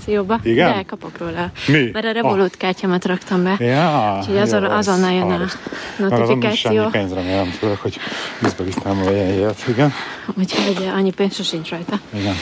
Igen? 0.44 0.74
De 0.74 0.84
kapok 0.88 1.18
róla. 1.18 1.52
Mi? 1.68 1.90
Mert 1.94 2.06
a 2.06 2.12
Revolut 2.12 2.58
kártyámat 2.58 3.06
raktam 3.06 3.44
be. 3.44 3.56
Ja, 3.66 4.18
Úgyhogy 4.20 4.38
azon, 4.38 4.64
jó, 4.64 4.70
azonnal 4.70 5.12
jön 5.12 5.22
a 5.22 5.26
hallgass. 5.26 5.54
Mert 5.98 6.12
azon 6.12 6.38
notifikáció. 6.38 6.88
pénzre 6.90 7.16
remélem, 7.22 7.54
tudok, 7.60 7.82
hogy 7.82 7.98
Üzbegisztánban 8.44 9.06
legyen 9.06 9.34
ilyet. 9.34 9.64
Igen, 9.68 9.94
Úgyhogy 10.34 10.90
annyi 10.96 11.12
pénz 11.12 11.46
sincs 11.46 11.70
rajta. 11.70 12.00
igen. 12.14 12.36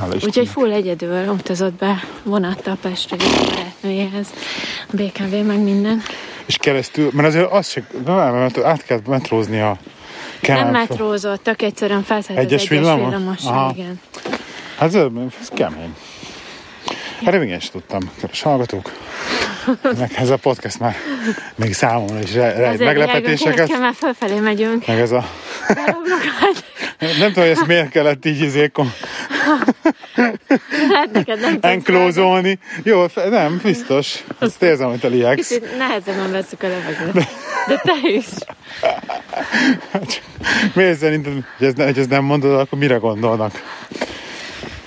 Hála 0.00 0.14
Úgyhogy 0.24 0.48
full 0.48 0.72
egyedül 0.72 1.28
utazott 1.28 1.72
be 1.72 2.04
vonattal 2.22 2.76
Pestre 2.80 3.16
a 3.20 3.44
barátnőjéhez. 3.46 4.26
A 4.92 4.96
BKV 4.96 5.46
meg 5.46 5.58
minden. 5.58 6.02
És 6.46 6.56
keresztül, 6.56 7.10
mert 7.12 7.28
azért 7.28 7.52
az 7.52 7.68
se, 7.68 7.82
nem, 8.04 8.34
mert 8.34 8.58
át 8.58 8.84
kell 8.84 9.00
metrózni 9.06 9.60
a 9.60 9.66
Nem 9.66 10.56
Kern- 10.56 10.70
metrózott, 10.70 11.42
tök 11.42 11.62
egyszerűen 11.62 12.02
felszállt 12.02 12.38
az 12.38 12.44
Egyes 12.44 12.60
egyes 12.60 12.68
villamos? 12.68 13.08
villamosra, 13.08 13.72
igen. 13.76 14.00
Hát 14.78 14.94
ez, 14.94 15.02
ez 15.40 15.48
kemény. 15.54 15.94
Erre 17.24 17.38
még 17.38 17.48
én 17.48 17.60
sem 17.60 17.70
tudtam, 17.72 18.00
kedves 18.20 18.42
hallgatók. 18.42 18.92
Meg 19.98 20.12
ez 20.16 20.30
a 20.30 20.36
podcast 20.36 20.78
már 20.78 20.94
még 21.54 21.74
számomra 21.74 22.18
is 22.18 22.34
re- 22.34 22.52
rejt 22.52 22.78
meglepetéseket. 22.78 23.68
kell, 23.68 23.78
mert 23.78 23.96
fölfelé 23.96 24.38
megyünk. 24.38 24.86
Meg 24.86 24.98
ez 25.00 25.10
a... 25.12 25.24
Nem 26.98 27.32
tudom, 27.32 27.32
hogy 27.34 27.52
ezt 27.52 27.66
miért 27.66 27.90
kellett 27.90 28.24
így 28.24 28.40
izékon 28.40 28.92
Hát 30.92 31.12
neked 31.12 31.40
nem 31.40 31.58
enklózolni. 31.60 32.58
Jó, 32.82 33.04
nem, 33.14 33.60
biztos. 33.62 34.24
Azt 34.38 34.62
érzem, 34.62 34.88
hogy 34.88 35.00
te 35.00 35.08
liegsz. 35.08 35.48
Kicsit 35.48 35.76
nehezebben 35.78 36.30
veszük 36.30 36.62
a 36.62 36.68
levegőt. 36.68 37.26
De 37.66 37.80
te 37.82 37.94
is. 38.02 38.24
Miért 40.74 40.98
szerinted, 40.98 41.32
hogy 41.32 41.66
ez, 41.66 41.74
ne- 41.74 41.84
hogy 41.84 41.98
ez 41.98 42.06
nem 42.06 42.24
mondod, 42.24 42.58
akkor 42.58 42.78
mire 42.78 42.96
gondolnak? 42.96 43.62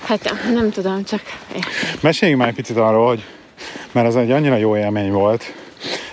Hát 0.06 0.34
nem 0.52 0.70
tudom, 0.70 1.04
csak 1.04 1.20
Meséljünk 2.00 2.40
már 2.40 2.48
egy 2.48 2.54
picit 2.54 2.76
arról, 2.76 3.06
hogy 3.06 3.24
mert 3.92 4.06
az 4.06 4.16
egy 4.16 4.30
annyira 4.30 4.56
jó 4.56 4.76
élmény 4.76 5.10
volt, 5.10 5.52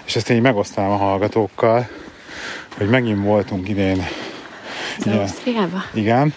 és 0.06 0.16
ezt 0.16 0.30
én 0.30 0.42
megosztám 0.42 0.90
a 0.90 0.96
hallgatókkal, 0.96 1.90
hogy 2.78 2.90
megint 2.90 3.24
voltunk 3.24 3.70
idén, 3.70 4.08
az 5.02 5.08
Igen. 5.08 5.20
Ausztriába. 5.20 5.84
igen, 5.94 6.34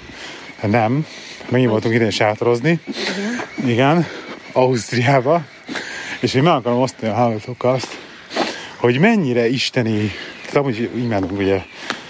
nem, 0.62 1.06
megint 1.48 1.70
voltunk 1.70 1.94
idén 1.94 2.10
sátorozni, 2.10 2.80
Igen. 2.86 3.70
igen, 3.70 4.06
Ausztriába, 4.52 5.44
és 6.20 6.34
én 6.34 6.42
meg 6.42 6.52
akarom 6.52 6.80
osztani 6.80 7.12
a 7.12 7.14
hallgatókkal 7.14 7.74
azt, 7.74 7.98
hogy 8.76 8.98
mennyire 8.98 9.48
isteni, 9.48 10.10
tehát 10.40 10.56
amúgy 10.56 10.90
mentünk 11.08 11.38
ugye 11.38 11.62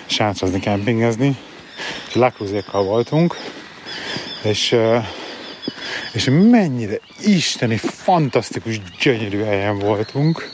sátrazni, 0.06 0.60
kempingezni, 0.60 1.36
és 2.08 2.14
Lakruzékkal 2.14 2.84
voltunk, 2.84 3.36
és, 4.42 4.76
és 6.12 6.24
mennyire 6.30 6.98
isteni, 7.24 7.76
fantasztikus, 7.76 8.80
gyönyörű 9.02 9.42
helyen 9.42 9.78
voltunk, 9.78 10.50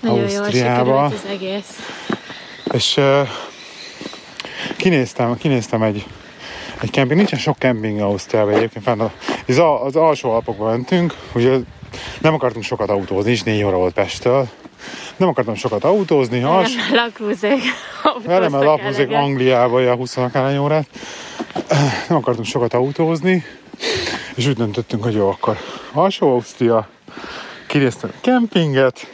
Nagyon 0.00 0.18
jól 0.18 0.26
Ausztriába. 0.42 1.08
sikerült 1.08 1.12
az 1.24 1.30
egész. 1.30 1.78
és 2.72 3.00
kinéztem, 4.76 5.36
kinéztem 5.36 5.82
egy, 5.82 6.06
egy 6.80 6.90
kemping, 6.90 7.18
nincsen 7.18 7.38
sok 7.38 7.58
kemping 7.58 8.00
Ausztriában 8.00 8.54
egyébként, 8.54 8.84
fenn 8.84 9.00
a, 9.00 9.12
az, 9.46 9.58
az 9.84 9.96
alsó 9.96 10.30
alpokba 10.30 10.70
mentünk, 10.70 11.16
ugye 11.34 11.58
nem 12.20 12.34
akartunk 12.34 12.64
sokat 12.64 12.90
autózni, 12.90 13.30
és 13.30 13.42
négy 13.42 13.62
óra 13.62 13.76
volt 13.76 13.94
Pesttől, 13.94 14.48
nem 15.16 15.28
akartam 15.28 15.54
sokat 15.54 15.84
autózni, 15.84 16.42
als, 16.42 16.72
Lakrúzék. 16.92 17.62
Velem 18.24 18.54
a 18.54 18.62
lapozék 18.62 19.10
Angliába, 19.10 19.90
a 19.90 19.94
20 19.94 20.16
akárhány 20.16 20.56
órát. 20.56 20.86
Nem 22.08 22.18
akartunk 22.18 22.46
sokat 22.46 22.74
autózni, 22.74 23.44
és 24.34 24.46
úgy 24.46 24.56
döntöttünk, 24.56 25.02
hogy 25.02 25.14
jó, 25.14 25.28
akkor 25.28 25.58
alsó 25.92 26.32
Ausztria, 26.32 26.88
kinéztem 27.66 28.10
a 28.12 28.18
kempinget, 28.20 29.06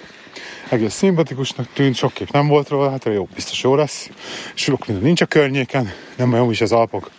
egész 0.71 0.95
szimpatikusnak 0.95 1.67
tűnt, 1.73 1.95
sok 1.95 2.13
kép 2.13 2.31
nem 2.31 2.47
volt 2.47 2.69
róla, 2.69 2.91
hát 2.91 3.05
jó, 3.05 3.29
biztos 3.35 3.63
jó 3.63 3.75
lesz. 3.75 4.11
Sok 4.55 4.87
minden 4.87 5.05
nincs 5.05 5.21
a 5.21 5.27
környéken, 5.27 5.93
nem 6.17 6.33
olyan 6.33 6.51
is 6.51 6.61
az 6.61 6.73
Alpok, 6.73 7.11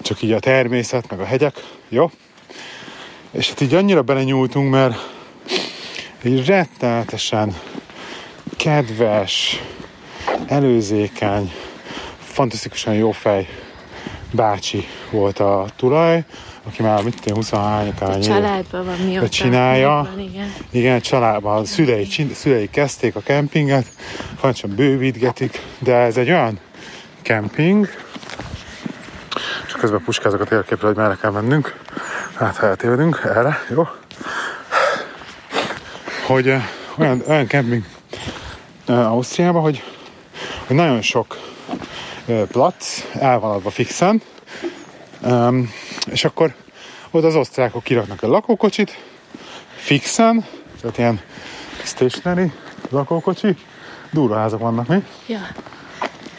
csak 0.00 0.22
így 0.22 0.32
a 0.32 0.38
természet, 0.38 1.10
meg 1.10 1.20
a 1.20 1.24
hegyek, 1.24 1.54
jó? 1.88 2.10
És 3.30 3.48
hát 3.48 3.60
így 3.60 3.74
annyira 3.74 4.02
belenyúltunk, 4.02 4.70
mert 4.70 4.94
így 6.24 6.46
rettenetesen 6.46 7.56
kedves, 8.56 9.60
előzékeny, 10.46 11.52
fantasztikusan 12.18 12.94
jó 12.94 13.10
fej 13.10 13.48
bácsi 14.32 14.86
volt 15.10 15.38
a 15.38 15.66
tulaj, 15.76 16.24
aki 16.66 16.82
már 16.82 17.02
mit 17.02 17.20
tudom, 17.20 17.36
23 17.36 17.92
A 18.00 18.18
családban 18.18 18.84
van 18.84 18.98
mióta. 19.06 19.28
csinálja. 19.28 20.08
Van, 20.14 20.18
igen. 20.20 20.52
Igen, 20.70 21.00
családban 21.00 21.58
a 21.58 21.64
szülei, 21.64 22.08
szülei 22.34 22.70
kezdték 22.70 23.16
a 23.16 23.20
kempinget, 23.20 23.86
folyamatosan 24.36 24.74
bővítgetik, 24.76 25.62
de 25.78 25.94
ez 25.94 26.16
egy 26.16 26.30
olyan 26.30 26.58
kemping, 27.22 27.88
és 29.66 29.72
közben 29.72 30.02
puskázok 30.04 30.40
a 30.40 30.44
térképre, 30.44 30.86
hogy 30.86 30.96
merre 30.96 31.16
kell 31.20 31.30
mennünk. 31.30 31.76
Hát, 32.34 32.56
ha 32.56 32.66
eltévedünk, 32.66 33.20
erre, 33.24 33.58
jó? 33.70 33.88
Hogy 36.26 36.48
uh, 36.48 36.62
olyan, 36.98 37.22
olyan 37.28 37.46
kemping 37.46 37.84
uh, 38.88 39.10
Ausztriában, 39.12 39.62
hogy, 39.62 39.82
hogy 40.66 40.76
nagyon 40.76 41.02
sok 41.02 41.36
plac, 42.52 43.04
el 43.18 43.38
van 43.38 43.50
adva 43.50 43.70
fixen, 43.70 44.22
um, 45.22 45.70
és 46.10 46.24
akkor 46.24 46.54
oda 47.10 47.26
az 47.26 47.34
osztrákok 47.34 47.82
kiraknak 47.82 48.22
a 48.22 48.26
lakókocsit, 48.26 48.98
fixen, 49.74 50.44
tehát 50.80 50.98
ilyen 50.98 51.20
stationary 51.84 52.52
lakókocsi, 52.90 53.56
durva 54.10 54.36
házak 54.36 54.60
vannak 54.60 54.86
mi. 54.86 55.04
Ja. 55.26 55.40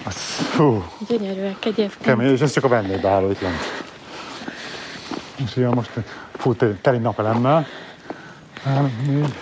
Az, 0.03 0.15
hú. 0.55 0.83
Gyönyörűek 1.07 1.65
egyébként. 1.65 1.97
Kemény, 2.01 2.31
és 2.31 2.39
ez 2.39 2.53
csak 2.53 2.63
a 2.63 2.67
vendégbeálló 2.67 3.29
itt 3.29 3.41
lent. 3.41 3.83
És 5.45 5.55
ugye 5.55 5.69
most 5.69 5.89
fú, 6.37 6.55
teli 6.81 6.97
napelemmel, 6.97 7.67
3, 8.63 9.33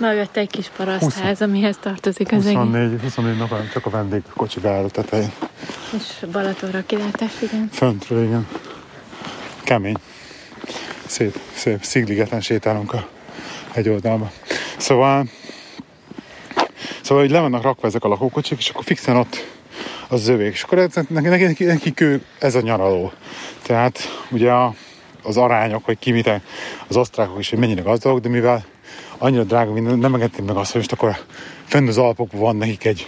Mögötte 0.00 0.40
egy 0.40 0.50
kis 0.50 0.68
parasztház, 0.76 1.42
amihez 1.42 1.76
tartozik 1.80 2.32
az 2.32 2.44
24, 2.44 2.82
egész. 2.82 3.00
24 3.00 3.36
nap, 3.36 3.70
csak 3.72 3.86
a 3.86 3.90
vendég 3.90 4.22
kocsigára 4.34 4.88
tetején. 4.88 5.32
És 5.96 6.26
Balatonra 6.32 6.82
kilátás, 6.86 7.32
igen. 7.42 7.68
Föntről, 7.72 8.24
igen. 8.24 8.46
Kemény. 9.64 9.96
Szép, 11.06 11.38
szép. 11.54 11.82
Szigligeten 11.82 12.40
sétálunk 12.40 12.92
a 12.92 13.08
egy 13.72 13.88
oldalba. 13.88 14.30
Szóval 14.76 15.26
Szóval, 17.00 17.24
hogy 17.24 17.32
le 17.32 17.40
vannak 17.40 17.62
rakva 17.62 17.86
ezek 17.86 18.04
a 18.04 18.08
lakókocsik, 18.08 18.58
és 18.58 18.68
akkor 18.68 18.84
fixen 18.84 19.16
ott 19.16 19.46
az 20.08 20.28
övék. 20.28 20.52
És 20.52 20.62
akkor 20.62 20.78
ez, 20.78 20.94
neki 21.08 21.28
neki 21.28 21.64
neki 21.64 21.92
ő, 21.96 22.24
ez 22.38 22.54
a 22.54 22.60
nyaraló. 22.60 23.12
Tehát 23.62 23.98
ugye 24.30 24.50
a, 24.50 24.74
az 25.22 25.36
arányok, 25.36 25.84
hogy 25.84 25.98
ki 25.98 26.10
mit, 26.10 26.30
az 26.88 26.96
osztrákok 26.96 27.38
is, 27.38 27.50
hogy 27.50 27.58
mennyire 27.58 27.82
gazdagok, 27.82 28.20
de 28.20 28.28
mivel 28.28 28.64
annyira 29.22 29.44
drága 29.44 29.72
minden, 29.72 29.98
nem 29.98 30.14
engedték 30.14 30.44
meg 30.44 30.56
azt, 30.56 30.70
hogy 30.72 30.80
most 30.80 30.92
akkor 30.92 31.16
fenn 31.64 31.88
az 31.88 31.98
Alpokban 31.98 32.40
van 32.40 32.56
nekik 32.56 32.84
egy 32.84 33.06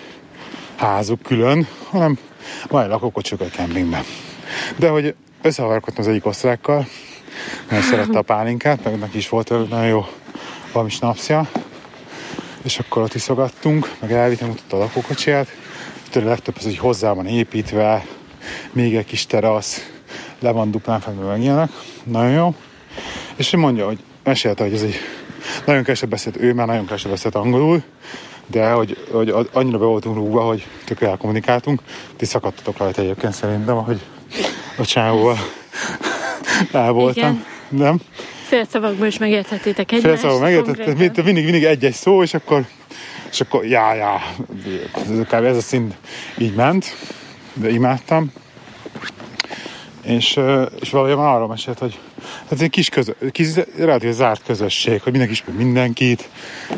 házuk 0.76 1.22
külön, 1.22 1.66
hanem 1.88 2.18
van 2.68 2.82
egy 2.82 2.88
lakókocsik 2.88 3.40
egy 3.40 3.50
kempingben. 3.50 4.02
De 4.76 4.88
hogy 4.88 5.14
összehavarkodtam 5.42 6.04
az 6.04 6.10
egyik 6.10 6.26
osztrákkal, 6.26 6.86
nagyon 7.68 7.84
szerette 7.84 8.18
a 8.18 8.22
pálinkát, 8.22 8.84
meg 8.84 8.98
neki 8.98 9.16
is 9.16 9.28
volt 9.28 9.48
nagyon 9.48 9.86
jó 9.86 10.06
valami 10.72 10.90
snapsja, 10.90 11.48
és 12.62 12.78
akkor 12.78 13.02
ott 13.02 13.14
iszogattunk, 13.14 13.90
meg 14.00 14.12
elvittem, 14.12 14.48
mutatta 14.48 14.76
a 14.76 14.78
lakókocsiját, 14.78 15.56
tőle 16.10 16.28
legtöbb 16.28 16.56
az, 16.56 16.64
hogy 16.64 16.78
hozzá 16.78 17.12
van 17.12 17.26
építve, 17.26 18.06
még 18.72 18.96
egy 18.96 19.04
kis 19.04 19.26
terasz, 19.26 19.90
le 20.38 20.50
van 20.50 20.70
duplán 20.70 21.00
fekve 21.00 21.24
meg 21.24 21.40
ilyenek. 21.40 21.70
Nagyon 22.04 22.32
jó. 22.32 22.54
És 23.36 23.52
ő 23.52 23.58
mondja, 23.58 23.86
hogy 23.86 23.98
mesélte, 24.22 24.62
hogy 24.62 24.74
ez 24.74 24.82
egy 24.82 24.94
nagyon 25.64 25.82
keveset 25.82 26.08
beszélt, 26.08 26.36
ő 26.40 26.54
már 26.54 26.66
nagyon 26.66 26.86
keveset 26.86 27.10
beszélt 27.10 27.34
angolul, 27.34 27.82
de 28.46 28.70
hogy, 28.70 28.96
hogy 29.10 29.34
annyira 29.52 29.78
be 29.78 29.84
voltunk 29.84 30.16
rúgva, 30.16 30.42
hogy 30.42 30.66
tök 30.84 31.00
elkommunikáltunk. 31.00 31.80
Ti 32.16 32.24
szakadtatok 32.24 32.76
rajta 32.76 33.02
egyébként 33.02 33.32
szerintem, 33.32 33.76
hogy 33.76 34.00
a 34.76 34.84
csávóval 34.84 35.36
el 36.72 36.92
voltam. 36.92 37.22
Igen. 37.22 37.44
Nem? 37.68 38.00
Félszavakból 38.46 39.06
is 39.06 39.18
megérthetétek 39.18 39.92
egymást. 39.92 40.20
Félszavakból 40.20 40.48
megértettek, 40.48 41.24
mindig, 41.24 41.44
mindig 41.44 41.64
egy-egy 41.64 41.94
szó, 41.94 42.22
és 42.22 42.34
akkor, 42.34 42.66
és 43.30 43.40
akkor 43.40 43.64
já, 43.64 43.94
já, 43.94 44.20
kb. 45.28 45.44
ez 45.44 45.56
a 45.56 45.60
szint 45.60 45.94
így 46.38 46.54
ment, 46.54 46.96
de 47.54 47.70
imádtam. 47.70 48.32
És, 50.02 50.40
és 50.80 50.90
valójában 50.90 51.34
arról 51.34 51.48
mesélt, 51.48 51.78
hogy 51.78 51.98
ez 52.48 52.60
egy 52.60 52.70
kis, 52.70 52.88
közö, 52.88 53.12
kis 53.30 53.48
relatív 53.76 54.12
zárt 54.12 54.42
közösség, 54.44 55.02
hogy 55.02 55.12
mindenki 55.12 55.34
ismer 55.34 55.56
mindenkit, 55.56 56.28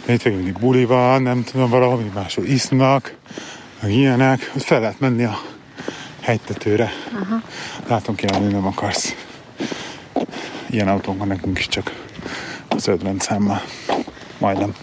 itt 0.06 0.24
mindig 0.24 0.58
buli 0.58 0.84
van, 0.84 1.22
nem 1.22 1.44
tudom, 1.44 1.70
valahol 1.70 1.96
mindig 1.96 2.14
máshol 2.14 2.44
isznak, 2.44 3.14
meg 3.80 3.92
ilyenek, 3.92 4.50
hogy 4.52 4.62
fel 4.62 4.80
lehet 4.80 5.00
menni 5.00 5.24
a 5.24 5.38
hegytetőre. 6.20 6.92
Aha. 7.22 7.42
Látom 7.88 8.14
ki, 8.14 8.26
hogy 8.32 8.46
nem 8.48 8.66
akarsz. 8.66 9.14
Ilyen 10.70 10.88
autónk 10.88 11.18
van 11.18 11.28
nekünk 11.28 11.58
is 11.58 11.68
csak 11.68 11.92
az 12.68 12.86
öt 12.86 13.02
rendszámmal. 13.02 13.62
Majdnem. 14.38 14.74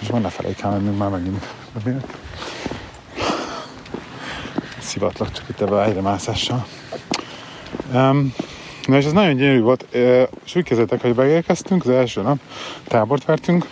És 0.00 0.08
van 0.08 0.22
lefelé 0.22 0.52
kell 0.52 0.70
mennünk 0.70 0.98
már 0.98 1.10
megint. 1.10 1.46
Szivatlak 4.78 5.32
csak 5.32 5.48
itt 5.48 5.60
ebbe 5.60 5.74
a 5.74 5.84
egyre 5.84 6.00
mászással. 6.00 6.66
Um, 7.94 8.34
na 8.86 8.96
és 8.96 9.04
ez 9.04 9.12
nagyon 9.12 9.36
gyönyörű 9.36 9.60
volt, 9.60 9.86
és 10.44 10.54
úgy 10.54 10.62
kezdetek, 10.62 11.00
hogy 11.00 11.14
megérkeztünk, 11.14 11.84
az 11.84 11.90
első 11.90 12.20
nap 12.20 12.38
tábort 12.84 13.24
vertünk, 13.24 13.66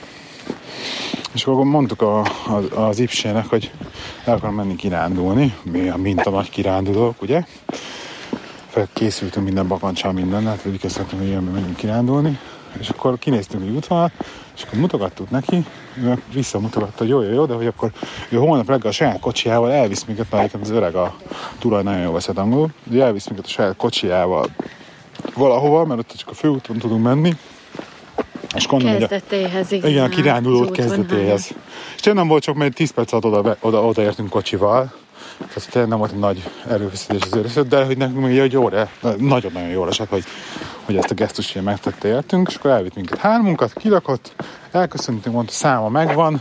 és 1.33 1.45
akkor 1.45 1.65
mondtuk 1.65 2.03
a, 2.03 2.21
a, 2.21 2.81
az 2.81 2.99
ipsének, 2.99 3.47
hogy 3.47 3.71
el 4.25 4.35
akarom 4.35 4.55
menni 4.55 4.77
kirándulni, 4.77 5.55
mi 5.62 5.89
a 5.89 5.97
mint 5.97 6.21
a 6.21 6.31
nagy 6.31 6.51
kirándulók, 6.51 7.23
ugye? 7.23 7.45
Felkészültünk 8.69 9.45
minden 9.45 9.69
bakancsal, 9.69 10.12
minden, 10.12 10.47
hát 10.47 10.67
úgy 10.67 10.79
kezdtünk, 10.79 11.11
hogy 11.11 11.29
jön, 11.29 11.43
menjünk 11.43 11.77
kirándulni, 11.77 12.39
és 12.79 12.89
akkor 12.89 13.19
kinéztünk 13.19 13.62
egy 13.62 13.75
útvonalat, 13.75 14.12
és 14.57 14.63
akkor 14.63 14.79
mutogattuk 14.79 15.31
neki, 15.31 15.65
ő 16.03 16.23
visszamutogatta, 16.33 16.95
hogy 16.99 17.09
jó, 17.09 17.23
jó, 17.23 17.33
jó, 17.33 17.47
de 17.47 17.55
hogy 17.55 17.67
akkor 17.67 17.91
ő 18.29 18.37
holnap 18.37 18.69
reggel 18.69 18.89
a 18.89 18.93
saját 18.93 19.21
kocsijával 19.21 19.73
elvisz 19.73 20.05
minket, 20.05 20.31
mert 20.31 20.55
az 20.61 20.71
öreg 20.71 20.95
a 20.95 21.17
tulaj 21.59 21.83
nagyon 21.83 22.01
jól 22.01 22.13
veszett 22.13 22.39
angolul, 22.39 22.71
hogy 22.89 23.01
elvisz 23.01 23.27
minket 23.27 23.47
a 23.47 23.49
saját 23.49 23.77
kocsijával 23.77 24.47
valahova, 25.35 25.85
mert 25.85 26.01
ott 26.01 26.17
csak 26.17 26.29
a 26.29 26.35
főúton 26.35 26.79
tudunk 26.79 27.03
menni, 27.03 27.37
és 28.55 28.67
gondolom, 28.67 28.99
kezdetéhez, 28.99 29.73
igen. 29.73 29.91
Igen, 29.91 30.05
a 30.05 30.09
kiránduló 30.09 30.71
kezdetéhez. 30.71 31.55
És 31.97 32.03
nem 32.03 32.29
volt 32.29 32.43
csak, 32.43 32.55
mert 32.55 32.75
10 32.75 32.91
perc 32.91 33.13
alatt 33.13 33.25
oda, 33.25 33.57
oda, 33.61 33.85
odaértünk 33.85 34.29
kocsival, 34.29 34.93
tehát 35.39 35.70
tényleg 35.70 35.91
nem 35.91 35.99
volt 35.99 36.18
nagy 36.18 36.51
erőfeszítés 36.68 37.22
az 37.22 37.37
őrösszet, 37.37 37.68
de 37.68 37.85
hogy 37.85 37.97
nekünk 37.97 38.26
még 38.26 38.39
egy 38.39 38.53
jó, 38.53 38.68
nagyon-nagyon 39.18 39.68
jól 39.68 39.89
esett, 39.89 40.09
hogy, 40.09 40.24
hogy 40.85 40.97
ezt 40.97 41.11
a 41.11 41.14
gesztus 41.14 41.55
ilyen 41.55 41.64
megtette 41.64 42.09
értünk, 42.09 42.49
és 42.49 42.55
akkor 42.55 42.70
elvitt 42.70 42.95
minket 42.95 43.18
hármunkat, 43.18 43.72
kilakott, 43.72 44.32
elköszöntünk, 44.72 45.35
mondta, 45.35 45.53
száma 45.53 45.89
megvan, 45.89 46.41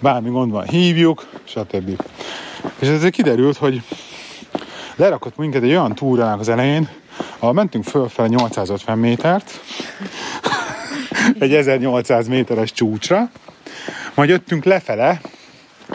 bármi 0.00 0.30
gond 0.30 0.50
van, 0.50 0.66
hívjuk, 0.66 1.26
stb. 1.44 2.02
És 2.78 2.88
ezért 2.88 3.14
kiderült, 3.14 3.56
hogy 3.56 3.82
lerakott 4.96 5.36
minket 5.36 5.62
egy 5.62 5.70
olyan 5.70 5.94
túrának 5.94 6.40
az 6.40 6.48
elején, 6.48 6.88
ahol 7.38 7.54
mentünk 7.54 7.84
fölfele 7.84 8.28
850 8.28 8.98
métert, 8.98 9.60
egy 11.38 11.54
1800 11.54 12.28
méteres 12.28 12.72
csúcsra, 12.72 13.30
majd 14.14 14.28
jöttünk 14.28 14.64
lefele, 14.64 15.20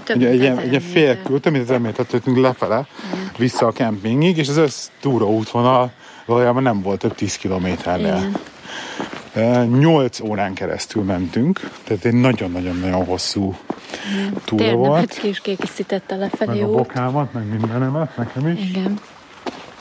több 0.03 0.17
ugye, 0.17 0.29
egy, 0.29 0.73
egy 0.73 0.83
fél, 0.83 1.21
több 1.21 1.51
mint 1.51 1.63
ezer 1.63 1.79
métert 1.79 2.11
jöttünk 2.11 2.37
lefele, 2.37 2.87
Igen. 3.13 3.31
vissza 3.37 3.65
a 3.65 3.71
kempingig, 3.71 4.37
és 4.37 4.49
az 4.49 4.57
össz 4.57 4.87
túra 4.99 5.25
útvonal 5.25 5.91
valójában 6.25 6.63
nem 6.63 6.81
volt 6.81 6.99
több 6.99 7.15
10 7.15 7.35
kilométernél. 7.35 8.29
Nyolc 9.79 10.19
órán 10.19 10.53
keresztül 10.53 11.03
mentünk, 11.03 11.69
tehát 11.83 12.05
egy 12.05 12.13
nagyon-nagyon-nagyon 12.13 13.05
hosszú 13.05 13.55
Igen. 14.13 14.33
túra 14.45 14.63
Tényleg, 14.63 14.87
volt. 14.87 14.99
Hát 14.99 15.19
ki 15.19 15.27
is 15.27 15.41
kiegészítette 15.41 16.15
lefelé 16.15 16.59
meg 16.59 16.69
út. 16.69 16.73
a 16.73 16.77
bokámat, 16.77 17.33
meg 17.33 17.47
mindenemet, 17.47 18.17
nekem 18.17 18.47
is. 18.47 18.69
Igen. 18.69 18.99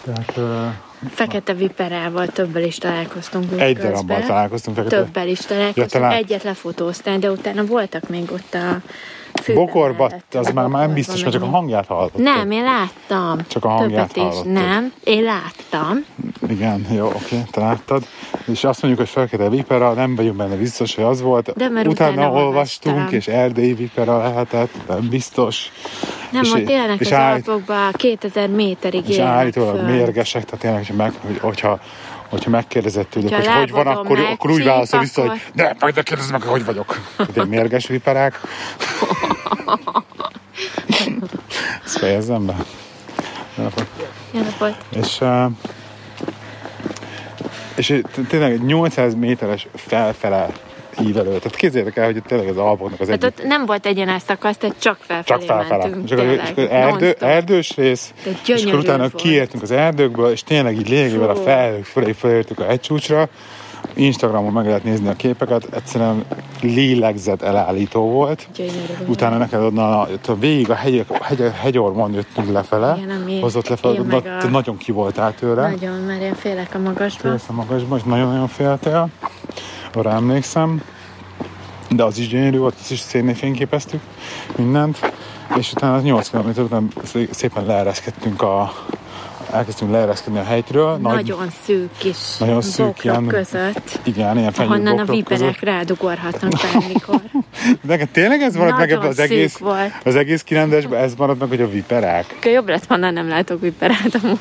Tehát, 0.05 0.73
Fekete 1.11 1.55
viperával 1.55 2.27
többel 2.27 2.63
is 2.63 2.79
találkoztunk. 2.79 3.61
Egy 3.61 3.77
darabbal 3.77 4.21
találkoztunk. 4.21 4.77
Fekete. 4.77 4.97
Többel 4.97 5.29
is 5.29 5.39
találkoztunk. 5.39 5.93
Ja, 5.93 5.99
talán... 5.99 6.13
Egyet 6.13 6.43
lefotóztál, 6.43 7.19
de 7.19 7.31
utána 7.31 7.65
voltak 7.65 8.09
még 8.09 8.33
ott 8.33 8.55
a 8.55 8.81
Bokorba, 9.55 10.11
az 10.33 10.51
már, 10.51 10.67
már 10.67 10.87
nem 10.87 10.95
biztos, 10.95 11.21
mert 11.21 11.33
csak 11.33 11.43
a 11.43 11.47
hangját 11.47 11.87
hallottam. 11.87 12.23
Nem, 12.23 12.51
én 12.51 12.63
láttam. 12.63 13.39
Csak 13.49 13.65
a 13.65 13.69
hangját 13.69 14.13
Többet 14.13 14.33
is. 14.33 14.39
Nem, 14.45 14.93
én 15.05 15.23
láttam. 15.23 16.05
Igen, 16.49 16.87
jó, 16.95 17.07
oké, 17.07 17.43
te 17.51 17.61
láttad. 17.61 18.07
És 18.47 18.65
azt 18.65 18.83
mondjuk, 18.83 19.07
hogy 19.07 19.13
fekete 19.23 19.49
vipera, 19.49 19.93
nem 19.93 20.15
vagyunk 20.15 20.37
benne 20.37 20.57
biztos, 20.57 20.95
hogy 20.95 21.05
az 21.05 21.21
volt. 21.21 21.53
De 21.57 21.69
mert 21.69 21.87
utána, 21.87 22.13
utána 22.13 22.45
olvastunk, 22.45 22.97
olvastam. 22.97 23.19
és 23.19 23.29
erdélyi 23.29 23.75
vipera 23.75 24.19
lehetett, 24.19 24.71
nem 24.89 25.09
biztos. 25.09 25.73
Nem, 26.31 26.43
és, 26.43 26.53
ott 26.53 26.65
tényleg 26.65 27.01
az 27.01 27.13
állít, 27.13 27.49
Alpokban 27.49 27.93
2000 27.93 28.49
méterig 28.49 29.09
És 29.09 29.19
állítólag 29.19 29.85
mérgesek, 29.85 30.45
tehát 30.45 30.61
tényleg, 30.61 30.87
hogy 30.87 30.97
meg, 30.97 31.13
hogy, 31.27 31.39
hogyha 31.39 31.81
hogyha 32.35 32.51
megkérdezett 32.51 33.11
tőlük, 33.11 33.35
hogy 33.35 33.47
hogy 33.47 33.71
van, 33.71 33.87
akkor, 33.87 34.19
akkor 34.19 34.51
úgy 34.51 34.65
válaszol 34.65 35.01
vissza, 35.01 35.29
hogy 35.29 35.41
de, 35.55 35.77
majd 35.81 35.95
ne 35.95 36.03
kérdezz 36.03 36.31
meg, 36.31 36.43
hogy 36.43 36.65
vagyok. 36.65 37.01
Tehát 37.17 37.49
mérges 37.49 37.87
viperák. 37.87 38.41
Ezt 41.85 41.99
fejezzem 41.99 42.47
be. 42.47 42.57
Jó 43.57 43.63
napot. 43.63 44.77
És, 44.89 45.21
uh, 45.21 45.51
és 47.75 48.01
tényleg 48.29 48.65
800 48.65 49.15
méteres 49.15 49.67
felfele 49.75 50.49
ívelő. 51.01 51.29
Tehát 51.29 51.57
képzeljétek 51.57 51.97
el, 51.97 52.05
hogy 52.05 52.23
tényleg 52.27 52.49
az 52.49 52.57
Alpoknak 52.57 53.01
az 53.01 53.09
hát 53.09 53.25
egyik... 53.25 53.39
ott 53.39 53.47
nem 53.47 53.67
volt 53.67 53.87
egyenes 53.87 54.23
szakasz, 54.23 54.57
tehát 54.57 54.77
csak 54.79 54.99
felfelé 55.01 55.47
Csak 55.47 55.57
felfele. 55.57 55.83
mentünk. 55.83 56.09
Csak, 56.09 56.19
tényleg, 56.19 56.47
csak 56.47 56.71
erdő, 56.71 57.17
erdős 57.21 57.77
rész, 57.77 58.15
és 58.47 58.65
akkor 58.65 58.79
utána 58.79 58.99
volt. 58.99 59.15
kiértünk 59.15 59.63
az 59.63 59.71
erdőkből, 59.71 60.31
és 60.31 60.43
tényleg 60.43 60.77
így 60.77 60.89
lényegében 60.89 61.29
a 61.29 61.35
fel 61.35 61.83
fölé 61.83 62.13
fölértük 62.13 62.59
a 62.59 62.65
hegycsúcsra. 62.65 63.29
Instagramon 63.95 64.53
meg 64.53 64.67
lehet 64.67 64.85
nézni 64.85 65.09
a 65.09 65.13
képeket, 65.13 65.69
egyszerűen 65.75 66.25
lélegzet 66.61 67.43
elállító 67.43 68.11
volt. 68.11 68.49
Gyönyörű. 68.55 69.05
Utána 69.07 69.37
neked 69.37 69.61
onnan 69.61 70.09
a, 70.27 70.35
végig 70.35 70.71
a 70.71 70.75
hegy, 70.75 71.05
hegy, 71.23 71.51
hegyormon 71.61 72.13
jöttünk 72.13 72.53
lefele, 72.53 72.99
Igen, 73.03 73.41
hozott 73.41 73.69
lefele, 73.69 73.99
na, 74.03 74.17
a... 74.17 74.49
nagyon 74.51 74.77
ki 74.77 74.93
voltál 74.93 75.35
tőle. 75.35 75.71
Nagyon, 75.71 76.01
mert 76.01 76.23
én 76.23 76.35
félek 76.35 76.75
a 76.75 76.79
magasba. 76.79 77.29
Félsz 77.29 77.49
a 77.49 77.53
magasba, 77.53 77.97
és 77.97 78.03
nagyon-nagyon 78.03 78.49
féltél 78.49 79.09
arra 79.97 80.11
emlékszem, 80.11 80.83
de 81.91 82.03
az 82.05 82.19
is 82.19 82.29
gyönyörű 82.29 82.59
volt, 82.59 82.75
azt 82.81 82.91
is 82.91 82.99
szénné 82.99 83.33
fényképeztük, 83.33 84.01
mindent, 84.57 85.13
és 85.59 85.73
utána 85.73 86.01
8 86.01 86.29
km 86.29 86.61
után 86.61 86.93
szépen 87.31 87.67
leereszkedtünk 87.67 88.43
a, 88.43 88.73
elkezdtünk 89.55 89.91
leereszkedni 89.91 90.39
a 90.39 90.43
helytről. 90.43 90.97
Nagyon 90.97 91.39
nagy, 91.39 91.53
szűk 91.65 91.91
kis 91.99 92.37
nagyon 92.39 92.63
szűk 92.63 93.05
ilyen, 93.05 93.27
között. 93.27 94.01
Igen, 94.03 94.39
ilyen 94.39 94.53
Ahonnan 94.57 94.99
a 94.99 95.05
viperek 95.05 95.61
rádugorhatnak 95.61 96.53
bármikor. 96.73 97.21
De 97.83 98.05
tényleg 98.05 98.41
ez 98.41 98.57
maradt 98.57 98.79
meg 98.79 98.93
az 98.93 99.19
egész, 99.19 99.57
volt. 99.57 99.93
az 100.05 100.17
egész 100.17 100.43
kirendesben, 100.43 101.03
ez 101.03 101.15
maradt 101.15 101.41
meg, 101.41 101.49
hogy 101.49 101.61
a 101.61 101.69
viperák? 101.69 102.39
Jobb 102.43 102.69
lett, 102.69 102.87
ha 102.87 102.97
nem 102.97 103.29
látok 103.29 103.61
viperát 103.61 104.15
amúgy. 104.23 104.39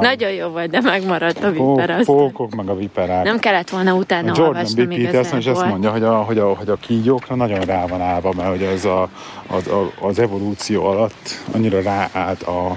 Nagyon 0.00 0.30
jó 0.30 0.48
volt, 0.48 0.70
de 0.70 0.80
megmaradt 0.80 1.44
a 1.44 1.50
viper. 1.50 2.04
Pókok 2.04 2.54
meg 2.54 2.68
a 2.68 2.76
viperák. 2.76 3.24
Nem 3.24 3.38
kellett 3.38 3.70
volna 3.70 3.94
utána 3.94 4.32
a 4.32 4.40
olvasni, 4.40 4.84
még 4.84 5.04
ezt, 5.04 5.34
és 5.34 5.46
ezt 5.46 5.64
mondja, 5.64 5.90
hogy 5.90 6.02
a, 6.02 6.14
hogy, 6.14 6.38
a, 6.38 6.54
hogy 6.54 6.68
a 6.68 6.76
kígyókra 6.76 7.34
nagyon 7.34 7.60
rá 7.60 7.86
van 7.86 8.00
állva, 8.00 8.32
mert 8.36 8.48
hogy 8.48 8.62
ez 8.62 8.84
a, 8.84 9.08
az, 9.46 9.66
a, 9.66 9.90
az 10.00 10.18
evolúció 10.18 10.84
alatt 10.84 11.44
annyira 11.52 11.82
ráállt 11.82 12.42
a, 12.42 12.76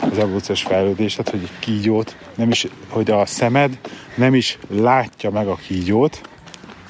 az 0.00 0.18
evolúciós 0.18 0.62
fejlődés, 0.62 1.14
tehát 1.14 1.30
hogy 1.30 1.42
egy 1.42 1.58
kígyót, 1.58 2.16
nem 2.34 2.50
is, 2.50 2.66
hogy 2.88 3.10
a 3.10 3.26
szemed 3.26 3.78
nem 4.14 4.34
is 4.34 4.58
látja 4.68 5.30
meg 5.30 5.48
a 5.48 5.54
kígyót, 5.54 6.20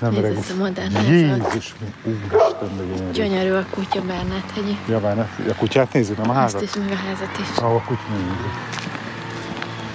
nem 0.00 0.12
Nézd 0.12 0.38
ezt 0.38 0.50
a 0.50 0.54
modern 0.54 1.06
Jézus, 1.10 1.74
úristen, 2.04 2.76
de 2.76 3.10
gyönyörű. 3.12 3.52
a 3.52 3.66
kutya 3.70 4.00
Bernát 4.00 4.50
hegyi. 4.54 4.76
Ja, 4.88 5.00
Bernát, 5.00 5.28
a 5.48 5.54
kutyát 5.54 5.92
nézzük, 5.92 6.16
nem 6.16 6.30
a 6.30 6.32
házat? 6.32 6.62
Azt 6.62 6.76
is, 6.76 6.82
meg 6.82 6.92
a 6.92 6.94
házat 6.94 7.38
is. 7.40 7.58
Ahol 7.58 7.76
a 7.76 7.82
kutya 7.86 8.02
nézzük. 8.08 8.88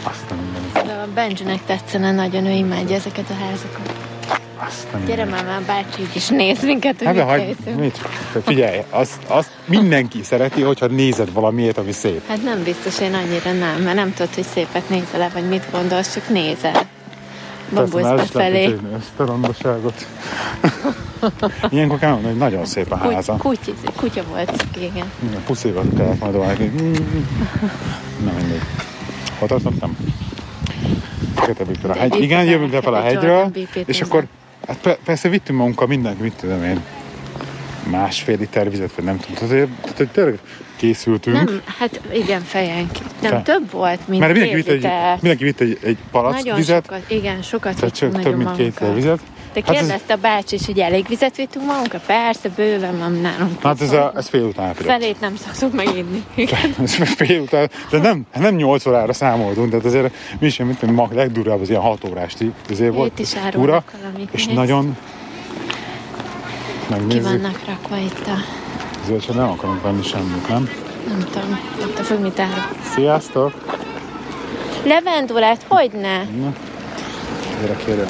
Azt 0.03 0.29
nem 0.29 0.37
minden. 0.37 0.85
De 0.85 0.93
a 0.93 1.07
Benjinek 1.13 1.65
tetszene 1.65 2.11
nagyon, 2.11 2.45
ő 2.45 2.51
imádja 2.51 2.95
ezeket 2.95 3.29
a 3.29 3.33
házakat. 3.33 4.04
Azt 4.67 4.91
nem 4.91 5.05
Gyere 5.05 5.25
már 5.25 5.45
már 5.45 5.61
bácsik 5.61 6.15
is 6.15 6.27
néz 6.27 6.63
minket, 6.63 6.97
hogy 6.97 7.05
Hát 7.05 7.15
mit 7.15 7.23
hagy, 7.23 7.75
mit? 7.75 7.97
Figyelj, 8.43 8.79
azt, 8.89 9.23
azt 9.27 9.49
mindenki 9.65 10.23
szereti, 10.23 10.61
hogyha 10.61 10.87
nézed 10.87 11.33
valamiért, 11.33 11.77
ami 11.77 11.91
szép. 11.91 12.27
Hát 12.27 12.43
nem 12.43 12.63
biztos, 12.63 12.99
én 12.99 13.13
annyira 13.13 13.51
nem, 13.51 13.81
mert 13.81 13.95
nem 13.95 14.13
tudod, 14.13 14.33
hogy 14.33 14.43
szépet 14.43 14.89
nézel-e, 14.89 15.29
vagy 15.33 15.47
mit 15.47 15.63
gondolsz, 15.71 16.13
csak 16.13 16.29
nézel. 16.29 16.87
Lehet, 17.69 18.15
befelé. 18.15 18.63
ezt 18.97 19.11
a 19.15 19.25
rondaságot. 19.25 20.07
Ilyenkor 21.69 21.99
kell 21.99 22.09
mondani, 22.09 22.31
hogy 22.31 22.41
nagyon 22.41 22.65
szép 22.65 22.91
a 22.91 22.95
háza. 22.95 23.35
Kuty, 23.35 23.73
kutya, 23.95 24.23
volt 24.29 24.65
igen. 24.77 25.11
Igen, 25.29 25.43
Puszévat 25.45 25.85
kellett 25.97 26.19
majd 26.19 26.37
vágni. 26.37 26.71
Na 28.25 28.31
mindegy. 28.37 28.61
Hol 29.39 29.47
tartottam? 29.47 29.97
Fekete 31.35 31.63
Viktor 31.63 31.89
a 31.89 31.93
hegy. 31.93 32.21
Igen, 32.21 32.43
jövünk 32.45 32.71
le 32.71 32.81
fel 32.81 32.93
a 32.93 33.05
egy 33.05 33.13
hegyről, 33.13 33.51
és 33.85 34.01
akkor 34.01 34.25
hát 34.67 34.77
pe- 34.81 34.99
persze 35.05 35.29
vittünk 35.29 35.57
magunkkal 35.59 35.87
mindent, 35.87 36.19
mit 36.19 36.33
tudom 36.33 36.63
én, 36.63 36.81
másfél 37.89 38.37
liter 38.37 38.69
vizet, 38.69 38.95
vagy 38.95 39.05
nem 39.05 39.19
tudom. 39.19 39.35
Tehát, 39.35 39.49
hogy- 39.59 39.69
tehát, 39.81 39.97
hogy 39.97 40.09
tényleg 40.09 40.39
készültünk. 40.75 41.35
Nem, 41.35 41.61
hát 41.79 42.01
igen, 42.13 42.41
fejenként. 42.41 43.21
Nem, 43.21 43.31
Fe- 43.31 43.43
több 43.43 43.71
volt, 43.71 44.07
mint 44.07 44.19
Mert 44.21 44.33
mindenki 44.33 44.55
vitt 44.55 44.67
egy, 44.67 44.91
mindenki 45.21 45.43
vitt 45.43 45.59
egy, 45.59 45.77
egy 45.81 45.97
palack 46.11 46.35
Nagyon 46.35 46.55
vizet, 46.55 46.85
sokat, 46.85 47.03
igen, 47.11 47.41
sokat 47.41 47.75
tehát 47.75 47.95
csak 47.95 48.21
több 48.21 48.37
mint 48.37 48.55
két 48.55 48.65
liter 48.65 48.93
vizet. 48.93 49.19
De 49.55 49.61
Hát 49.65 49.75
ez- 49.75 49.81
kérdezte 49.81 50.13
a 50.13 50.17
bácsi 50.17 50.55
is, 50.55 50.65
hogy 50.65 50.79
elég 50.79 51.07
vizet 51.07 51.35
vittünk 51.35 51.65
magunkkal? 51.65 51.99
Persze, 52.05 52.49
bőven 52.55 52.97
van 52.99 53.11
nálunk. 53.11 53.61
Hát 53.61 53.81
ez, 53.81 53.91
a, 53.91 54.11
ez 54.15 54.27
fél 54.27 54.43
után 54.43 54.65
elfogyott. 54.65 54.91
Felét 54.91 55.19
nem 55.19 55.35
szoktuk 55.35 55.73
meginni. 55.73 56.23
Ez 56.83 56.93
fél 56.93 57.41
után, 57.41 57.69
de 57.89 57.97
nem, 57.97 58.21
nem 58.35 58.55
8 58.55 58.85
órára 58.85 59.13
számoltunk, 59.13 59.69
tehát 59.69 59.85
azért 59.85 60.13
mi 60.39 60.49
sem, 60.49 60.65
mint 60.65 60.81
mag 60.81 61.13
legdurvább 61.13 61.61
az 61.61 61.69
ilyen 61.69 61.81
6 61.81 62.03
órás 62.09 62.33
azért 62.69 62.93
volt. 62.93 63.11
Itt 63.11 63.19
is 63.19 63.33
ura, 63.55 63.83
és 64.31 64.45
nézd. 64.45 64.57
nagyon 64.57 64.97
Ki 66.87 66.93
megnézzük, 66.93 67.23
vannak 67.23 67.59
rakva 67.67 67.97
itt 67.97 68.27
a... 68.27 68.37
azért 69.03 69.33
nem 69.33 69.49
akarunk 69.49 69.81
venni 69.81 70.03
semmit, 70.03 70.47
nem? 70.47 70.69
Nem 71.07 71.19
tudom, 71.31 71.59
ott 71.81 71.99
a 71.99 72.03
függ, 72.03 72.19
mit 72.19 72.39
árul. 72.39 72.63
Sziasztok! 72.95 73.53
Levendulát, 74.83 75.65
hogy 75.67 75.91
ne? 75.91 76.17
Na, 76.17 76.53
gyere 77.61 77.75
kérem. 77.85 78.07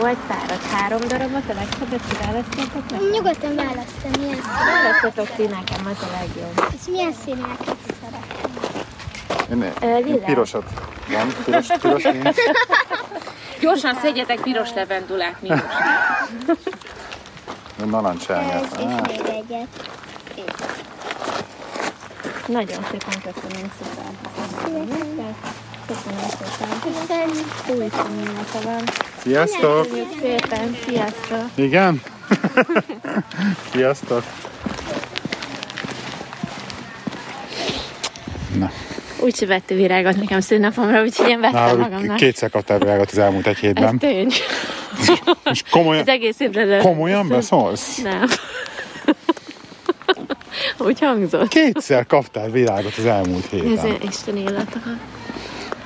8 0.00 0.16
szárat, 0.28 0.62
három 0.62 1.00
darabot, 1.00 1.50
a 1.50 1.54
legszebbet 1.54 2.00
kiválasztottatok? 2.08 3.12
Nyugodtan 3.12 3.54
választom, 3.54 4.10
milyen 4.18 4.34
színek. 4.34 4.82
Választotok 4.82 5.36
ti 5.36 5.42
nekem, 5.42 5.86
az 5.86 6.02
a 6.02 6.10
legjobb. 6.18 6.72
És 6.72 6.86
milyen 6.90 7.12
színeket 7.24 7.76
szeretnél? 8.02 9.72
Én, 9.80 10.06
én 10.06 10.24
pirosat. 10.24 10.64
Nem, 11.08 11.34
piros, 11.44 11.66
piros 11.80 12.02
nincs. 12.02 12.36
Gyorsan 13.60 13.98
szedjetek 14.02 14.40
piros 14.40 14.72
levendulát, 14.74 15.42
mi 15.42 15.48
Narancsárnyát. 17.84 18.62
Ez, 18.62 18.80
és 18.80 18.86
még 19.06 19.20
egyet. 19.26 19.68
Nagyon 22.46 22.84
szépen 22.90 23.22
köszönöm 23.22 23.72
szépen. 23.78 24.18
Köszönöm 24.62 25.65
szépen. 25.94 27.84
Van. 28.64 28.82
Sziasztok! 29.22 29.82
Köszönjük 29.82 30.08
szépen, 30.20 30.76
sziasztok! 30.86 31.44
Igen? 31.54 32.02
Sziasztok! 33.72 34.22
Na, 38.58 38.70
Úgy 39.20 39.46
vette 39.46 39.74
virágot 39.74 40.16
nekem 40.16 40.40
szünnapomra, 40.40 41.02
úgyhogy 41.02 41.28
én 41.28 41.40
vettem 41.40 41.60
nálam 41.60 41.78
magamnak. 41.80 42.16
kétszer 42.16 42.50
kaptál 42.50 42.78
virágot 42.78 43.10
az 43.10 43.18
elmúlt 43.18 43.46
egy 43.46 43.52
Ez 43.54 43.60
hétben. 43.60 43.98
tény. 43.98 44.32
És 45.52 45.62
komolyan, 45.70 46.02
Az 46.02 46.08
egész 46.08 46.40
évre 46.40 46.78
komolyan 46.78 47.28
beszólsz? 47.28 47.96
Nem. 48.02 48.24
Úgy 50.78 51.00
hangzott. 51.00 51.48
Kétszer 51.48 52.06
kaptál 52.06 52.50
virágot 52.50 52.94
az 52.98 53.04
elmúlt 53.06 53.44
Ez 53.44 53.50
héten. 53.50 53.86
ilyen 53.86 54.00
Isten 54.02 54.36
illatokat. 54.36 54.96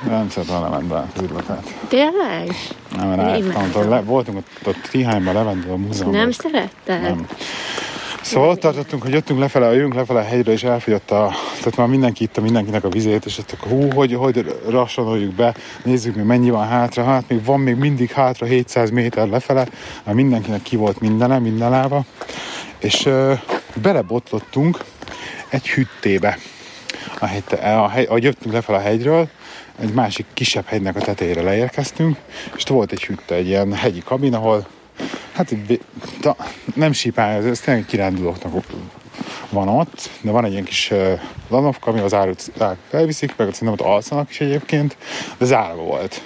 Nem 0.07 0.29
a 0.49 0.61
levendulát 0.61 1.13
az 1.17 1.23
illatát. 1.23 1.75
Tényleg? 1.89 2.55
Nem, 2.97 3.09
mert 3.09 3.77
ott 3.77 3.89
le, 3.89 4.01
voltunk 4.01 4.37
ott, 4.37 4.67
ott 4.67 4.89
Tihányban 4.91 5.35
Levendula 5.35 5.77
múzeumban. 5.77 6.21
Nem 6.21 6.29
és 6.29 6.35
szeretted? 6.35 7.03
Nem. 7.03 7.27
Szóval 8.23 8.49
ott 8.49 8.61
tartottunk, 8.61 9.03
hogy 9.03 9.13
jöttünk 9.13 9.41
lefele, 9.41 9.73
jöttünk 9.73 9.95
lefele 9.95 10.21
a 10.21 10.25
hegyre, 10.25 10.53
és 10.53 10.63
elfogyott 10.63 11.11
a, 11.11 11.33
tehát 11.59 11.77
már 11.77 11.87
mindenki 11.87 12.23
itta 12.23 12.41
mindenkinek 12.41 12.85
a 12.85 12.89
vizét, 12.89 13.25
és 13.25 13.39
ott 13.39 13.57
hú, 13.69 13.91
hogy, 13.91 14.15
hogy 14.15 14.61
rassonoljuk 14.69 15.35
be, 15.35 15.55
nézzük 15.83 16.15
még 16.15 16.25
mennyi 16.25 16.51
van 16.51 16.69
hátra, 16.69 17.05
hát 17.05 17.25
még 17.29 17.45
van 17.45 17.61
még 17.61 17.77
mindig 17.77 18.11
hátra 18.11 18.47
700 18.47 18.91
méter 18.91 19.29
lefele, 19.29 19.67
már 20.05 20.15
mindenkinek 20.15 20.63
ki 20.63 20.77
volt 20.77 21.01
mindene, 21.01 21.39
minden 21.39 21.71
lába, 21.71 22.05
és 22.79 23.07
ö, 23.07 23.33
belebotlottunk 23.75 24.79
egy 25.49 25.69
hüttébe. 25.69 26.39
A 27.19 27.27
hegy, 27.27 27.43
a 27.63 27.89
hegy, 27.89 28.07
ahogy 28.09 28.23
jöttünk 28.23 28.55
lefelé 28.55 28.79
a 28.79 28.81
hegyről, 28.81 29.29
egy 29.79 29.93
másik 29.93 30.27
kisebb 30.35 30.67
hegynek 30.67 30.97
a 30.97 31.01
tetejére 31.01 31.43
leérkeztünk, 31.43 32.17
és 32.57 32.63
volt 32.63 32.93
egy 32.93 33.05
hütte, 33.05 33.35
egy 33.35 33.47
ilyen 33.47 33.73
hegyi 33.73 34.03
kabin, 34.05 34.35
ahol 34.35 34.67
Hát 35.33 35.55
ta, 36.21 36.37
nem 36.75 36.93
sípány, 36.93 37.47
ez, 37.47 37.61
tényleg 37.61 37.85
kirándulóknak 37.87 38.65
van 39.51 39.69
ott, 39.69 40.11
de 40.21 40.31
van 40.31 40.45
egy 40.45 40.53
ilyen 40.53 40.65
kis 40.65 40.91
uh, 40.91 41.21
lanovka, 41.49 41.91
ami 41.91 42.01
az 42.01 42.15
árut 42.15 42.53
ár- 42.59 42.77
felviszik, 42.89 43.37
meg 43.37 43.55
szerintem 43.55 43.87
ott 43.87 43.93
alszanak 43.95 44.31
is 44.31 44.41
egyébként, 44.41 44.97
de 45.39 45.45
zárva 45.45 45.83
volt. 45.83 46.23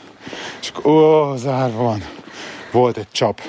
És 0.61 0.69
akkor, 0.75 0.93
ó, 0.93 1.37
zárva 1.37 1.83
van. 1.83 2.05
Volt 2.71 2.97
egy 2.97 3.11
csap. 3.13 3.41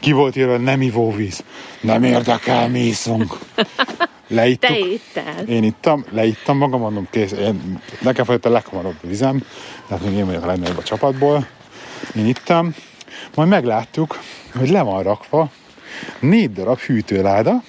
Ki 0.00 0.12
volt 0.12 0.36
írva, 0.36 0.56
nem 0.56 0.82
ivóvíz. 0.82 1.44
Nem 1.80 2.04
érdekel, 2.04 2.68
mi 2.68 2.80
iszunk. 2.80 3.38
Leittuk. 4.28 4.70
Te 4.70 4.78
ittál. 4.78 5.44
Én 5.46 5.62
ittam, 5.64 6.04
leittam 6.10 6.56
magam, 6.56 6.80
mondom, 6.80 7.06
kész, 7.10 7.32
én, 7.32 7.80
nekem 8.00 8.24
folyott 8.24 8.44
a 8.44 8.50
leghamarabb 8.50 8.96
vizem, 9.02 9.42
tehát 9.88 10.04
még 10.04 10.14
én 10.14 10.26
vagyok 10.26 10.42
a 10.42 10.46
legnagyobb 10.46 10.78
a 10.78 10.82
csapatból. 10.82 11.46
Én 12.16 12.26
ittam, 12.26 12.74
majd 13.34 13.48
megláttuk, 13.48 14.18
hogy 14.54 14.68
le 14.70 14.82
van 14.82 15.02
rakva 15.02 15.50
négy 16.20 16.52
darab 16.52 16.78
hűtőláda, 16.78 17.62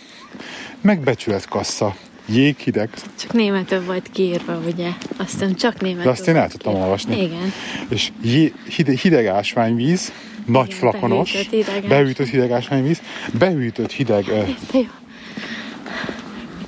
meg 0.82 1.00
becsületkassa, 1.00 1.96
jéghideg, 2.26 2.90
Csak 3.20 3.34
németül 3.34 3.86
volt 3.86 4.10
kiírva, 4.12 4.58
ugye? 4.74 4.90
Aztán 5.18 5.56
csak 5.56 5.82
németül 5.82 6.04
de 6.04 6.10
azt 6.10 6.28
én 6.28 6.36
el 6.36 6.48
tudtam 6.50 6.72
kiírva. 6.72 6.84
olvasni. 6.86 7.22
Igen. 7.22 7.54
És 7.90 8.12
jé, 8.22 8.54
hideg, 8.76 8.98
hideg 8.98 9.26
ásványvíz, 9.26 10.12
nagy 10.46 10.66
Igen, 10.66 10.78
flakonos, 10.78 11.32
behűtött 11.32 11.52
hideg 11.52 11.84
ás- 11.84 11.90
behűtött 11.90 12.28
hideg 12.28 12.52
ásványvíz, 12.52 13.02
behűtött 13.38 13.92
hideg, 13.92 14.26
jó. 14.74 14.82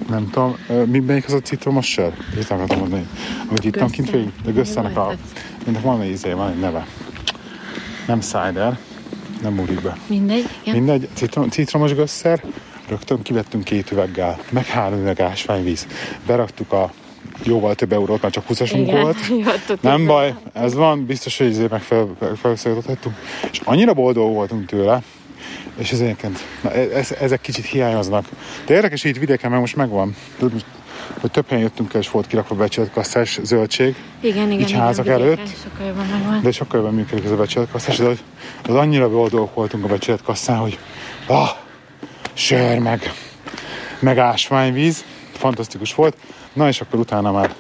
Nem 0.09 0.29
tudom, 0.29 0.57
mi, 0.85 0.99
melyik 0.99 1.25
az 1.25 1.33
a 1.33 1.39
citromos 1.39 1.87
sör? 1.87 2.13
Itt 2.39 2.49
akartam 2.49 2.79
mondani. 2.79 3.07
Amit 3.49 3.63
ittam 3.63 3.89
kint 3.89 4.11
végig, 4.11 4.31
de 4.43 4.51
Gösszernek 4.51 4.97
a, 4.97 5.15
ennek 5.67 5.81
van 5.81 6.01
egy 6.01 6.09
izé, 6.09 6.31
van 6.31 6.51
egy 6.51 6.59
neve. 6.59 6.87
Nem 8.07 8.19
cider, 8.19 8.79
nem 9.41 9.53
múlik 9.53 9.81
be. 9.81 9.97
Mindegy, 10.07 10.49
igen. 10.61 10.75
Mindegy, 10.75 11.07
citrom, 11.13 11.49
citromos 11.49 11.93
gösszer, 11.93 12.43
rögtön 12.87 13.21
kivettünk 13.21 13.63
két 13.63 13.91
üveggel, 13.91 14.39
meg 14.49 14.65
három 14.65 14.99
üveg 14.99 15.19
ásványvíz. 15.19 15.87
Beraktuk 16.25 16.71
a 16.71 16.91
jóval 17.43 17.75
több 17.75 17.91
eurót, 17.91 18.21
mert 18.21 18.33
csak 18.33 18.47
20 18.47 18.59
Igen. 18.59 19.01
volt. 19.01 19.17
Jó, 19.29 19.51
tudtuk. 19.65 19.81
Nem 19.81 20.05
baj, 20.05 20.35
ez 20.53 20.73
van, 20.73 21.05
biztos, 21.05 21.37
hogy 21.37 21.47
ezért 21.47 21.71
meg 21.71 21.81
fel, 21.81 22.07
fel, 22.19 22.35
felszólítottunk. 22.35 23.15
És 23.51 23.61
annyira 23.63 23.93
boldog 23.93 24.33
voltunk 24.33 24.65
tőle, 24.65 25.01
és 25.77 25.91
ez 25.91 25.99
egyébként, 25.99 26.39
na, 26.61 26.71
ez, 26.71 27.11
ezek 27.11 27.41
kicsit 27.41 27.65
hiányoznak. 27.65 28.25
De 28.65 28.73
érdekes, 28.73 29.01
hogy 29.01 29.11
itt 29.11 29.17
vidéken 29.19 29.51
meg 29.51 29.59
most 29.59 29.75
megvan. 29.75 30.15
Tudod, 30.37 30.63
hogy 31.21 31.31
több 31.31 31.47
helyen 31.47 31.63
jöttünk 31.63 31.93
el, 31.93 31.99
és 32.01 32.11
volt 32.11 32.27
kirakva 32.27 32.55
becsületkasszás 32.55 33.39
zöldség, 33.43 33.95
Igen, 34.19 34.35
igen, 34.51 34.59
így 34.59 34.69
igen. 34.69 34.81
házak 34.81 35.05
vidéken 35.05 35.25
előtt. 35.25 35.47
Sokkal 35.63 35.85
jobban 35.87 36.05
megvan. 36.05 36.41
de 36.41 36.51
sokkal 36.51 36.79
jobban 36.79 36.95
működik 36.95 37.25
ez 37.25 37.31
a 37.31 37.35
becsületkasszás, 37.35 37.97
de, 37.97 38.05
hogy- 38.05 38.23
de 38.65 38.71
annyira 38.71 39.09
boldogok 39.09 39.53
voltunk 39.55 39.83
a 39.83 39.87
becsületkasszán, 39.87 40.57
hogy 40.57 40.79
ah, 41.27 41.49
sör 42.33 42.77
meg, 42.79 43.11
meg 43.99 44.17
ásványvíz, 44.17 45.03
fantasztikus 45.31 45.95
volt. 45.95 46.17
Na 46.53 46.67
és 46.67 46.81
akkor 46.81 46.99
utána 46.99 47.31
már 47.31 47.53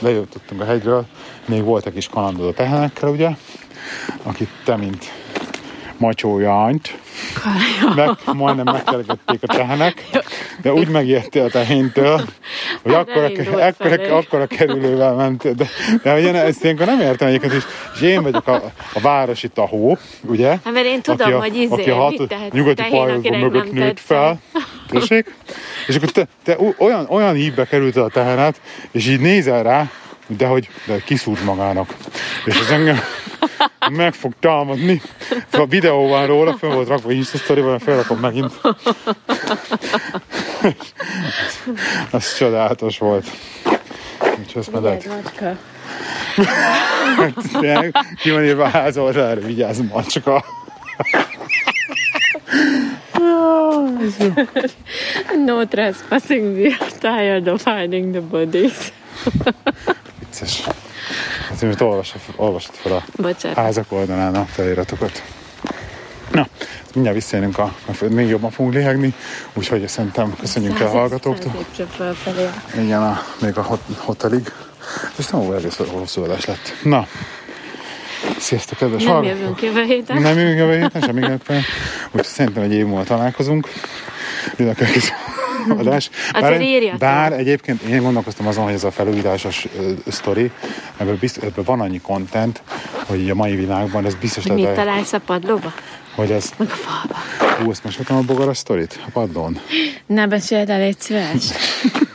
lejöttünk 0.00 0.60
a 0.60 0.64
hegyről, 0.64 1.06
még 1.46 1.62
volt 1.62 1.86
egy 1.86 1.92
kis 1.92 2.08
kalandod 2.08 2.46
a 2.48 2.52
tehenekkel, 2.52 3.08
ugye, 3.08 3.28
akit 4.22 4.48
te, 4.64 4.76
mint 4.76 5.12
macsójányt, 5.96 6.98
meg, 7.96 8.10
majdnem 8.32 8.64
megkeregették 8.64 9.38
a 9.42 9.46
tehenek, 9.46 10.04
de 10.62 10.72
úgy 10.72 10.88
megértél 10.88 11.44
a 11.44 11.48
tehéntől, 11.48 12.20
hogy 12.82 12.92
Hát 12.92 13.08
akkora, 13.80 14.16
akkora, 14.16 14.46
kerülővel 14.46 15.14
ment, 15.14 15.54
de, 15.54 15.68
de 16.02 16.20
én 16.20 16.34
ezt 16.34 16.64
ilyenkor 16.64 16.86
nem 16.86 17.00
értem 17.00 17.28
egyébként, 17.28 17.52
és, 17.52 17.64
és 17.94 18.00
én 18.00 18.22
vagyok 18.22 18.46
a, 18.46 18.72
a 18.92 19.00
városi 19.00 19.48
tahó, 19.48 19.98
ugye? 20.22 20.48
Hát 20.48 20.72
mert 20.72 20.86
én 20.86 21.00
tudom, 21.00 21.26
aki 21.26 21.32
a, 21.32 21.40
hogy 21.40 21.56
izé, 21.56 21.72
aki 21.72 21.90
a 21.90 21.94
hat, 21.94 22.18
mit 22.18 22.28
tehetsz 22.28 22.52
nyugati 22.52 22.82
pajzsban 22.90 23.38
mögött 23.38 23.72
nőtt 23.72 24.00
fel. 24.00 24.40
Tessék? 24.88 25.34
És 25.86 25.96
akkor 25.96 26.10
te, 26.10 26.26
te 26.44 26.56
olyan, 26.78 27.06
olyan 27.08 27.34
hívbe 27.34 27.64
került 27.64 27.96
a 27.96 28.08
tehenet, 28.08 28.60
és 28.90 29.08
így 29.08 29.20
nézel 29.20 29.62
rá, 29.62 29.90
de 30.36 30.46
hogy 30.46 30.68
de 30.86 30.98
kiszúrt 30.98 31.44
magának. 31.44 31.94
És 32.44 32.58
ez 32.58 32.70
engem 32.70 33.00
meg 33.90 34.12
fog 34.12 34.32
támadni. 34.40 35.02
A 35.52 35.66
videó 35.66 36.08
van 36.08 36.26
róla, 36.26 36.56
föl 36.56 36.70
volt 36.70 36.88
rakva 36.88 37.12
Insta 37.12 37.38
story 37.38 37.78
felrakom 37.78 38.18
megint. 38.18 38.52
Ez 42.12 42.36
csodálatos 42.36 42.98
volt. 42.98 43.26
Úgyhogy 44.38 44.84
ezt. 44.84 45.10
Tényleg, 47.60 47.94
Ki 48.22 48.30
van 48.30 48.44
írva 48.44 48.64
a 48.64 48.68
ház 48.68 48.96
oldalára, 48.96 49.40
vigyázz 49.40 49.78
macska. 49.78 50.44
No 55.44 55.64
trespassing, 55.66 56.56
we 56.56 56.76
are 56.80 56.90
tired 57.00 57.48
of 57.48 57.64
hiding 57.64 58.12
the 58.12 58.20
bodies. 58.20 58.92
Vicces. 60.30 60.62
Hát 61.48 61.62
most 61.62 61.80
olvasod, 61.80 62.20
olvasod 62.36 62.74
fel 62.74 62.92
a 62.92 63.02
Bocsánat. 63.16 63.58
házak 63.58 63.92
oldalán 63.92 64.34
a 64.34 64.44
feliratokat. 64.44 65.22
Na, 66.32 66.48
mindjárt 66.94 67.16
visszajönünk, 67.16 67.58
a, 67.58 67.74
a, 67.86 68.04
még 68.10 68.28
jobban 68.28 68.50
fogunk 68.50 68.74
léhegni, 68.74 69.14
úgyhogy 69.52 69.88
szerintem 69.88 70.36
köszönjük 70.40 70.80
el 70.80 70.86
a 70.86 70.90
hallgatóktól. 70.90 71.66
Igen, 72.74 73.02
a, 73.02 73.22
még 73.40 73.56
a 73.56 73.62
hot, 73.62 73.80
hotelig. 73.96 74.52
És 75.16 75.26
nem 75.26 75.52
egész 75.52 75.76
hosszú 75.76 76.22
adás 76.22 76.44
lett. 76.44 76.74
Na, 76.82 77.06
sziasztok, 78.38 78.78
kedves 78.78 79.02
Nem 79.02 79.12
hallgatók! 79.12 79.38
jövünk 79.38 79.62
jövő 79.62 79.82
héten. 79.82 80.22
Nem 80.22 80.38
jövünk 80.38 80.58
jövő 80.58 80.80
héten, 80.80 81.02
semmi. 81.02 81.20
Úgyhogy 82.06 82.24
szerintem 82.24 82.62
egy 82.62 82.72
év 82.72 82.86
múlva 82.86 83.04
találkozunk. 83.04 83.68
Következő 84.56 85.00
adás. 85.68 86.10
Írjatok. 86.60 86.98
bár 86.98 87.32
egyébként 87.32 87.82
én 87.82 88.02
gondolkoztam 88.02 88.46
azon, 88.46 88.64
hogy 88.64 88.72
ez 88.72 88.84
a 88.84 88.90
felújításos 88.90 89.66
sztori, 90.06 90.50
ebből, 90.96 91.16
bizt, 91.20 91.36
ebből 91.36 91.64
van 91.64 91.80
annyi 91.80 92.00
content, 92.00 92.62
hogy 93.06 93.30
a 93.30 93.34
mai 93.34 93.54
világban 93.54 94.06
ez 94.06 94.14
biztos 94.14 94.46
Mit 94.46 94.60
lehet, 94.60 94.76
találsz 94.76 95.12
a 95.12 95.20
padlóba? 95.20 95.72
hogy 96.14 96.30
ez... 96.30 96.50
Meg 96.56 96.68
a 96.70 96.74
falba. 96.74 97.16
Hú, 97.62 97.70
ezt 97.70 97.84
meséltem 97.84 98.16
a 98.16 98.20
bogaras 98.20 98.56
sztorit? 98.56 99.00
A 99.06 99.10
padlón? 99.12 99.60
Ne 100.06 100.26
beszéld 100.26 100.70
el, 100.70 100.78
légy 100.78 101.00
szíves. 101.00 101.44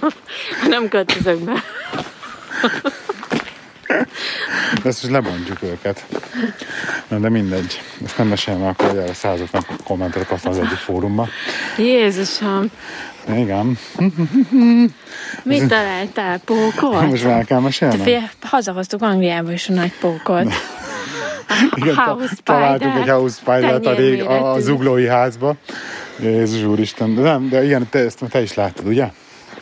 Nem 0.68 0.88
költözök 0.88 1.38
be. 1.38 1.62
Ezt 4.84 5.02
most 5.02 5.10
lebontjuk 5.10 5.62
őket. 5.62 6.04
Na, 7.08 7.18
de 7.18 7.28
mindegy. 7.28 7.80
Ezt 8.04 8.18
nem 8.18 8.26
mesélem, 8.28 8.62
akkor 8.62 8.86
erre 8.86 9.14
150 9.14 9.66
kommentet 9.84 10.26
kaptam 10.26 10.52
az 10.52 10.58
egyik 10.58 10.78
fórumban. 10.78 11.28
Jézusom, 11.78 12.70
Igen. 13.28 13.78
mit 15.42 15.68
találtál? 15.68 16.38
Pókot? 16.38 17.06
Most 17.06 17.24
már 17.24 17.36
el 17.36 17.44
kell 17.44 17.60
mesélnem? 17.60 17.98
fél, 17.98 18.30
hazahoztuk 18.40 19.02
Angliába 19.02 19.52
is 19.52 19.68
a 19.68 19.72
nagy 19.72 19.92
pókot. 20.00 20.52
Igen, 21.74 21.94
House 21.94 22.34
találtunk 22.42 22.90
spider. 22.92 23.08
egy 23.08 23.08
house 23.08 23.36
spider 23.40 23.80
a, 23.86 23.94
rég, 23.94 24.22
a, 24.22 24.52
a 24.52 24.60
zuglói 24.60 25.06
házba. 25.06 25.54
Jézus 26.20 26.62
úristen. 26.62 27.14
De 27.14 27.20
nem, 27.20 27.48
de 27.48 27.64
igen, 27.64 27.88
te, 27.90 27.98
ezt 27.98 28.24
te 28.30 28.42
is 28.42 28.54
láttad, 28.54 28.86
ugye? 28.86 29.10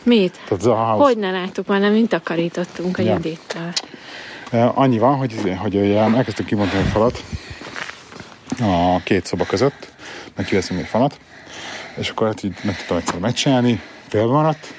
Mit? 0.03 0.39
Tehát 0.47 0.65
a 0.65 0.73
house. 0.75 1.03
Hogy 1.03 1.17
ne 1.17 1.31
láttuk 1.31 1.67
volna, 1.67 1.89
mint 1.89 2.09
takarítottunk 2.09 2.97
a. 2.97 3.01
Judittal. 3.01 3.71
Annyi 4.51 4.97
van, 4.97 5.15
hogy, 5.15 5.55
hogy 5.57 5.75
ugye 5.75 5.99
elkezdtünk 5.99 6.47
kibontani 6.47 6.81
a 6.81 6.85
falat 6.85 7.23
a 8.61 8.99
két 9.03 9.25
szoba 9.25 9.45
között, 9.45 9.93
meg 10.35 10.45
kiveszünk 10.45 10.79
egy 10.79 10.85
falat, 10.85 11.19
és 11.97 12.09
akkor 12.09 12.27
hát 12.27 12.43
így 12.43 12.55
meg 12.63 12.77
tudtam 12.77 12.97
egyszer 12.97 13.19
megcsinálni, 13.19 13.81
félbe 14.07 14.31
maradt, 14.31 14.73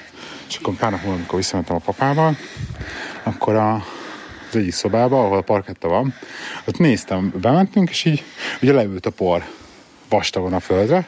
és 0.47 0.55
akkor 0.55 0.73
pár 0.73 0.91
nap 0.91 0.99
múlva, 0.99 1.15
amikor 1.15 1.37
visszamentem 1.37 1.75
a 1.75 1.79
papával, 1.79 2.37
akkor 3.23 3.55
a, 3.55 3.73
az 4.49 4.55
egyik 4.55 4.73
szobába, 4.73 5.25
ahol 5.25 5.37
a 5.37 5.41
parketta 5.41 5.87
van, 5.87 6.13
ott 6.65 6.77
néztem, 6.77 7.33
bementünk, 7.41 7.89
és 7.89 8.05
így 8.05 8.23
ugye 8.61 8.73
leült 8.73 9.05
a 9.05 9.09
por 9.09 9.43
vastagon 10.09 10.53
a 10.53 10.59
földre, 10.59 11.07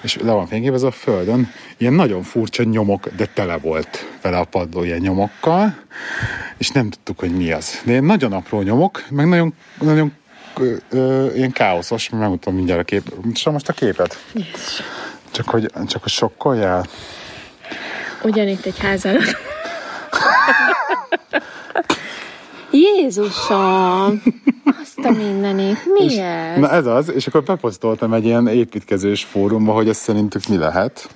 és 0.00 0.16
le 0.16 0.32
van 0.32 0.46
fényképezve 0.46 0.86
a 0.88 0.90
földön, 0.90 1.52
ilyen 1.76 1.92
nagyon 1.92 2.22
furcsa 2.22 2.62
nyomok, 2.62 3.08
de 3.16 3.26
tele 3.26 3.56
volt 3.56 4.06
vele 4.22 4.38
a 4.38 4.44
padló 4.44 4.82
ilyen 4.82 4.98
nyomokkal, 4.98 5.76
és 6.56 6.70
nem 6.70 6.90
tudtuk, 6.90 7.18
hogy 7.18 7.36
mi 7.36 7.52
az. 7.52 7.80
De 7.84 7.90
ilyen 7.90 8.04
nagyon 8.04 8.32
apró 8.32 8.60
nyomok, 8.60 9.04
meg 9.10 9.28
nagyon, 9.28 9.54
nagyon 9.80 10.12
ö, 10.56 10.74
ö, 10.90 11.34
ilyen 11.34 11.52
káoszos, 11.52 12.08
megmutatom 12.08 12.54
mindjárt 12.54 12.80
a 12.80 12.84
kép. 12.84 13.14
Most 13.44 13.68
a 13.68 13.72
képet? 13.72 14.18
Jézus. 14.32 14.82
Csak 15.30 15.48
hogy, 15.48 15.70
csak 15.86 16.02
hogy 16.02 16.12
sokkoljál. 16.12 16.86
Ugyanitt 18.22 18.64
egy 18.66 18.78
ház 18.78 19.04
alatt. 19.04 19.36
Jézusom! 22.72 24.22
Azt 24.82 24.98
a 24.98 25.10
mindenit. 25.10 25.78
Mi 25.98 26.18
ez? 26.18 26.58
Na 26.58 26.70
ez 26.70 26.86
az, 26.86 27.12
és 27.14 27.26
akkor 27.26 27.42
beposztoltam 27.42 28.12
egy 28.12 28.24
ilyen 28.24 28.48
építkezős 28.48 29.24
fórumba, 29.24 29.72
hogy 29.72 29.88
ez 29.88 29.96
szerintük 29.96 30.46
mi 30.46 30.56
lehet. 30.56 31.08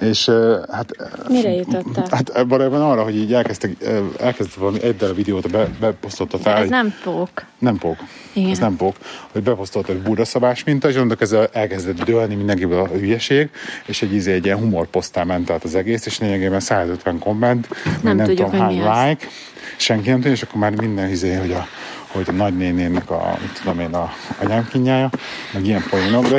És 0.00 0.30
hát 0.70 0.90
Mire 1.28 1.50
jutottál? 1.50 2.06
Hát 2.10 2.44
valójában 2.48 2.80
arra, 2.80 3.02
hogy 3.02 3.16
így 3.16 3.34
elkezdtek, 3.34 3.76
elkezdtek 4.18 4.58
valami 4.58 4.82
egy 4.82 4.96
darab 4.96 5.16
videót, 5.16 5.50
be, 5.50 5.68
beposztolta 5.80 6.38
fel. 6.38 6.56
Ez 6.56 6.68
nem 6.68 6.94
pók. 7.04 7.44
Nem 7.58 7.78
pók. 7.78 7.96
Igen. 8.32 8.50
Ez 8.50 8.58
nem 8.58 8.76
pók. 8.76 8.96
Hogy 9.32 9.42
beposztolt 9.42 9.88
egy 9.88 10.02
burraszabás 10.02 10.64
minta, 10.64 10.88
és 10.88 10.94
onnantól 10.94 11.16
kezdve 11.16 11.48
elkezdett 11.52 12.04
dőlni 12.04 12.34
mindenkiből 12.34 12.80
a 12.80 12.86
hülyeség, 12.86 13.50
és 13.86 14.02
egy, 14.02 14.14
izé, 14.14 14.32
egy 14.32 14.44
ilyen 14.44 14.58
humorposztán 14.58 15.26
ment 15.26 15.50
át 15.50 15.64
az 15.64 15.74
egész, 15.74 16.06
és 16.06 16.18
lényegében 16.18 16.60
150 16.60 17.18
komment, 17.18 17.68
nem, 18.02 18.16
tudjuk, 18.16 18.36
tudom 18.36 18.60
hány 18.60 18.80
az. 18.80 19.16
Senki 19.76 20.08
nem 20.08 20.16
tudja, 20.16 20.32
és 20.32 20.42
akkor 20.42 20.58
már 20.58 20.70
minden 20.70 21.08
izé, 21.08 21.34
hogy 21.34 21.52
a 21.52 21.66
hogy 22.12 22.28
a 22.28 22.32
nagynénének 22.32 23.10
a, 23.10 23.38
tudom 23.54 23.80
én, 23.80 23.94
a 23.94 24.12
anyámkinyája, 24.40 25.10
meg 25.52 25.66
ilyen 25.66 25.84
poénok, 25.90 26.26
de, 26.28 26.38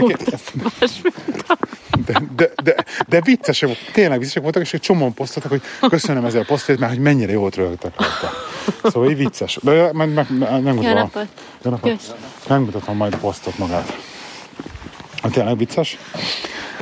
de, 2.06 2.22
de, 2.36 2.50
de, 2.64 2.76
de 3.08 3.22
viccesek, 3.22 3.70
tényleg 3.92 4.20
viccesek 4.20 4.44
voltak, 4.44 4.62
és 4.62 4.74
egy 4.74 4.80
csomóan 4.80 5.14
posztoltak, 5.14 5.52
hogy 5.52 5.90
köszönöm 5.90 6.26
ezzel 6.26 6.42
a 6.42 6.46
posztét, 6.46 6.80
mert 6.80 6.92
hogy 6.92 7.02
mennyire 7.02 7.32
jót 7.32 7.56
rögtek 7.56 7.94
rajta. 7.98 8.32
Szóval 8.84 9.10
így 9.10 9.18
vicces. 9.18 9.60
De 9.62 9.90
meg, 9.94 10.14
meg, 10.14 10.28
nem 10.64 10.82
Jó 10.82 10.94
napot! 10.94 11.28
jó 11.64 11.72
napot. 11.72 12.16
Megmutatom 12.48 12.96
majd 12.96 13.14
a 13.14 13.18
posztot 13.18 13.58
magát. 13.58 13.98
Hát 15.22 15.32
tényleg 15.32 15.58
vicces. 15.58 15.98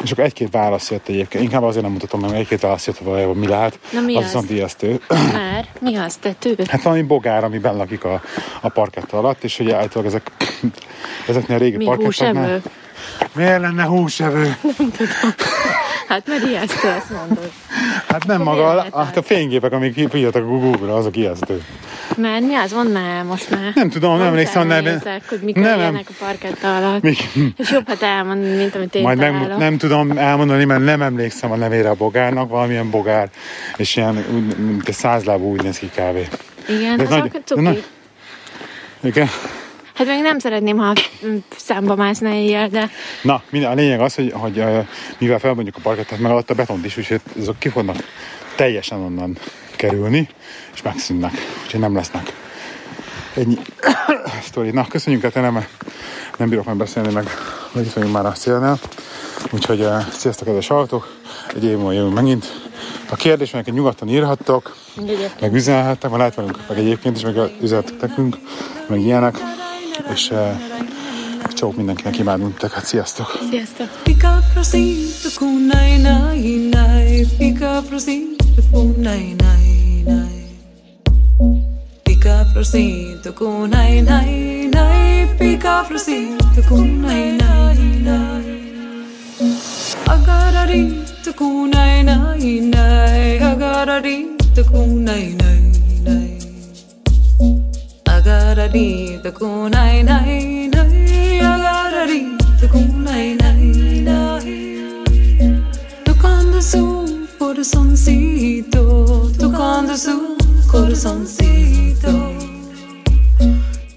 És 0.03 0.11
akkor 0.11 0.23
egy-két 0.23 0.51
válasz 0.51 0.91
jött 0.91 1.07
egyébként. 1.07 1.43
Inkább 1.43 1.63
azért 1.63 1.83
nem 1.83 1.91
mutatom 1.91 2.19
meg, 2.19 2.33
egy-két 2.33 2.61
válasz 2.61 2.87
jött, 2.87 2.97
hogy 2.97 3.07
valójában 3.07 3.35
mi 3.35 3.47
lehet. 3.47 3.79
Na, 3.91 4.01
mi 4.01 4.15
az 4.15 4.23
az? 4.23 4.25
viszont 4.25 4.49
ijesztő. 4.49 4.99
Már? 5.33 5.65
Mi 5.79 5.95
az? 5.95 6.15
Tető? 6.15 6.55
Hát 6.67 6.81
valami 6.81 7.01
bogár, 7.01 7.43
amiben 7.43 7.75
lakik 7.75 8.03
a, 8.03 8.21
a 8.61 8.69
parketta 8.69 9.17
alatt, 9.17 9.43
és 9.43 9.59
ugye 9.59 9.75
általában 9.75 10.05
ezek, 10.05 10.31
ezeknél 11.27 11.57
a 11.57 11.59
régi 11.59 11.77
Mi 11.77 11.83
parkettáknál... 11.83 12.43
húsevő? 12.43 12.61
Miért 13.33 13.61
lenne 13.61 13.83
húsevő? 13.83 14.55
Hát 16.07 16.27
mert 16.27 16.43
ijesztő, 16.43 16.87
ezt 16.87 17.09
mondod. 17.09 17.51
Hát 18.07 18.25
nem 18.25 18.41
maga, 18.41 18.85
hát 18.93 19.17
a 19.17 19.21
fényképek, 19.21 19.71
amik 19.71 20.09
kiírtak 20.09 20.43
a 20.43 20.45
Google-ra, 20.45 20.95
azok 20.95 21.17
ijesztő. 21.17 21.63
Mert 22.17 22.41
mi 22.45 22.55
az? 22.55 22.71
Mondd 22.73 22.89
már 22.91 23.23
most 23.23 23.49
már. 23.49 23.71
Nem 23.75 23.89
tudom, 23.89 24.17
nem 24.17 24.27
emlékszem, 24.27 24.67
nem. 24.67 24.83
nem- 24.83 24.93
Nézzek, 24.93 25.29
hogy 25.29 25.39
mikor 25.41 25.61
nem, 25.61 25.79
nem. 25.79 25.95
a 26.07 26.11
parketta 26.19 26.75
alatt. 26.75 27.01
Mi? 27.01 27.15
És 27.57 27.71
jobb, 27.71 27.87
ha 27.87 27.97
te 27.97 28.05
elmondod, 28.05 28.55
mint 28.55 28.75
amit 28.75 28.95
én 28.95 29.01
Majd 29.01 29.17
találok. 29.17 29.47
meg, 29.47 29.57
nem 29.57 29.77
tudom 29.77 30.17
elmondani, 30.17 30.65
mert 30.65 30.83
nem 30.83 31.01
emlékszem 31.01 31.51
a 31.51 31.55
nevére 31.55 31.89
a 31.89 31.93
bogárnak, 31.95 32.49
valamilyen 32.49 32.89
bogár, 32.89 33.29
és 33.77 33.95
ilyen, 33.95 34.13
mint 34.57 34.87
egy 34.87 34.93
százlábú 34.93 35.51
úgy 35.51 35.63
néz 35.63 35.77
ki 35.79 35.89
kávé. 35.95 36.27
Igen, 36.69 36.97
De 36.97 37.03
az 37.03 37.09
nagy- 37.09 37.41
cuki. 37.45 37.61
nagy- 37.61 37.83
Igen. 39.03 39.27
Hát 39.95 40.07
még 40.07 40.21
nem 40.21 40.39
szeretném, 40.39 40.77
ha 40.77 40.93
számba 41.55 41.95
mászna 41.95 42.33
éjjel, 42.33 42.67
de 42.67 42.89
Na, 43.21 43.41
minden, 43.49 43.71
a 43.71 43.73
lényeg 43.73 43.99
az, 43.99 44.15
hogy, 44.15 44.31
hogy 44.35 44.63
mivel 45.17 45.39
felbontjuk 45.39 45.75
a 45.75 45.79
parkettát, 45.83 46.19
meg 46.19 46.31
alatt 46.31 46.49
a 46.49 46.53
betont 46.53 46.85
is, 46.85 46.97
úgyhogy 46.97 47.21
azok 47.39 47.59
ki 47.59 47.69
fognak 47.69 47.95
teljesen 48.55 48.99
onnan 48.99 49.37
kerülni, 49.81 50.29
és 50.73 50.81
megszűnnek, 50.81 51.33
úgyhogy 51.63 51.79
nem 51.79 51.95
lesznek. 51.95 52.33
Ennyi 53.35 53.57
sztori. 54.47 54.71
Na, 54.71 54.87
köszönjük, 54.87 55.21
hogy 55.21 55.31
te 55.31 55.41
nem, 55.41 55.65
nem 56.37 56.49
bírok 56.49 56.65
már 56.65 56.75
beszélni, 56.75 57.13
meg 57.13 57.29
vagyunk 57.73 58.11
már 58.11 58.25
a 58.25 58.33
szélnél. 58.35 58.79
Úgyhogy 59.51 59.81
uh, 59.81 60.07
sziasztok, 60.09 60.45
kedves 60.45 60.67
hallgatók! 60.67 61.13
Egy 61.55 61.63
év 61.63 61.75
múlva 61.75 61.91
jövünk 61.91 62.13
megint. 62.13 62.69
A 63.09 63.15
kérdéseket 63.15 63.73
nyugodtan 63.73 64.09
írhattok, 64.09 64.75
egyébként 64.97 65.41
meg 65.41 65.53
üzenhettek, 65.53 66.09
mert 66.09 66.17
lehet 66.17 66.35
velünk, 66.35 66.57
meg 66.67 66.77
egyébként 66.77 67.17
is, 67.17 67.23
meg 67.23 67.35
üzenhettek 67.61 67.99
nekünk, 67.99 68.37
meg 68.87 68.99
ilyenek. 68.99 69.37
És 70.13 70.29
uh, 70.29 70.61
Csók 71.47 71.75
mindenkinek, 71.75 72.17
imádunk 72.17 72.53
titeket, 72.53 72.85
sziasztok! 72.85 73.39
Sziasztok! 73.49 73.87
Pika 74.03 74.39
prosito 74.53 75.29
kunai 75.37 75.97
nai 75.97 76.69
nai 76.71 77.25
Pika 77.37 77.81
prosito 77.87 78.61
kunai 78.71 79.35
nai 79.37 80.03
nai 80.05 80.49
Pika 82.03 82.49
prosito 82.53 83.33
kunai 83.33 84.01
Pika 85.37 85.85
prosito 85.87 86.61
kunai 86.67 87.37
to 91.23 91.31
kunai 91.33 92.03
nai 92.03 92.59
nai 92.71 93.39
Agarari 93.39 94.25
to 94.53 94.63
kunai 94.63 95.35
nai 95.39 95.61
nai 96.03 96.37
to 99.23 99.31
kunai 99.31 100.03
nai 100.03 100.67
nai 100.73 101.20
inte 102.09 102.67
kon, 102.71 103.03
nei, 103.03 103.35
nei, 103.35 104.01
nei. 104.01 105.63
Du 106.05 106.13
kan 106.13 106.51
du 106.51 106.61
so, 106.61 107.05
corazoncito. 107.39 108.81
Tu 109.39 109.51
kan 109.51 109.87
du 109.87 109.97
so, 109.97 110.35
corazoncito. 110.71 112.11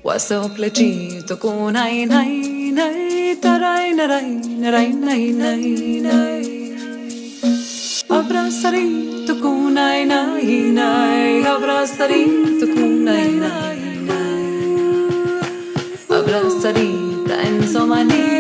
Waso 0.03 0.51
plechito 0.55 1.39
con 1.39 1.77
ai, 1.77 2.07
nei, 2.07 2.71
nei, 2.73 3.39
tarai, 3.41 3.95
narai, 3.95 4.41
narai, 4.59 4.93
nei, 4.93 5.33
nei, 5.33 6.01
nei. 6.01 6.77
Abrazarito 8.09 9.39
con 9.39 9.77
ai, 9.77 10.05
nei, 10.05 10.71
nei. 10.71 11.45
Abrazarito 11.45 12.67
con 12.75 13.09
ai, 13.09 13.33
nei. 13.33 13.74
my 17.87 18.03
knees. 18.03 18.34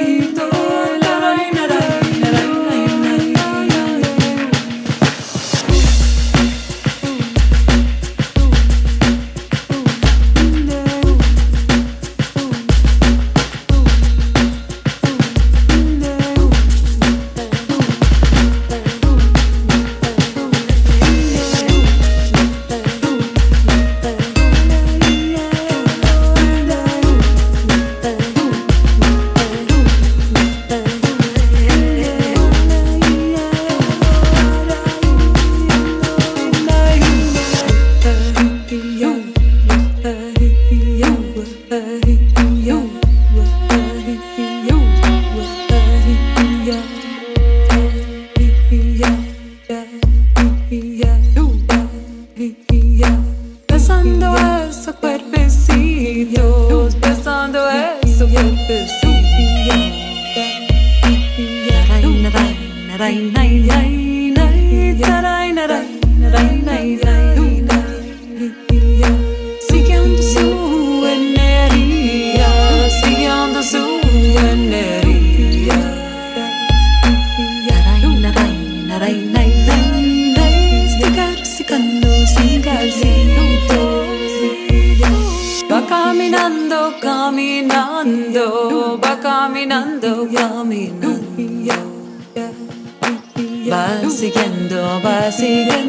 Va 93.84 94.08
siguiendo, 94.08 94.98
va 95.02 95.30
siguiendo. 95.30 95.84